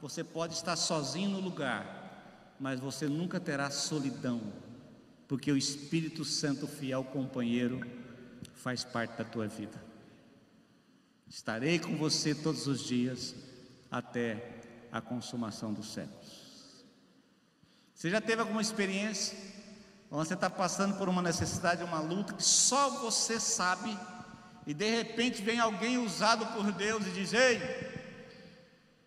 você 0.00 0.22
pode 0.22 0.54
estar 0.54 0.76
sozinho 0.76 1.30
no 1.30 1.40
lugar, 1.40 2.01
mas 2.62 2.78
você 2.78 3.08
nunca 3.08 3.40
terá 3.40 3.68
solidão, 3.72 4.40
porque 5.26 5.50
o 5.50 5.56
Espírito 5.56 6.24
Santo, 6.24 6.68
fiel 6.68 7.02
companheiro, 7.02 7.80
faz 8.54 8.84
parte 8.84 9.18
da 9.18 9.24
tua 9.24 9.48
vida. 9.48 9.82
Estarei 11.28 11.80
com 11.80 11.96
você 11.96 12.32
todos 12.32 12.68
os 12.68 12.80
dias 12.80 13.34
até 13.90 14.60
a 14.92 15.00
consumação 15.00 15.72
dos 15.72 15.92
séculos. 15.92 16.84
Você 17.96 18.08
já 18.08 18.20
teve 18.20 18.42
alguma 18.42 18.62
experiência? 18.62 19.36
Quando 20.08 20.24
você 20.24 20.34
está 20.34 20.48
passando 20.48 20.96
por 20.96 21.08
uma 21.08 21.20
necessidade, 21.20 21.82
uma 21.82 21.98
luta 21.98 22.32
que 22.32 22.44
só 22.44 22.90
você 23.00 23.40
sabe, 23.40 23.98
e 24.68 24.72
de 24.72 24.88
repente 24.88 25.42
vem 25.42 25.58
alguém 25.58 25.98
usado 25.98 26.46
por 26.54 26.70
Deus 26.70 27.04
e 27.08 27.10
diz: 27.10 27.32
Ei, 27.32 27.60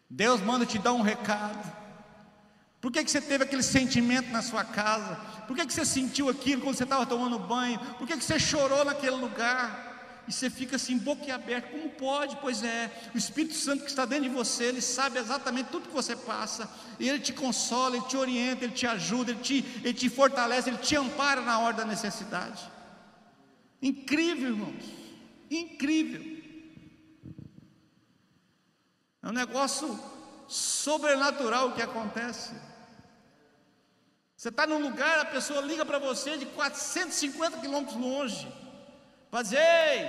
Deus 0.10 0.42
manda 0.42 0.66
te 0.66 0.78
dar 0.78 0.92
um 0.92 1.02
recado. 1.02 1.85
Por 2.86 2.92
que, 2.92 3.04
que 3.04 3.10
você 3.10 3.20
teve 3.20 3.44
aquele 3.44 3.64
sentimento 3.64 4.30
na 4.30 4.44
sua 4.44 4.64
casa? 4.64 5.16
Por 5.48 5.56
que, 5.56 5.66
que 5.66 5.74
você 5.74 5.84
sentiu 5.84 6.30
aquilo 6.30 6.62
quando 6.62 6.76
você 6.76 6.84
estava 6.84 7.04
tomando 7.04 7.40
banho? 7.40 7.80
Por 7.98 8.06
que, 8.06 8.16
que 8.16 8.24
você 8.24 8.38
chorou 8.38 8.86
naquele 8.86 9.16
lugar? 9.16 10.22
e 10.28 10.32
você 10.32 10.52
fica 10.52 10.76
assim, 10.76 10.96
boquiaberto, 11.00 11.70
como 11.70 11.90
pode? 11.90 12.36
Pois 12.38 12.64
é, 12.64 12.92
o 13.14 13.18
Espírito 13.18 13.56
Santo 13.56 13.84
que 13.84 13.90
está 13.90 14.06
dentro 14.06 14.30
de 14.30 14.36
você, 14.36 14.66
ele 14.66 14.82
sabe 14.82 15.18
exatamente 15.18 15.70
tudo 15.72 15.88
que 15.88 15.94
você 15.94 16.16
passa, 16.16 16.70
e 17.00 17.10
ele 17.10 17.20
te 17.20 17.34
consola, 17.34 17.96
ele 17.96 18.06
te 18.06 18.18
orienta, 18.18 18.66
ele 18.66 18.74
te 18.74 18.86
ajuda, 18.86 19.32
ele 19.32 19.42
te, 19.42 19.66
ele 19.84 19.94
te 19.94 20.08
fortalece, 20.08 20.70
ele 20.70 20.78
te 20.78 20.96
ampara 20.96 21.42
na 21.42 21.58
hora 21.58 21.78
da 21.78 21.86
necessidade. 21.86 22.62
Incrível, 23.82 24.50
irmãos, 24.50 24.84
incrível. 25.50 26.24
É 29.24 29.28
um 29.28 29.34
negócio 29.34 30.00
sobrenatural 30.48 31.70
o 31.70 31.74
que 31.74 31.82
acontece. 31.82 32.54
Você 34.46 34.50
está 34.50 34.68
num 34.68 34.78
lugar, 34.78 35.22
a 35.22 35.26
pessoa 35.26 35.60
liga 35.60 35.84
para 35.84 35.98
você 35.98 36.38
de 36.38 36.46
450 36.46 37.58
quilômetros 37.58 37.98
longe. 37.98 38.48
Fazei. 39.32 40.08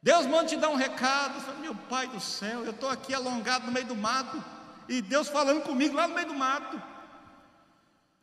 Deus 0.00 0.26
manda 0.26 0.48
te 0.48 0.56
dar 0.56 0.68
um 0.68 0.76
recado. 0.76 1.40
Falo, 1.40 1.58
meu 1.58 1.74
pai 1.74 2.06
do 2.06 2.20
céu, 2.20 2.64
eu 2.64 2.70
estou 2.70 2.88
aqui 2.88 3.12
alongado 3.12 3.66
no 3.66 3.72
meio 3.72 3.86
do 3.86 3.96
mato. 3.96 4.40
E 4.88 5.02
Deus 5.02 5.26
falando 5.26 5.62
comigo 5.62 5.96
lá 5.96 6.06
no 6.06 6.14
meio 6.14 6.28
do 6.28 6.34
mato. 6.34 6.80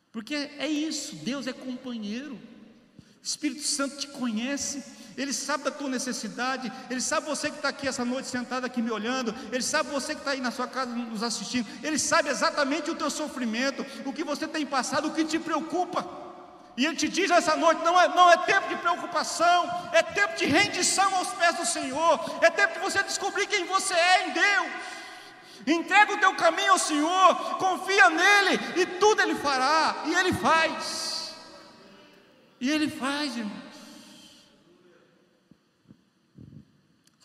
Porque 0.09 0.35
é 0.57 0.67
isso, 0.67 1.17
Deus 1.17 1.45
é 1.45 1.51
companheiro. 1.51 2.39
O 3.21 3.25
Espírito 3.25 3.63
Santo 3.63 3.97
te 3.97 4.07
conhece, 4.07 4.83
Ele 5.17 5.33
sabe 5.33 5.65
da 5.65 5.71
tua 5.71 5.89
necessidade, 5.89 6.71
Ele 6.89 7.01
sabe 7.01 7.27
você 7.27 7.49
que 7.49 7.57
está 7.57 7.69
aqui 7.69 7.87
essa 7.87 8.05
noite 8.05 8.27
sentado 8.27 8.65
aqui 8.65 8.81
me 8.81 8.91
olhando, 8.91 9.35
Ele 9.51 9.61
sabe 9.61 9.89
você 9.89 10.13
que 10.13 10.21
está 10.21 10.31
aí 10.31 10.41
na 10.41 10.51
sua 10.51 10.67
casa 10.67 10.91
nos 10.91 11.21
assistindo, 11.21 11.67
Ele 11.83 11.99
sabe 11.99 12.29
exatamente 12.29 12.89
o 12.89 12.95
teu 12.95 13.09
sofrimento, 13.09 13.85
o 14.05 14.13
que 14.13 14.23
você 14.23 14.47
tem 14.47 14.65
passado, 14.65 15.09
o 15.09 15.13
que 15.13 15.25
te 15.25 15.37
preocupa. 15.37 16.07
E 16.77 16.85
Ele 16.85 16.95
te 16.95 17.09
diz 17.09 17.29
essa 17.29 17.57
noite: 17.57 17.83
não 17.83 17.99
é, 17.99 18.07
não 18.07 18.31
é 18.31 18.37
tempo 18.37 18.69
de 18.69 18.77
preocupação, 18.77 19.69
é 19.91 20.01
tempo 20.01 20.37
de 20.37 20.45
rendição 20.45 21.13
aos 21.13 21.27
pés 21.33 21.57
do 21.57 21.65
Senhor, 21.65 22.39
é 22.41 22.49
tempo 22.49 22.75
de 22.75 22.79
você 22.79 23.03
descobrir 23.03 23.47
quem 23.47 23.65
você 23.65 23.93
é 23.93 24.27
em 24.27 24.31
Deus. 24.31 24.67
Entrega 25.67 26.13
o 26.13 26.17
teu 26.17 26.33
caminho 26.35 26.71
ao 26.71 26.79
Senhor, 26.79 27.35
confia 27.57 28.09
nele 28.09 28.59
e 28.77 28.85
tudo 28.85 29.21
Ele 29.21 29.35
fará, 29.35 30.03
e 30.05 30.15
Ele 30.15 30.31
faz. 30.31 31.08
E 32.59 32.69
Ele 32.69 32.89
faz, 32.89 33.37
irmãos. 33.37 33.69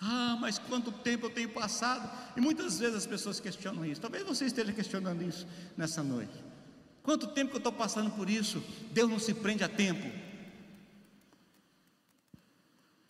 Ah, 0.00 0.36
mas 0.38 0.58
quanto 0.58 0.92
tempo 0.92 1.26
eu 1.26 1.30
tenho 1.30 1.48
passado? 1.48 2.10
E 2.36 2.40
muitas 2.40 2.78
vezes 2.78 2.96
as 2.96 3.06
pessoas 3.06 3.40
questionam 3.40 3.86
isso. 3.86 4.00
Talvez 4.00 4.22
você 4.22 4.44
esteja 4.44 4.72
questionando 4.72 5.22
isso 5.22 5.46
nessa 5.76 6.02
noite. 6.02 6.44
Quanto 7.02 7.28
tempo 7.28 7.50
que 7.50 7.56
eu 7.56 7.58
estou 7.58 7.72
passando 7.72 8.10
por 8.10 8.28
isso? 8.28 8.62
Deus 8.92 9.10
não 9.10 9.18
se 9.18 9.32
prende 9.32 9.64
a 9.64 9.68
tempo. 9.68 10.06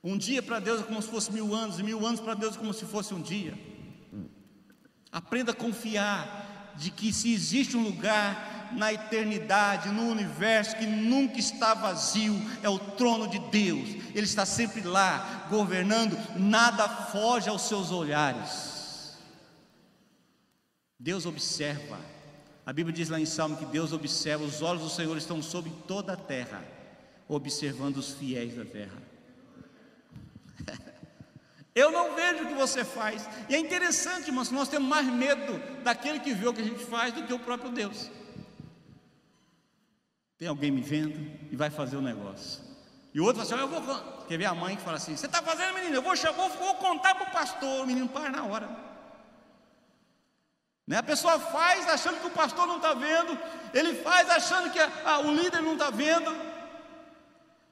Um 0.03 0.16
dia 0.16 0.43
para 0.43 0.61
Deus 0.61 0.83
é 0.83 0.85
como 0.85 1.03
se 1.03 1.09
fosse 1.09 1.33
mil 1.33 1.53
anos, 1.55 1.79
e 1.79 1.83
mil 1.83 2.07
anos 2.07 2.20
para 2.20 2.35
Deus 2.35 2.55
é 2.55 2.59
como 2.59 2.72
se 2.72 2.85
fosse 2.85 3.12
um 3.12 3.22
dia. 3.22 3.59
Aprenda 5.11 5.53
a 5.53 5.55
confiar 5.55 6.75
de 6.77 6.91
que 6.91 7.12
se 7.12 7.33
existe 7.33 7.77
um 7.77 7.83
lugar 7.83 8.54
na 8.73 8.93
eternidade, 8.93 9.91
no 9.91 10.09
universo 10.09 10.77
que 10.77 10.87
nunca 10.87 11.39
está 11.39 11.75
vazio, 11.75 12.35
é 12.62 12.69
o 12.69 12.79
trono 12.79 13.29
de 13.29 13.39
Deus. 13.39 13.89
Ele 14.15 14.27
está 14.27 14.47
sempre 14.47 14.83
lá, 14.83 15.47
governando, 15.51 16.17
nada 16.37 16.89
foge 16.89 17.49
aos 17.49 17.62
seus 17.62 17.91
olhares. 17.91 19.17
Deus 20.99 21.27
observa. 21.27 21.99
A 22.65 22.73
Bíblia 22.73 22.97
diz 22.97 23.09
lá 23.11 23.21
em 23.21 23.27
Salmo 23.27 23.57
que 23.57 23.67
Deus 23.67 23.93
observa, 23.93 24.43
os 24.43 24.62
olhos 24.62 24.83
do 24.83 24.89
Senhor 24.89 25.17
estão 25.19 25.43
sobre 25.43 25.71
toda 25.87 26.15
a 26.15 26.17
terra, 26.17 26.65
observando 27.29 27.99
os 27.99 28.15
fiéis 28.15 28.55
da 28.57 28.65
terra. 28.65 29.03
Eu 31.75 31.91
não 31.91 32.15
vejo 32.15 32.45
o 32.45 32.47
que 32.47 32.55
você 32.55 32.85
faz. 32.85 33.29
E 33.49 33.55
é 33.55 33.59
interessante, 33.59 34.29
irmãos, 34.29 34.51
nós 34.51 34.69
temos 34.69 34.89
mais 34.89 35.07
medo 35.07 35.61
daquele 35.83 36.21
que 36.21 36.33
vê 36.33 36.47
o 36.47 36.55
que 36.55 36.61
a 36.61 36.65
gente 36.65 36.85
faz 36.85 37.12
do 37.12 37.25
que 37.25 37.33
o 37.33 37.39
próprio 37.39 37.71
Deus. 37.71 38.11
Tem 40.45 40.51
alguém 40.51 40.70
me 40.70 40.82
vendo 40.82 41.18
e 41.51 41.57
vai 41.57 41.70
fazer 41.70 41.97
o 41.97 42.03
negócio. 42.03 42.61
E 43.14 43.18
o 43.18 43.24
outro 43.24 43.42
fala 43.42 43.64
assim: 43.64 43.74
Eu 43.74 43.80
vou. 43.80 44.24
Quer 44.28 44.36
ver 44.36 44.45
a 44.45 44.55
mãe 44.55 44.76
que 44.76 44.82
fala 44.82 44.99
assim: 44.99 45.16
Você 45.16 45.24
está 45.24 45.40
fazendo, 45.40 45.72
menino? 45.72 45.95
Eu 45.95 46.03
vou, 46.03 46.14
vou, 46.14 46.49
vou 46.51 46.74
contar 46.74 47.14
para 47.14 47.28
o 47.28 47.32
pastor. 47.32 47.82
O 47.82 47.86
menino 47.86 48.07
para 48.07 48.28
na 48.28 48.45
hora. 48.45 48.68
Né? 50.86 50.99
A 50.99 51.03
pessoa 51.03 51.40
faz 51.40 51.88
achando 51.88 52.20
que 52.20 52.26
o 52.26 52.30
pastor 52.30 52.66
não 52.66 52.76
está 52.76 52.92
vendo, 52.92 53.38
ele 53.72 53.95
faz 54.03 54.28
achando 54.28 54.70
que 54.70 54.78
a, 54.78 54.90
a, 55.07 55.20
o 55.20 55.34
líder 55.34 55.62
não 55.62 55.72
está 55.72 55.88
vendo, 55.88 56.30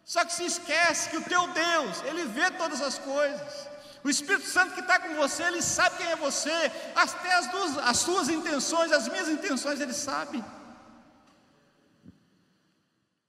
só 0.03 0.25
que 0.25 0.33
se 0.33 0.47
esquece 0.47 1.11
que 1.11 1.19
o 1.19 1.25
teu 1.25 1.47
Deus, 1.49 2.03
ele 2.05 2.25
vê 2.25 2.51
todas 2.53 2.81
as 2.81 2.99
coisas. 2.99 3.69
O 4.03 4.09
Espírito 4.09 4.49
Santo 4.49 4.73
que 4.73 4.81
está 4.81 4.99
com 4.99 5.15
você, 5.17 5.43
ele 5.43 5.61
sabe 5.61 5.99
quem 5.99 6.07
é 6.07 6.17
você, 6.17 6.73
até 6.97 7.35
as, 7.35 7.49
duas, 7.49 7.77
as 7.77 7.99
suas 7.99 8.31
intenções, 8.31 8.91
as 8.93 9.09
minhas 9.09 9.29
intenções, 9.29 9.79
ele 9.79 9.93
sabe. 9.93 10.43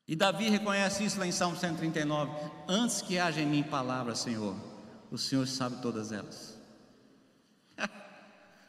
E 0.07 0.15
Davi 0.15 0.49
reconhece 0.49 1.03
isso 1.03 1.17
lá 1.17 1.25
em 1.25 1.31
Salmo 1.31 1.57
139: 1.57 2.31
Antes 2.67 3.01
que 3.01 3.17
haja 3.17 3.41
em 3.41 3.45
mim 3.45 3.63
palavra, 3.63 4.15
Senhor, 4.15 4.55
o 5.09 5.17
Senhor 5.17 5.47
sabe 5.47 5.81
todas 5.81 6.11
elas. 6.11 6.57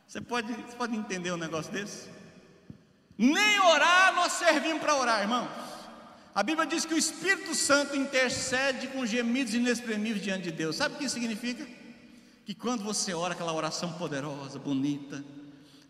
Você 0.06 0.20
pode, 0.20 0.52
você 0.52 0.76
pode 0.76 0.94
entender 0.94 1.32
um 1.32 1.36
negócio 1.36 1.72
desse? 1.72 2.08
Nem 3.18 3.58
orar 3.60 4.14
nós 4.14 4.32
servimos 4.32 4.80
para 4.80 4.94
orar, 4.94 5.22
irmãos. 5.22 5.48
A 6.34 6.42
Bíblia 6.42 6.66
diz 6.66 6.84
que 6.84 6.94
o 6.94 6.98
Espírito 6.98 7.54
Santo 7.54 7.96
intercede 7.96 8.88
com 8.88 9.06
gemidos 9.06 9.54
inexprimíveis 9.54 10.22
diante 10.22 10.44
de 10.44 10.52
Deus. 10.52 10.76
Sabe 10.76 10.94
o 10.94 10.98
que 10.98 11.04
isso 11.04 11.14
significa? 11.14 11.66
Que 12.44 12.54
quando 12.54 12.84
você 12.84 13.14
ora 13.14 13.34
aquela 13.34 13.52
oração 13.52 13.92
poderosa, 13.94 14.58
bonita, 14.58 15.24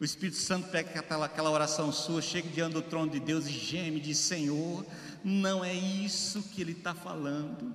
o 0.05 0.07
Espírito 0.07 0.37
Santo 0.37 0.69
pega 0.69 1.01
aquela, 1.01 1.51
oração 1.51 1.91
sua, 1.91 2.21
chega 2.21 2.47
diante 2.51 2.75
do 2.75 2.83
trono 2.83 3.11
de 3.11 3.19
Deus 3.19 3.47
e 3.47 3.53
geme, 3.53 3.99
diz: 3.99 4.19
Senhor, 4.19 4.85
não 5.25 5.65
é 5.65 5.73
isso 5.73 6.43
que 6.43 6.61
Ele 6.61 6.73
está 6.73 6.95
falando. 6.95 7.75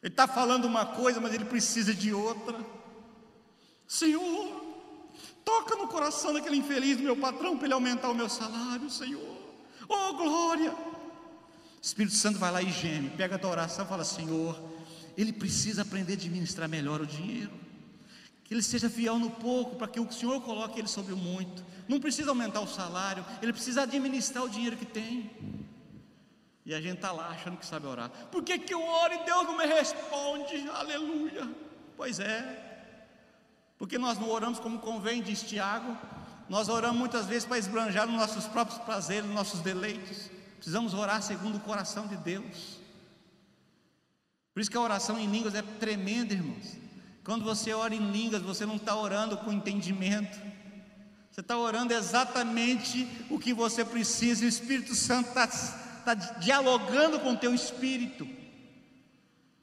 Ele 0.00 0.12
está 0.12 0.28
falando 0.28 0.66
uma 0.66 0.86
coisa, 0.86 1.20
mas 1.20 1.34
ele 1.34 1.44
precisa 1.44 1.92
de 1.92 2.14
outra. 2.14 2.64
Senhor, 3.88 4.62
toca 5.44 5.74
no 5.74 5.88
coração 5.88 6.32
daquele 6.32 6.56
infeliz 6.58 6.98
meu 6.98 7.16
patrão 7.16 7.56
para 7.56 7.66
ele 7.66 7.74
aumentar 7.74 8.08
o 8.08 8.14
meu 8.14 8.28
salário, 8.28 8.88
Senhor. 8.88 9.36
Oh, 9.88 10.12
glória! 10.14 10.72
O 10.72 11.82
Espírito 11.82 12.14
Santo 12.14 12.38
vai 12.38 12.52
lá 12.52 12.62
e 12.62 12.70
geme, 12.70 13.10
pega 13.10 13.34
a 13.34 13.38
tua 13.38 13.50
oração 13.50 13.84
e 13.84 13.88
fala: 13.88 14.04
Senhor, 14.04 14.56
ele 15.18 15.32
precisa 15.32 15.82
aprender 15.82 16.12
a 16.12 16.16
administrar 16.16 16.68
melhor 16.68 17.00
o 17.00 17.06
dinheiro. 17.06 17.50
Que 18.50 18.54
ele 18.54 18.64
seja 18.64 18.90
fiel 18.90 19.16
no 19.16 19.30
pouco, 19.30 19.76
para 19.76 19.86
que 19.86 20.00
o 20.00 20.10
Senhor 20.10 20.40
coloque 20.40 20.76
ele 20.76 20.88
sobre 20.88 21.12
o 21.12 21.16
muito. 21.16 21.64
Não 21.86 22.00
precisa 22.00 22.30
aumentar 22.30 22.60
o 22.60 22.66
salário, 22.66 23.24
ele 23.40 23.52
precisa 23.52 23.82
administrar 23.82 24.42
o 24.42 24.48
dinheiro 24.48 24.76
que 24.76 24.84
tem. 24.84 25.30
E 26.66 26.74
a 26.74 26.80
gente 26.80 26.96
está 26.96 27.12
lá 27.12 27.28
achando 27.28 27.58
que 27.58 27.64
sabe 27.64 27.86
orar. 27.86 28.10
Por 28.32 28.42
que, 28.42 28.58
que 28.58 28.74
eu 28.74 28.82
oro 28.82 29.14
e 29.14 29.24
Deus 29.24 29.44
não 29.44 29.56
me 29.56 29.64
responde? 29.66 30.68
Aleluia. 30.70 31.48
Pois 31.96 32.18
é, 32.18 32.96
porque 33.78 33.98
nós 33.98 34.18
não 34.18 34.28
oramos 34.28 34.58
como 34.58 34.80
convém, 34.80 35.22
diz 35.22 35.44
Tiago. 35.44 35.96
Nós 36.48 36.68
oramos 36.68 36.98
muitas 36.98 37.26
vezes 37.26 37.44
para 37.44 37.56
esbranjar 37.56 38.04
nos 38.08 38.16
nossos 38.16 38.48
próprios 38.48 38.80
prazeres, 38.80 39.26
nos 39.26 39.34
nossos 39.36 39.60
deleites. 39.60 40.28
Precisamos 40.56 40.92
orar 40.92 41.22
segundo 41.22 41.58
o 41.58 41.60
coração 41.60 42.08
de 42.08 42.16
Deus. 42.16 42.80
Por 44.52 44.60
isso 44.60 44.68
que 44.68 44.76
a 44.76 44.80
oração 44.80 45.20
em 45.20 45.30
línguas 45.30 45.54
é 45.54 45.62
tremenda, 45.62 46.34
irmãos. 46.34 46.80
Quando 47.30 47.44
você 47.44 47.72
ora 47.72 47.94
em 47.94 48.10
línguas, 48.10 48.42
você 48.42 48.66
não 48.66 48.74
está 48.74 48.96
orando 48.96 49.36
com 49.36 49.52
entendimento. 49.52 50.36
Você 51.30 51.40
está 51.40 51.56
orando 51.56 51.94
exatamente 51.94 53.06
o 53.30 53.38
que 53.38 53.54
você 53.54 53.84
precisa. 53.84 54.44
O 54.44 54.48
Espírito 54.48 54.96
Santo 54.96 55.28
está, 55.28 55.44
está 55.44 56.14
dialogando 56.40 57.20
com 57.20 57.34
o 57.34 57.36
teu 57.36 57.54
espírito. 57.54 58.28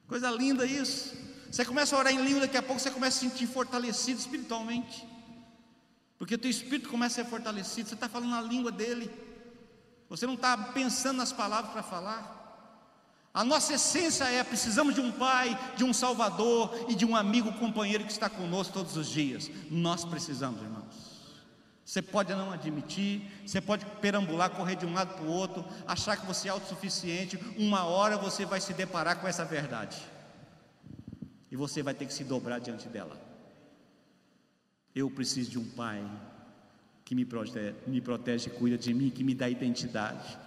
Coisa 0.07 0.32
linda 0.32 0.65
isso. 0.65 1.13
Você 1.51 1.65
começa 1.65 1.93
a 1.93 1.99
orar 1.99 2.13
em 2.13 2.24
língua, 2.24 2.39
daqui 2.39 2.55
a 2.55 2.63
pouco 2.63 2.80
você 2.80 2.89
começa 2.89 3.18
a 3.18 3.20
se 3.20 3.30
sentir 3.30 3.47
fortalecido 3.47 4.18
espiritualmente. 4.18 5.05
Porque 6.18 6.36
o 6.36 6.38
teu 6.38 6.49
espírito 6.49 6.88
começa 6.88 7.20
a 7.20 7.26
ser 7.26 7.30
fortalecido, 7.30 7.89
você 7.89 7.95
está 7.95 8.07
falando 8.07 8.34
a 8.34 8.41
língua 8.41 8.72
dele. 8.72 9.11
Você 10.07 10.26
não 10.26 10.36
está 10.36 10.57
pensando 10.57 11.18
nas 11.18 11.34
palavras 11.34 11.74
para 11.74 11.84
falar. 11.84 12.36
A 13.38 13.43
nossa 13.43 13.75
essência 13.75 14.23
é: 14.23 14.43
precisamos 14.43 14.95
de 14.95 14.99
um 14.99 15.11
pai, 15.11 15.55
de 15.77 15.83
um 15.83 15.93
salvador 15.93 16.75
e 16.89 16.95
de 16.95 17.05
um 17.05 17.15
amigo 17.15 17.53
companheiro 17.53 18.03
que 18.03 18.11
está 18.11 18.27
conosco 18.27 18.73
todos 18.73 18.97
os 18.97 19.07
dias. 19.07 19.51
Nós 19.69 20.03
precisamos, 20.03 20.59
irmãos. 20.59 21.21
Você 21.85 22.01
pode 22.01 22.33
não 22.33 22.51
admitir, 22.51 23.21
você 23.45 23.61
pode 23.61 23.85
perambular, 24.01 24.49
correr 24.49 24.75
de 24.75 24.88
um 24.88 24.93
lado 24.95 25.13
para 25.13 25.23
o 25.23 25.29
outro, 25.29 25.63
achar 25.85 26.17
que 26.17 26.25
você 26.25 26.47
é 26.47 26.51
autossuficiente. 26.51 27.38
Uma 27.59 27.83
hora 27.83 28.17
você 28.17 28.43
vai 28.43 28.59
se 28.59 28.73
deparar 28.73 29.21
com 29.21 29.27
essa 29.27 29.45
verdade. 29.45 30.01
E 31.51 31.55
você 31.55 31.83
vai 31.83 31.93
ter 31.93 32.07
que 32.07 32.13
se 32.13 32.23
dobrar 32.23 32.57
diante 32.57 32.89
dela. 32.89 33.21
Eu 34.95 35.11
preciso 35.11 35.51
de 35.51 35.59
um 35.59 35.69
pai 35.75 36.03
que 37.05 37.13
me 37.13 37.23
protege, 37.23 37.75
me 37.85 38.01
protege 38.01 38.49
cuida 38.49 38.79
de 38.79 38.95
mim, 38.95 39.11
que 39.11 39.23
me 39.23 39.35
dá 39.35 39.47
identidade. 39.47 40.46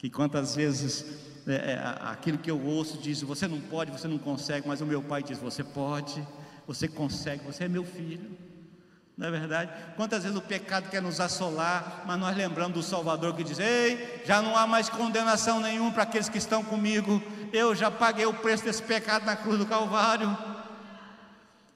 Que 0.00 0.08
quantas 0.08 0.56
vezes 0.56 1.04
é, 1.46 1.72
é, 1.72 1.94
aquilo 2.00 2.38
que 2.38 2.50
eu 2.50 2.58
ouço 2.58 2.96
diz: 2.96 3.20
você 3.20 3.46
não 3.46 3.60
pode, 3.60 3.90
você 3.90 4.08
não 4.08 4.16
consegue, 4.16 4.66
mas 4.66 4.80
o 4.80 4.86
meu 4.86 5.02
pai 5.02 5.22
diz: 5.22 5.36
você 5.36 5.62
pode, 5.62 6.26
você 6.66 6.88
consegue, 6.88 7.44
você 7.44 7.64
é 7.64 7.68
meu 7.68 7.84
filho. 7.84 8.30
Não 9.14 9.26
é 9.28 9.30
verdade? 9.30 9.70
Quantas 9.96 10.22
vezes 10.22 10.38
o 10.38 10.40
pecado 10.40 10.88
quer 10.88 11.02
nos 11.02 11.20
assolar, 11.20 12.04
mas 12.06 12.18
nós 12.18 12.34
lembramos 12.34 12.72
do 12.72 12.82
Salvador 12.82 13.36
que 13.36 13.44
diz: 13.44 13.58
Ei, 13.58 14.22
já 14.24 14.40
não 14.40 14.56
há 14.56 14.66
mais 14.66 14.88
condenação 14.88 15.60
nenhuma 15.60 15.92
para 15.92 16.04
aqueles 16.04 16.30
que 16.30 16.38
estão 16.38 16.64
comigo, 16.64 17.22
eu 17.52 17.74
já 17.74 17.90
paguei 17.90 18.24
o 18.24 18.32
preço 18.32 18.64
desse 18.64 18.82
pecado 18.82 19.26
na 19.26 19.36
cruz 19.36 19.58
do 19.58 19.66
Calvário. 19.66 20.34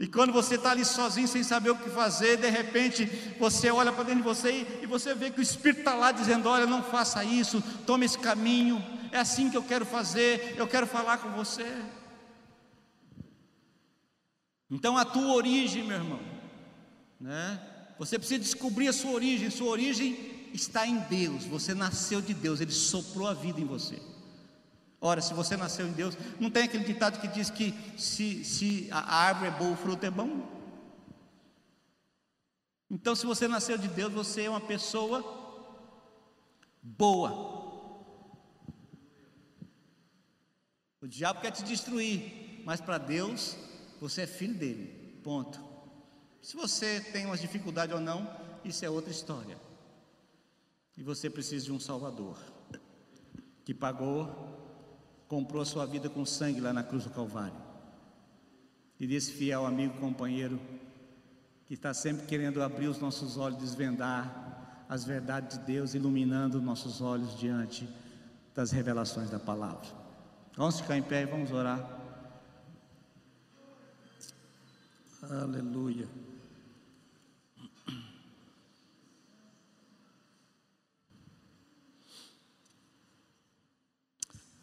E 0.04 0.06
quando 0.06 0.34
você 0.34 0.56
está 0.56 0.72
ali 0.72 0.84
sozinho, 0.84 1.26
sem 1.26 1.42
saber 1.42 1.70
o 1.70 1.78
que 1.78 1.88
fazer, 1.88 2.36
de 2.36 2.50
repente 2.50 3.06
você 3.40 3.70
olha 3.70 3.90
para 3.90 4.04
dentro 4.04 4.20
de 4.20 4.28
você 4.28 4.66
e 4.82 4.86
você 4.86 5.14
vê 5.14 5.30
que 5.30 5.40
o 5.40 5.42
Espírito 5.42 5.78
está 5.78 5.94
lá 5.94 6.12
dizendo: 6.12 6.46
Olha, 6.46 6.66
não 6.66 6.82
faça 6.82 7.24
isso, 7.24 7.62
tome 7.86 8.04
esse 8.04 8.18
caminho, 8.18 8.84
é 9.10 9.18
assim 9.18 9.48
que 9.48 9.56
eu 9.56 9.62
quero 9.62 9.86
fazer, 9.86 10.56
eu 10.58 10.66
quero 10.66 10.86
falar 10.86 11.16
com 11.16 11.30
você. 11.30 11.64
Então 14.70 14.98
a 14.98 15.06
tua 15.06 15.32
origem, 15.32 15.82
meu 15.82 15.96
irmão, 15.96 16.20
né? 17.18 17.58
Você 17.98 18.18
precisa 18.18 18.40
descobrir 18.40 18.88
a 18.88 18.92
sua 18.92 19.12
origem. 19.12 19.48
Sua 19.48 19.70
origem 19.70 20.50
está 20.52 20.86
em 20.86 20.98
Deus. 20.98 21.46
Você 21.46 21.72
nasceu 21.72 22.20
de 22.20 22.34
Deus. 22.34 22.60
Ele 22.60 22.72
soprou 22.72 23.26
a 23.26 23.32
vida 23.32 23.58
em 23.58 23.64
você. 23.64 23.98
Ora, 25.06 25.20
se 25.20 25.34
você 25.34 25.54
nasceu 25.54 25.86
em 25.86 25.92
Deus, 25.92 26.16
não 26.40 26.50
tem 26.50 26.62
aquele 26.62 26.82
ditado 26.82 27.20
que 27.20 27.28
diz 27.28 27.50
que 27.50 27.74
se, 27.98 28.42
se 28.42 28.88
a 28.90 29.16
árvore 29.16 29.48
é 29.48 29.50
boa, 29.50 29.72
o 29.72 29.76
fruto 29.76 30.06
é 30.06 30.10
bom? 30.10 30.48
Então, 32.90 33.14
se 33.14 33.26
você 33.26 33.46
nasceu 33.46 33.76
de 33.76 33.86
Deus, 33.86 34.10
você 34.10 34.44
é 34.44 34.48
uma 34.48 34.62
pessoa 34.62 35.22
boa. 36.82 37.30
O 41.02 41.06
diabo 41.06 41.42
quer 41.42 41.50
te 41.50 41.62
destruir, 41.64 42.62
mas 42.64 42.80
para 42.80 42.96
Deus, 42.96 43.58
você 44.00 44.22
é 44.22 44.26
filho 44.26 44.54
dele. 44.54 45.20
Ponto. 45.22 45.62
Se 46.40 46.56
você 46.56 47.02
tem 47.12 47.26
uma 47.26 47.36
dificuldade 47.36 47.92
ou 47.92 48.00
não, 48.00 48.26
isso 48.64 48.82
é 48.82 48.88
outra 48.88 49.10
história. 49.10 49.58
E 50.96 51.02
você 51.02 51.28
precisa 51.28 51.66
de 51.66 51.72
um 51.72 51.78
Salvador 51.78 52.38
que 53.66 53.74
pagou, 53.74 54.53
comprou 55.28 55.62
a 55.62 55.66
sua 55.66 55.86
vida 55.86 56.08
com 56.08 56.24
sangue 56.24 56.60
lá 56.60 56.72
na 56.72 56.82
cruz 56.82 57.04
do 57.04 57.10
Calvário. 57.10 57.56
E 58.98 59.06
desse 59.06 59.32
fiel 59.32 59.66
amigo, 59.66 59.98
companheiro, 59.98 60.60
que 61.66 61.74
está 61.74 61.92
sempre 61.92 62.26
querendo 62.26 62.62
abrir 62.62 62.88
os 62.88 62.98
nossos 62.98 63.36
olhos, 63.36 63.58
desvendar 63.58 64.84
as 64.88 65.04
verdades 65.04 65.58
de 65.58 65.64
Deus, 65.64 65.94
iluminando 65.94 66.60
nossos 66.60 67.00
olhos 67.00 67.38
diante 67.38 67.88
das 68.54 68.70
revelações 68.70 69.30
da 69.30 69.38
palavra. 69.38 69.88
Vamos 70.56 70.80
ficar 70.80 70.96
em 70.96 71.02
pé 71.02 71.22
e 71.22 71.26
vamos 71.26 71.50
orar. 71.50 72.00
Aleluia. 75.22 76.06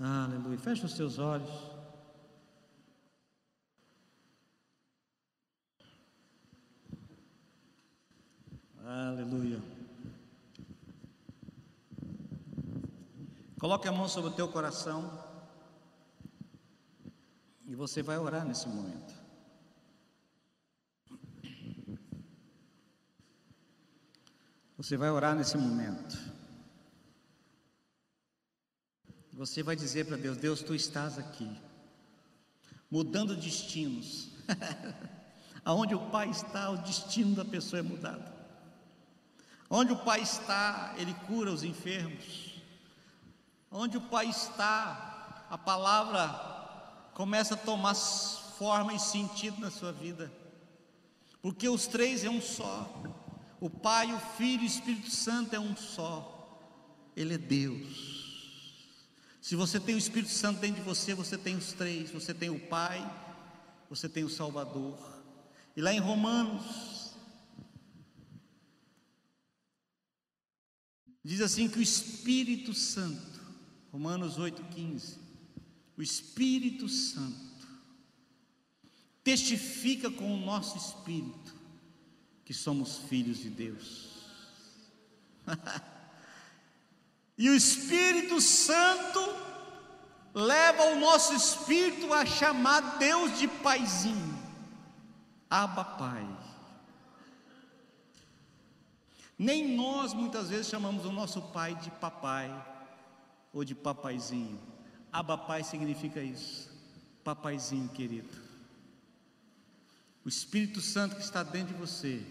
Aleluia. 0.03 0.57
Feche 0.57 0.83
os 0.83 0.95
seus 0.95 1.19
olhos. 1.19 1.47
Aleluia. 8.83 9.61
Coloque 13.59 13.87
a 13.87 13.91
mão 13.91 14.07
sobre 14.07 14.31
o 14.31 14.33
teu 14.33 14.47
coração 14.47 15.23
e 17.67 17.75
você 17.75 18.01
vai 18.01 18.17
orar 18.17 18.43
nesse 18.43 18.67
momento. 18.67 19.13
Você 24.77 24.97
vai 24.97 25.11
orar 25.11 25.35
nesse 25.35 25.55
momento. 25.59 26.40
Você 29.41 29.63
vai 29.63 29.75
dizer 29.75 30.05
para 30.05 30.17
Deus: 30.17 30.37
Deus, 30.37 30.61
tu 30.61 30.75
estás 30.75 31.17
aqui, 31.17 31.49
mudando 32.91 33.35
destinos. 33.35 34.29
Aonde 35.65 35.95
o 35.95 36.11
Pai 36.11 36.29
está, 36.29 36.69
o 36.69 36.77
destino 36.77 37.33
da 37.33 37.43
pessoa 37.43 37.79
é 37.79 37.81
mudado. 37.81 38.31
Onde 39.67 39.93
o 39.93 39.97
Pai 39.97 40.21
está, 40.21 40.93
Ele 40.95 41.15
cura 41.25 41.51
os 41.51 41.63
enfermos. 41.63 42.61
Onde 43.71 43.97
o 43.97 44.01
Pai 44.01 44.27
está, 44.27 45.47
a 45.49 45.57
palavra 45.57 47.09
começa 47.15 47.55
a 47.55 47.57
tomar 47.57 47.95
forma 47.95 48.93
e 48.93 48.99
sentido 48.99 49.59
na 49.59 49.71
sua 49.71 49.91
vida. 49.91 50.31
Porque 51.41 51.67
os 51.67 51.87
três 51.87 52.23
é 52.23 52.29
um 52.29 52.41
só. 52.41 52.87
O 53.59 53.71
Pai, 53.71 54.13
o 54.13 54.19
Filho 54.37 54.61
e 54.61 54.65
o 54.65 54.67
Espírito 54.67 55.09
Santo 55.09 55.55
é 55.55 55.59
um 55.59 55.75
só. 55.75 56.69
Ele 57.15 57.33
é 57.33 57.39
Deus. 57.39 58.20
Se 59.41 59.55
você 59.55 59.79
tem 59.79 59.95
o 59.95 59.97
Espírito 59.97 60.31
Santo 60.31 60.61
dentro 60.61 60.75
de 60.77 60.87
você, 60.87 61.15
você 61.15 61.35
tem 61.35 61.55
os 61.55 61.73
três: 61.73 62.11
você 62.11 62.31
tem 62.31 62.51
o 62.51 62.59
Pai, 62.59 63.01
você 63.89 64.07
tem 64.07 64.23
o 64.23 64.29
Salvador. 64.29 64.99
E 65.75 65.81
lá 65.81 65.91
em 65.91 65.99
Romanos, 65.99 67.11
diz 71.23 71.41
assim 71.41 71.67
que 71.67 71.79
o 71.79 71.81
Espírito 71.81 72.71
Santo, 72.73 73.41
Romanos 73.91 74.37
8,15, 74.37 75.17
o 75.97 76.03
Espírito 76.03 76.87
Santo 76.87 77.51
testifica 79.23 80.11
com 80.11 80.35
o 80.35 80.45
nosso 80.45 80.77
espírito 80.77 81.55
que 82.45 82.53
somos 82.53 82.97
filhos 82.97 83.39
de 83.39 83.49
Deus. 83.49 84.09
e 87.41 87.49
o 87.49 87.55
Espírito 87.55 88.39
Santo 88.39 89.19
leva 90.31 90.83
o 90.91 90.99
nosso 90.99 91.33
espírito 91.33 92.13
a 92.13 92.23
chamar 92.23 92.99
Deus 92.99 93.39
de 93.39 93.47
paizinho, 93.47 94.39
Abba 95.49 95.83
Pai. 95.83 96.23
Nem 99.39 99.75
nós 99.75 100.13
muitas 100.13 100.49
vezes 100.49 100.67
chamamos 100.67 101.03
o 101.03 101.11
nosso 101.11 101.41
pai 101.41 101.73
de 101.73 101.89
papai 101.89 102.47
ou 103.51 103.65
de 103.65 103.73
papaizinho. 103.73 104.61
Abba 105.11 105.35
Pai 105.35 105.63
significa 105.63 106.21
isso, 106.21 106.69
papaizinho 107.23 107.89
querido. 107.89 108.37
O 110.23 110.29
Espírito 110.29 110.79
Santo 110.79 111.15
que 111.15 111.23
está 111.23 111.41
dentro 111.41 111.73
de 111.73 111.79
você 111.79 112.23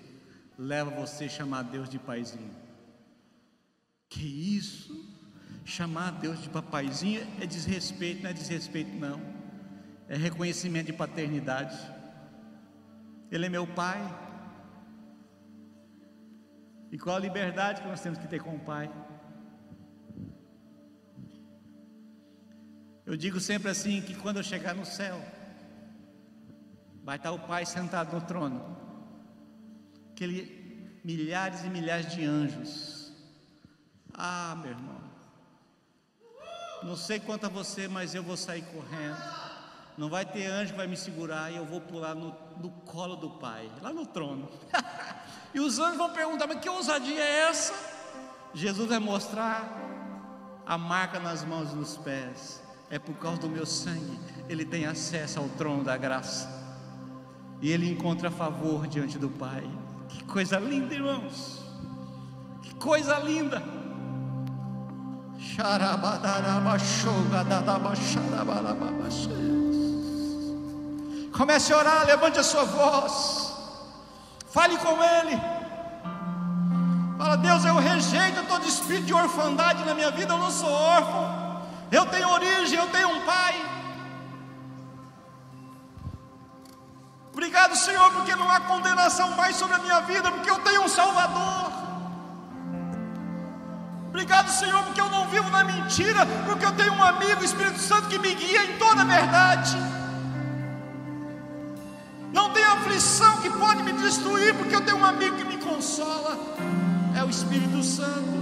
leva 0.57 0.89
você 0.89 1.25
a 1.25 1.29
chamar 1.29 1.65
Deus 1.65 1.89
de 1.89 1.99
paizinho. 1.99 2.70
Que 4.11 4.27
isso? 4.57 5.09
Chamar 5.65 6.11
Deus 6.11 6.43
de 6.43 6.51
papaizinho 6.51 7.27
é 7.41 7.47
desrespeito, 7.47 8.23
não 8.23 8.31
é 8.31 8.33
desrespeito 8.35 8.91
não. 8.97 9.19
É 10.09 10.17
reconhecimento 10.17 10.89
de 10.89 10.93
paternidade. 10.93 11.79
Ele 13.31 13.47
é 13.47 13.49
meu 13.49 13.67
pai. 13.67 14.01
E 16.91 16.99
qual 16.99 17.17
a 17.17 17.21
liberdade 17.21 17.81
que 17.81 17.89
nós 17.89 18.03
temos 18.03 18.19
que 18.19 18.29
ter 18.29 18.43
com 18.43 18.57
o 18.57 18.61
pai? 18.61 18.93
Eu 23.07 23.17
digo 23.17 23.41
sempre 23.41 23.71
assim 23.71 24.03
que 24.03 24.15
quando 24.15 24.37
eu 24.37 24.43
chegar 24.43 24.75
no 24.75 24.85
céu, 24.85 25.19
vai 27.03 27.17
estar 27.17 27.33
o 27.33 27.39
pai 27.39 27.65
sentado 27.65 28.13
no 28.15 28.21
trono 28.27 28.81
aquele 30.21 31.01
milhares 31.03 31.65
e 31.65 31.71
milhares 31.71 32.13
de 32.13 32.25
anjos. 32.27 33.00
Ah, 34.23 34.55
meu 34.61 34.73
irmão, 34.73 35.01
não 36.83 36.95
sei 36.95 37.19
quanto 37.19 37.47
a 37.47 37.49
você, 37.49 37.89
mas 37.89 38.15
eu 38.15 38.23
vou 38.23 38.37
sair 38.37 38.61
correndo. 38.61 39.17
Não 39.97 40.11
vai 40.11 40.27
ter 40.27 40.45
anjo 40.45 40.73
que 40.73 40.77
vai 40.77 40.87
me 40.87 40.97
segurar 40.97 41.51
e 41.51 41.57
eu 41.57 41.65
vou 41.65 41.81
pular 41.81 42.15
no, 42.15 42.37
no 42.59 42.69
colo 42.85 43.17
do 43.17 43.31
Pai, 43.31 43.71
lá 43.81 43.95
no 43.95 44.05
trono. 44.05 44.47
e 45.55 45.61
os 45.61 45.79
anjos 45.79 45.97
vão 45.97 46.13
perguntar: 46.13 46.47
mas 46.47 46.61
que 46.61 46.69
ousadia 46.69 47.19
é 47.19 47.49
essa? 47.49 47.73
Jesus 48.53 48.91
vai 48.91 48.99
mostrar 48.99 49.65
a 50.67 50.77
marca 50.77 51.19
nas 51.19 51.43
mãos 51.43 51.73
e 51.73 51.77
nos 51.77 51.97
pés. 51.97 52.63
É 52.91 52.99
por 52.99 53.15
causa 53.15 53.41
do 53.41 53.49
meu 53.49 53.65
sangue, 53.65 54.21
ele 54.51 54.67
tem 54.67 54.85
acesso 54.85 55.39
ao 55.39 55.49
trono 55.49 55.83
da 55.83 55.97
graça. 55.97 56.47
E 57.63 57.71
ele 57.71 57.91
encontra 57.91 58.31
favor 58.31 58.87
diante 58.87 59.19
do 59.19 59.31
Pai. 59.31 59.65
Que 60.11 60.23
coisa 60.25 60.59
linda, 60.59 60.95
irmãos. 60.95 61.65
Que 62.63 62.75
coisa 62.75 63.19
linda. 63.19 63.80
Comece 71.37 71.73
a 71.73 71.79
orar, 71.79 72.07
levante 72.07 72.39
a 72.39 72.43
sua 72.43 72.65
voz. 72.65 73.53
Fale 74.53 74.77
com 74.79 75.03
Ele. 75.03 75.41
Fala, 77.17 77.37
Deus, 77.37 77.65
eu 77.65 77.77
rejeito 77.77 78.47
todo 78.47 78.67
espírito 78.67 79.07
de 79.07 79.15
orfandade 79.15 79.85
na 79.85 79.95
minha 79.95 80.11
vida. 80.11 80.35
Eu 80.35 80.39
não 80.39 80.51
sou 80.51 80.71
órfão. 80.71 81.63
Eu 81.91 82.07
tenho 82.07 82.29
origem, 82.29 82.79
eu 82.79 82.89
tenho 82.89 83.09
um 83.09 83.21
pai. 83.23 83.55
Obrigado, 87.33 87.75
Senhor, 87.77 88.11
porque 88.13 88.37
não 88.37 88.51
há 88.51 88.61
condenação 88.61 89.31
mais 89.31 89.57
sobre 89.57 89.77
a 89.77 89.79
minha 89.79 90.01
vida, 90.01 90.31
porque 90.31 90.51
eu 90.51 90.59
tenho 90.61 90.83
um 90.83 90.89
Salvador. 90.89 91.80
Obrigado, 94.11 94.49
Senhor, 94.49 94.83
porque 94.83 95.01
eu 95.01 95.09
não 95.09 95.29
vivo 95.29 95.49
na 95.51 95.63
mentira, 95.63 96.27
porque 96.45 96.67
eu 96.67 96.73
tenho 96.73 96.93
um 96.95 97.03
amigo, 97.03 97.41
o 97.41 97.45
Espírito 97.45 97.79
Santo, 97.79 98.09
que 98.09 98.19
me 98.19 98.35
guia 98.35 98.65
em 98.65 98.77
toda 98.77 99.03
a 99.03 99.05
verdade. 99.05 99.77
Não 102.33 102.51
tem 102.51 102.65
aflição 102.65 103.37
que 103.37 103.49
pode 103.51 103.85
me 103.85 103.93
destruir, 103.93 104.53
porque 104.57 104.75
eu 104.75 104.81
tenho 104.81 104.99
um 104.99 105.05
amigo 105.05 105.37
que 105.37 105.45
me 105.45 105.57
consola. 105.59 106.37
É 107.17 107.23
o 107.23 107.31
Espírito 107.31 107.83
Santo. 107.85 108.41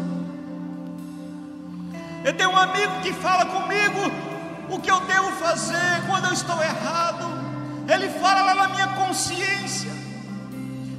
Eu 2.25 2.35
tenho 2.35 2.51
um 2.51 2.57
amigo 2.57 3.01
que 3.03 3.13
fala 3.13 3.45
comigo 3.45 4.11
o 4.71 4.81
que 4.81 4.91
eu 4.91 5.01
devo 5.01 5.31
fazer 5.33 6.03
quando 6.07 6.27
eu 6.27 6.33
estou 6.33 6.63
errado. 6.63 7.27
Ele 7.87 8.09
fala 8.19 8.43
lá 8.43 8.55
na 8.55 8.69
minha 8.69 8.89
consciência, 8.89 9.91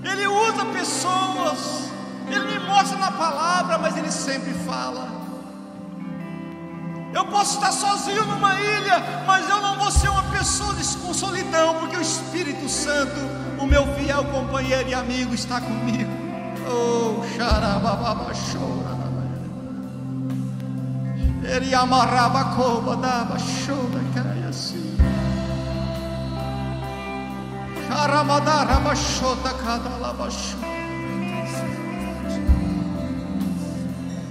Ele 0.03 0.28
usa 0.28 0.65
pessoas, 0.65 1.89
Ele 2.32 2.60
me 2.60 2.60
mostra 2.68 2.98
na 2.98 3.12
palavra, 3.12 3.78
mas 3.78 3.98
Ele 3.98 4.12
sempre 4.12 4.54
fala. 4.66 5.08
Eu 7.14 7.26
posso 7.26 7.56
estar 7.56 7.72
sozinho 7.72 8.24
numa 8.26 8.54
ilha, 8.60 9.24
mas 9.26 9.50
eu 9.50 9.60
não 9.62 9.78
vou 9.78 9.90
ser 9.92 10.10
uma 10.10 10.24
pessoa 10.24 10.76
com 11.02 11.14
solidão, 11.14 11.76
porque 11.80 11.98
o 11.98 12.02
Espírito 12.02 12.70
Santo, 12.70 13.20
o 13.60 13.66
meu 13.66 13.86
fiel 13.96 14.24
companheiro 14.26 14.90
e 14.90 14.94
amigo, 14.94 15.34
está 15.34 15.60
comigo. 15.60 16.12
Oh, 16.68 17.24
xarabababa, 17.36 18.32
chora. 18.52 19.00
Ele 21.42 21.74
amarrava 21.74 22.42
a 22.42 22.44
coba, 22.56 22.96
dava 22.96 23.38
chora, 23.38 24.04
caia 24.14 24.50
assim. 24.50 24.96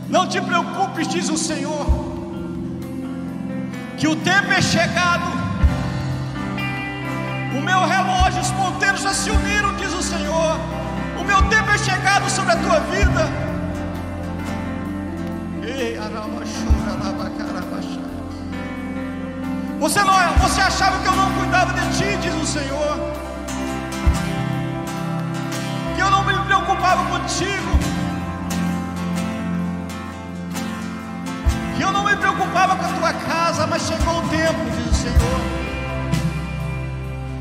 Não 0.09 0.27
te 0.27 0.41
preocupes, 0.41 1.07
diz 1.09 1.29
o 1.29 1.37
Senhor, 1.37 1.87
que 3.97 4.09
o 4.09 4.17
tempo 4.17 4.51
é 4.53 4.63
chegado. 4.63 5.29
O 7.57 7.61
meu 7.61 7.81
relógio, 7.85 8.41
os 8.41 8.51
ponteiros 8.53 9.03
já 9.03 9.13
se 9.13 9.31
uniram, 9.31 9.75
diz 9.77 9.93
o 9.93 10.03
Senhor. 10.03 10.59
O 11.21 11.25
meu 11.25 11.43
tempo 11.49 11.71
é 11.71 11.79
chegado 11.79 12.31
sobre 12.31 12.53
a 12.53 12.57
tua 12.57 12.81
vida. 12.81 13.49
Você 19.81 20.03
não, 20.03 20.15
você 20.39 20.61
achava 20.61 20.99
que 21.01 21.07
eu 21.07 21.17
não 21.17 21.33
cuidava 21.35 21.73
de 21.73 21.99
ti, 21.99 22.17
diz 22.21 22.35
o 22.35 22.47
Senhor. 22.47 23.19
preocupava 26.49 27.05
contigo. 27.07 27.68
Eu 31.89 31.93
não 31.93 32.05
me 32.05 32.14
preocupava 32.16 32.76
com 32.76 32.84
a 32.84 32.89
tua 32.89 33.12
casa, 33.14 33.66
mas 33.66 33.82
chegou 33.82 34.18
o 34.18 34.28
tempo, 34.28 34.61
diz 34.76 34.93
o 34.93 34.95
Senhor, 34.95 35.41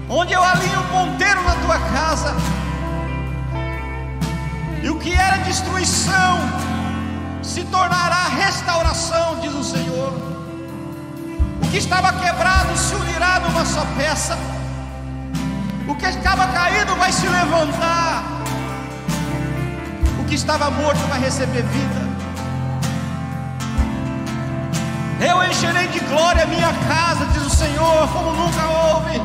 onde 0.07 0.33
eu 0.33 0.41
alinho 0.41 0.79
o 0.79 0.83
ponteiro 0.85 1.43
na 1.43 1.55
tua 1.55 1.77
casa, 1.79 2.33
e 4.81 4.89
o 4.89 4.97
que 4.99 5.13
era 5.13 5.37
destruição 5.39 6.39
se 7.43 7.63
tornará 7.65 8.29
restauração, 8.29 9.39
diz 9.41 9.53
o 9.53 9.63
Senhor. 9.63 10.13
O 11.61 11.67
que 11.69 11.77
estava 11.77 12.13
quebrado 12.13 12.77
se 12.77 12.95
unirá 12.95 13.41
numa 13.41 13.65
só 13.65 13.85
peça. 13.97 14.37
O 15.85 15.95
que 15.95 16.05
estava 16.05 16.47
caído 16.47 16.95
vai 16.95 17.11
se 17.11 17.27
levantar. 17.27 18.23
O 20.21 20.23
que 20.23 20.35
estava 20.35 20.71
morto 20.71 21.05
vai 21.09 21.19
receber 21.19 21.63
vida. 21.63 22.06
Eu 25.19 25.43
encherei 25.43 25.87
de 25.87 25.99
glória 26.01 26.43
a 26.43 26.47
minha 26.47 26.71
casa, 26.87 27.25
diz 27.33 27.43
o 27.43 27.49
Senhor, 27.49 28.07
como 28.09 28.33
nunca 28.33 28.63
houve. 28.67 29.19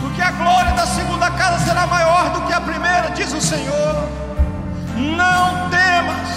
Porque 0.00 0.22
a 0.22 0.30
glória 0.30 0.72
da 0.72 0.86
segunda 0.86 1.30
casa 1.32 1.64
será 1.64 1.86
maior 1.86 2.30
do 2.30 2.42
que 2.42 2.52
a 2.52 2.60
primeira, 2.60 3.10
diz 3.10 3.32
o 3.32 3.40
Senhor. 3.40 4.08
Não 4.96 5.68
temas. 5.68 6.28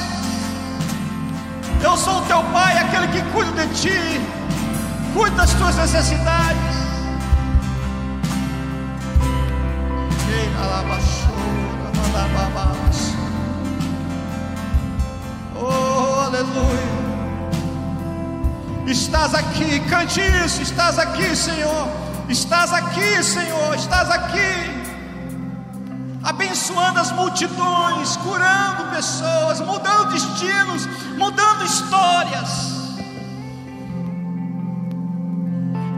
Eu 1.84 1.96
sou 1.98 2.18
o 2.18 2.22
teu 2.26 2.42
pai, 2.46 2.80
aquele 2.80 3.08
que 3.10 3.22
cuida 3.32 3.68
de 3.68 3.76
ti, 3.76 4.22
cuida 5.14 5.36
das 5.36 5.54
tuas 5.54 5.76
necessidades. 5.76 6.76
Oh, 15.58 16.22
aleluia. 16.26 16.95
Estás 18.88 19.34
aqui, 19.34 19.80
cante 19.90 20.22
isso. 20.46 20.62
Estás 20.62 21.00
aqui, 21.00 21.36
Senhor. 21.36 21.88
Estás 22.30 22.72
aqui, 22.72 23.24
Senhor. 23.24 23.76
Estás 23.76 24.10
aqui. 24.12 24.76
Abençoando 26.24 27.00
as 27.00 27.12
multidões, 27.12 28.18
curando 28.18 28.90
pessoas, 28.96 29.60
mudando 29.62 30.12
destinos, 30.12 30.88
mudando 31.18 31.64
histórias. 31.66 32.76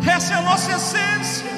Essa 0.06 0.34
é 0.34 0.38
a 0.38 0.42
nossa 0.42 0.72
essência. 0.72 1.52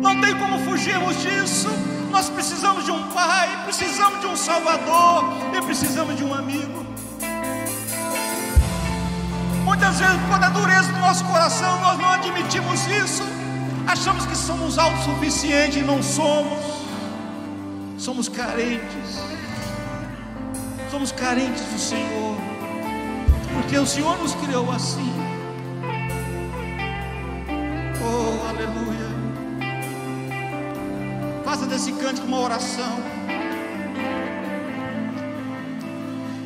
Não 0.00 0.20
tem 0.20 0.34
como 0.36 0.58
fugirmos 0.60 1.20
disso. 1.20 1.68
Nós 2.10 2.28
precisamos 2.28 2.84
de 2.84 2.90
um 2.90 3.02
Pai, 3.10 3.64
precisamos 3.64 4.20
de 4.20 4.26
um 4.26 4.36
Salvador 4.36 5.24
e 5.56 5.62
precisamos 5.62 6.16
de 6.16 6.24
um 6.24 6.34
amigo. 6.34 6.81
Muitas 9.82 9.98
vezes, 9.98 10.16
quando 10.28 10.44
a 10.44 10.48
dureza 10.48 10.92
do 10.92 10.98
nosso 11.00 11.24
coração, 11.24 11.80
nós 11.80 11.98
não 11.98 12.10
admitimos 12.12 12.86
isso. 12.86 13.24
Achamos 13.84 14.24
que 14.26 14.36
somos 14.36 14.78
autossuficientes 14.78 15.78
e 15.78 15.82
não 15.82 16.00
somos. 16.00 16.60
Somos 17.98 18.28
carentes. 18.28 19.18
Somos 20.88 21.10
carentes 21.10 21.64
do 21.64 21.80
Senhor. 21.80 22.36
Porque 23.54 23.76
o 23.76 23.84
Senhor 23.84 24.16
nos 24.18 24.36
criou 24.36 24.70
assim. 24.70 25.12
Oh, 28.00 28.48
aleluia. 28.50 29.10
Faça 31.44 31.66
desse 31.66 31.90
cântico 31.90 32.28
uma 32.28 32.38
oração. 32.38 33.00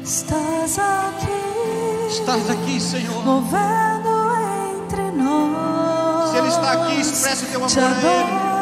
Estás 0.02 0.78
aqui, 0.78 1.45
Estás 2.08 2.50
aqui, 2.50 2.80
Senhor. 2.80 3.24
movendo 3.24 4.08
entre 4.80 5.10
nós. 5.12 6.30
Se 6.30 6.36
Ele 6.38 6.48
está 6.48 6.72
aqui, 6.72 7.00
expressa 7.00 7.44
o 7.44 7.48
teu 7.48 7.58
amor 7.58 7.68
Te 7.70 7.78
a 7.78 7.82
Ele. 7.82 8.06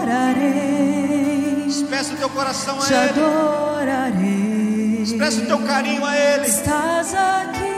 adorarei, 0.04 1.66
Expressa 1.68 2.14
o 2.14 2.16
teu 2.16 2.30
coração 2.30 2.76
a 2.78 2.84
te 2.86 2.92
Ele. 2.94 3.08
adorarei. 3.10 5.02
Expressa 5.02 5.40
o 5.42 5.46
teu 5.46 5.58
carinho 5.60 6.04
a 6.04 6.16
Ele. 6.16 6.46
Estás 6.46 7.14
aqui, 7.14 7.74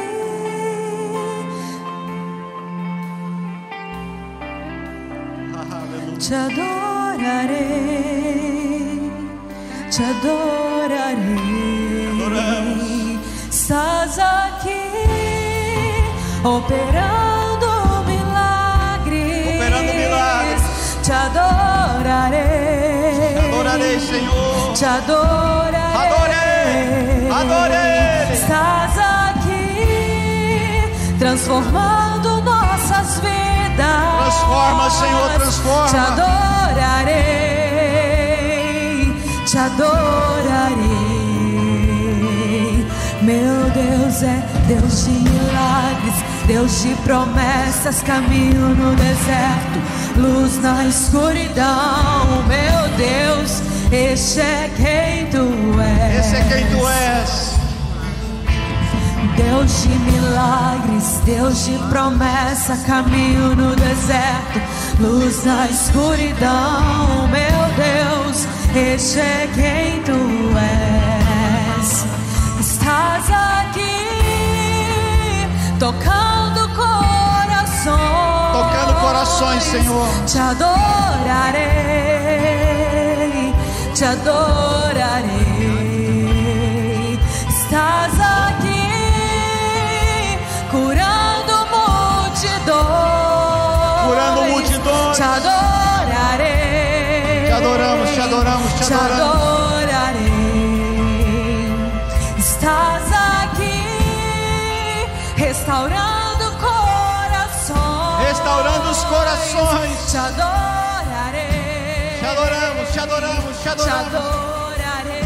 te 6.18 6.34
adorarei, 7.46 7.62
te 9.90 10.02
adorarei. 10.02 11.16
Adoramos. 12.12 13.20
Estás 13.50 14.18
aqui, 14.18 14.80
operando 16.46 18.04
milagres. 18.06 19.56
Operando 19.56 19.92
milagres. 19.92 20.62
Te 21.02 21.12
adorarei. 21.12 22.44
Te 23.34 23.40
adorarei, 23.46 24.00
Senhor. 24.00 24.72
Te 24.74 24.84
adorarei. 24.84 25.76
Adorei, 25.96 27.30
adorei. 27.30 28.32
Estás 28.32 28.96
aqui, 28.98 29.58
transformando 31.18 32.42
nossas 32.42 33.20
vidas. 33.20 34.14
Transforma, 34.22 34.90
Senhor, 34.90 35.30
transforma. 35.34 35.88
Te 35.88 35.96
adorarei, 35.96 37.16
te 39.46 39.58
adorarei. 39.58 41.06
Meu 43.22 43.70
Deus 43.70 44.22
é 44.22 44.42
Deus 44.68 45.04
de 45.06 45.10
milagres, 45.10 45.95
Deus 46.46 46.82
de 46.82 46.94
promessas, 47.02 48.02
caminho 48.02 48.68
no 48.76 48.94
deserto, 48.94 49.80
luz 50.16 50.62
na 50.62 50.84
escuridão. 50.86 52.44
Meu 52.46 52.88
Deus, 52.96 53.62
este 53.90 54.40
é 54.40 54.70
quem 54.76 55.26
tu 55.26 55.80
és. 55.80 56.24
Esse 56.24 56.36
é 56.36 56.44
quem 56.44 56.66
tu 56.66 56.86
és. 56.86 57.56
Deus 59.36 59.82
de 59.82 59.88
milagres, 59.88 61.20
Deus 61.24 61.64
de 61.64 61.76
promessa, 61.90 62.76
caminho 62.86 63.56
no 63.56 63.74
deserto, 63.74 64.60
luz 65.00 65.44
na 65.44 65.66
escuridão. 65.66 67.26
Meu 67.28 67.66
Deus, 67.74 68.46
este 68.72 69.18
é 69.18 69.48
quem 69.52 70.00
tu 70.04 70.12
és. 71.80 72.06
Estás 72.60 73.24
aqui, 73.30 74.06
tocando 75.80 76.25
corações, 79.38 79.62
Senhor. 79.64 80.08
Te 80.26 80.38
adorarei, 80.38 80.74
te 83.94 84.04
adorarei. 84.04 85.26
Estás 87.48 88.12
aqui 88.20 88.92
curando 90.70 91.66
multidões. 91.74 92.86
Curando 94.06 94.42
multidões. 94.42 95.16
Te 95.16 95.22
adorarei. 95.22 96.56
Te 97.46 97.52
adoramos, 97.52 98.10
te 98.10 98.20
adoramos, 98.20 98.72
te 98.72 98.84
Te 98.86 98.94
adoramos. 98.94 99.20
adorarei. 99.20 99.45
Corações. 109.56 110.10
Te 110.10 110.16
adorarei. 110.16 112.18
Te 112.20 112.26
adoramos, 112.26 112.88
te 112.92 113.00
adoramos, 113.00 113.56
te 113.56 113.62
Te 113.62 113.68
adoramos. 113.70 114.14
adorarei. 114.14 115.22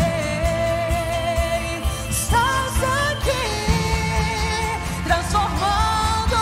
Estás 2.10 2.74
aqui 3.10 3.46
transformando 5.04 6.36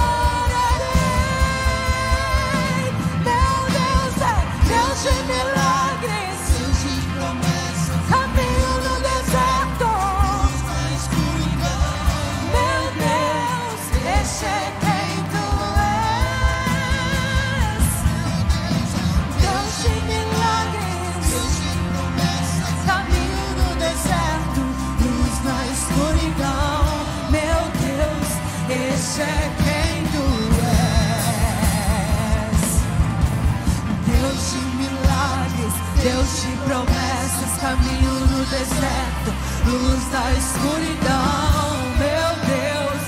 Caminho 37.60 38.20
no 38.26 38.44
deserto, 38.46 39.30
luz 39.66 40.04
da 40.10 40.32
escuridão. 40.32 41.76
Meu 41.98 42.30
Deus, 42.46 43.02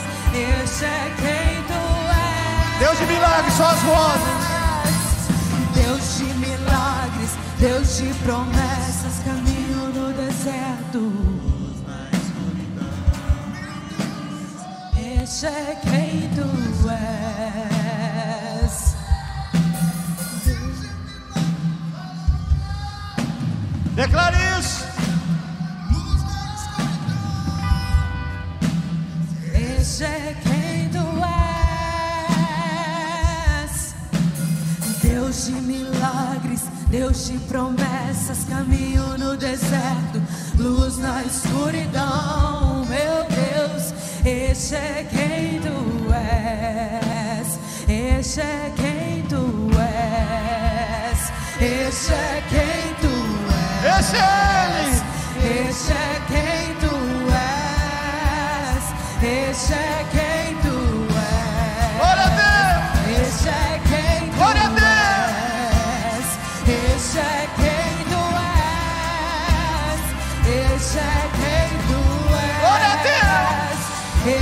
este 0.61 0.85
é 0.85 1.13
quem 1.17 1.63
tu 1.65 1.83
és. 2.11 2.79
Deus 2.79 2.99
de 2.99 3.07
milagres, 3.07 3.55
só 3.55 3.67
as 3.71 3.81
vozes. 3.81 4.53
Deus 5.75 6.19
de 6.19 6.25
milagres, 6.35 7.31
Deus 7.59 7.97
de 7.97 8.15
promessas, 8.23 9.23
caminho 9.25 9.89
no 9.95 10.13
deserto. 10.13 11.13
Este 15.23 15.47
é 15.47 15.81
quem 15.83 16.31
tu 16.35 16.91
és. 16.91 17.82
Declare 24.03 24.37
isso. 24.59 24.83
É 30.03 30.35
quem 30.43 30.89
tu 30.89 31.07
és. 33.63 33.95
Deus 35.03 35.47
de 35.47 35.53
milagres, 35.53 36.63
Deus 36.89 37.27
de 37.29 37.39
promessas, 37.47 38.45
caminho 38.49 39.17
no 39.17 39.37
deserto, 39.37 40.21
luz 40.59 40.99
na 40.99 41.23
escuridão. 41.23 42.85
Meu 42.87 43.25
Deus, 43.31 43.95
este 44.25 44.75
é 44.75 45.07
quem 45.09 45.61
tu 45.61 46.13
és. 46.13 47.61
Este 47.89 48.41
é 48.41 48.73
quem 48.75 49.23
tu 49.29 49.71
és. 49.79 51.31
Este 51.61 52.13
é 52.13 52.43
quem 52.51 52.95
tu 53.01 53.07
és. 53.07 53.12
É 54.03 54.15
Ele. 54.17 55.69
Este 55.69 55.93
é 55.93 56.21
quem 56.27 56.75
tu 56.81 56.95
és. 57.31 58.85
Este 59.23 59.73
é 59.75 59.77
quem 60.11 60.57
tu 60.57 60.77
és. 61.15 61.97
Glória 61.99 62.25
a 62.25 62.27
Deus. 62.41 62.83
Este 63.29 63.49
é 63.49 63.51
quem 63.89 64.29
tu 64.31 64.35
Glória 64.37 64.63
a 64.63 64.69
Deus. 64.69 64.81
és. 66.13 66.27
Este 66.69 67.19
é 67.19 67.49
quem 67.57 67.95
tu 68.11 68.23
és. 68.75 70.01
Este 70.75 70.99
é 70.99 71.01
quem 71.39 71.71
tu 71.87 72.01
és. 72.35 72.59
Glória 72.61 72.91
a 72.91 72.97
Deus. 73.09 73.81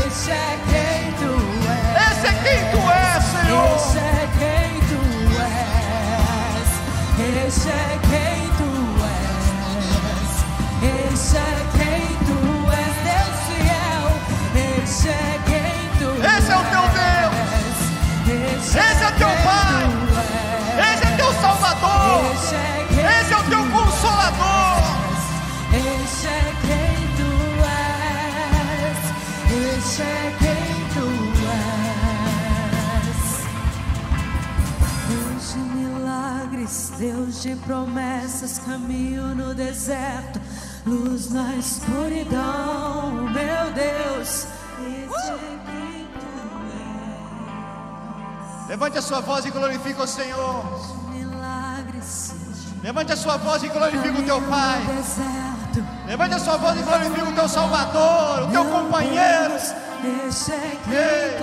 Este 0.06 0.30
é 0.30 0.34
quem 0.70 1.02
tu 1.20 1.32
és. 1.68 2.08
Esse 2.11 2.26
é 2.26 2.28
quem 2.42 2.62
tu 2.72 2.80
és, 2.90 3.22
Senhor. 3.24 3.68
Este 3.76 3.98
é 3.98 4.00
quem 4.38 4.70
tu 4.88 5.00
és. 5.42 6.68
Este 7.46 7.68
é 7.68 7.99
Esse 18.70 19.04
é 19.04 19.10
teu 19.18 19.28
Pai. 19.28 19.84
Esse 20.92 21.04
é 21.04 21.16
teu 21.16 21.32
Salvador. 21.40 22.32
Esse 23.20 23.32
é 23.32 23.36
o 23.36 23.42
teu 23.42 23.64
Consolador. 23.70 24.80
és. 25.72 25.86
Este 26.06 26.26
é 26.28 26.54
quem 26.62 26.94
tu 27.16 27.30
és. 28.78 29.00
Este 29.76 30.02
é 30.02 30.36
quem 30.38 30.70
tu 30.94 31.08
és. 31.50 33.18
Deus 35.08 35.44
de 35.52 35.58
milagres, 35.58 36.92
Deus 36.96 37.42
de 37.42 37.56
promessas, 37.56 38.60
caminho 38.60 39.34
no 39.34 39.52
deserto, 39.52 40.40
luz 40.86 41.30
na 41.32 41.56
escuridão, 41.56 43.28
meu 43.32 43.72
Deus. 43.74 44.46
Este 44.78 45.30
é 45.30 45.58
quem. 45.66 45.89
Levante 48.70 48.98
a 48.98 49.02
sua 49.02 49.20
voz 49.20 49.44
e 49.44 49.50
glorifique 49.50 50.00
o 50.00 50.06
Senhor. 50.06 50.64
Milagres, 51.12 52.32
Levante 52.84 53.12
a 53.12 53.16
sua 53.16 53.36
voz 53.36 53.64
e 53.64 53.68
glorifique 53.68 54.20
o 54.20 54.24
teu 54.24 54.40
Pai. 54.42 54.80
Levante 56.06 56.36
a 56.36 56.38
sua 56.38 56.56
voz 56.56 56.78
e 56.78 56.82
glorifique 56.84 57.32
o 57.32 57.34
teu 57.34 57.48
Salvador, 57.48 58.44
o 58.44 58.52
teu 58.52 58.64
companheiro. 58.66 59.54
Ei. 60.04 61.36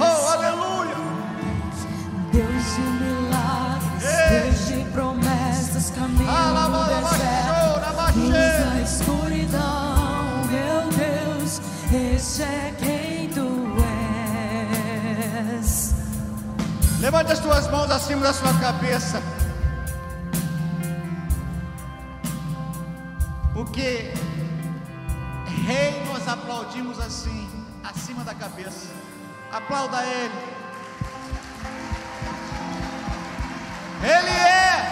Oh, 0.00 0.28
aleluia. 0.32 0.94
Deus 2.32 2.74
de 2.74 2.80
milagres. 2.80 4.02
Deus 4.30 4.66
de 4.66 4.90
promessas, 4.92 5.90
caminho 5.90 6.24
no 6.24 6.30
Alabalabachou, 6.30 7.18
deserto, 7.18 8.18
luz 8.18 8.64
na 8.64 8.80
escuridão, 8.80 10.44
meu 10.50 10.88
Deus, 10.88 11.60
este 11.92 12.42
é 12.44 12.74
Levante 17.04 17.32
as 17.32 17.38
tuas 17.38 17.68
mãos 17.68 17.90
acima 17.90 18.22
da 18.22 18.32
sua 18.32 18.58
cabeça. 18.58 19.22
Porque 23.52 24.10
rei 25.66 26.02
nós 26.06 26.26
aplaudimos 26.26 26.98
assim, 26.98 27.46
acima 27.84 28.24
da 28.24 28.34
cabeça. 28.34 28.88
Aplauda 29.52 30.02
ele. 30.02 30.34
Ele 34.02 34.30
é. 34.30 34.90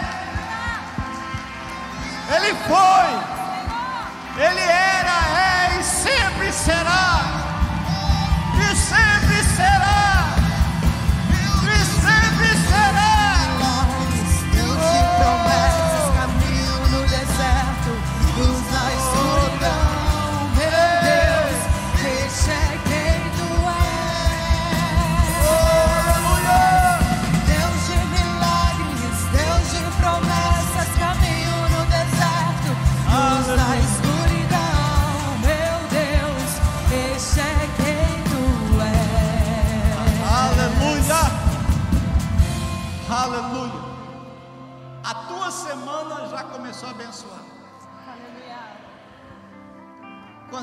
Ele 2.35 2.53
foi. 2.69 3.09
Ele 4.37 4.61
era, 4.61 5.17
é 5.39 5.79
e 5.79 5.83
sempre 5.83 6.53
será. 6.53 7.22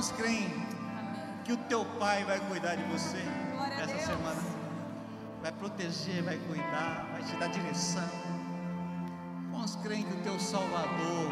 Quantos 0.01 0.17
creem 0.17 0.49
que 1.45 1.53
o 1.53 1.59
teu 1.59 1.85
pai 1.85 2.25
vai 2.25 2.41
cuidar 2.49 2.75
de 2.75 2.83
você 2.85 3.23
essa 3.83 3.99
semana? 3.99 4.41
Vai 5.43 5.53
proteger, 5.53 6.23
vai 6.23 6.39
cuidar, 6.39 7.07
vai 7.13 7.23
te 7.23 7.37
dar 7.37 7.49
direção. 7.49 8.09
Quantos 9.51 9.77
creem 9.83 10.05
que 10.05 10.15
o 10.15 10.23
teu 10.23 10.41
Salvador 10.41 11.29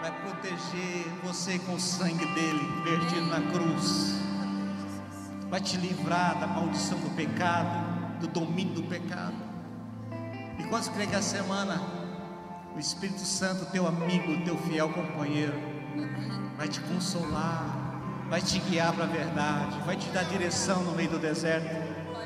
vai 0.00 0.12
proteger 0.22 1.08
você 1.24 1.58
com 1.58 1.74
o 1.74 1.80
sangue 1.80 2.24
dele 2.26 2.60
vertido 2.84 3.26
na 3.26 3.40
cruz? 3.50 4.14
Vai 5.50 5.60
te 5.60 5.76
livrar 5.76 6.38
da 6.38 6.46
maldição 6.46 7.00
do 7.00 7.10
pecado, 7.16 8.20
do 8.20 8.28
domínio 8.28 8.74
do 8.74 8.84
pecado. 8.84 9.34
E 10.60 10.62
quantos 10.68 10.88
creem 10.88 11.10
que 11.10 11.16
a 11.16 11.22
semana 11.22 11.82
o 12.76 12.78
Espírito 12.78 13.22
Santo, 13.22 13.66
teu 13.72 13.88
amigo, 13.88 14.44
teu 14.44 14.56
fiel 14.56 14.88
companheiro, 14.90 15.58
vai 16.56 16.68
te 16.68 16.78
consolar, 16.78 17.83
vai 18.28 18.40
te 18.40 18.58
guiar 18.58 18.92
para 18.92 19.04
a 19.04 19.08
verdade, 19.08 19.78
vai 19.84 19.96
te 19.96 20.08
dar 20.10 20.24
direção 20.24 20.82
no 20.82 20.92
meio 20.92 21.10
do 21.10 21.18
deserto. 21.18 21.68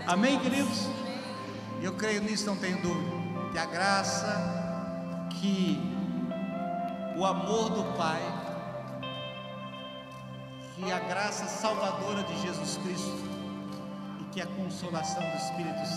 Amém, 0.07 0.39
queridos? 0.39 0.89
Eu 1.83 1.95
creio 1.95 2.23
nisso, 2.23 2.47
não 2.47 2.57
tenho 2.57 2.81
dúvida. 2.81 3.19
Que 3.53 3.59
a 3.59 3.67
graça, 3.67 5.29
que 5.31 5.79
o 7.17 7.25
amor 7.25 7.71
do 7.71 7.97
Pai, 7.97 8.23
que 10.75 10.93
a 10.93 10.99
graça 11.01 11.47
salvadora 11.47 12.23
de 12.23 12.41
Jesus 12.43 12.79
Cristo 12.79 13.19
e 14.21 14.25
que 14.33 14.41
a 14.41 14.47
consolação 14.47 15.23
do 15.23 15.37
Espírito 15.37 15.87
Santo 15.87 15.89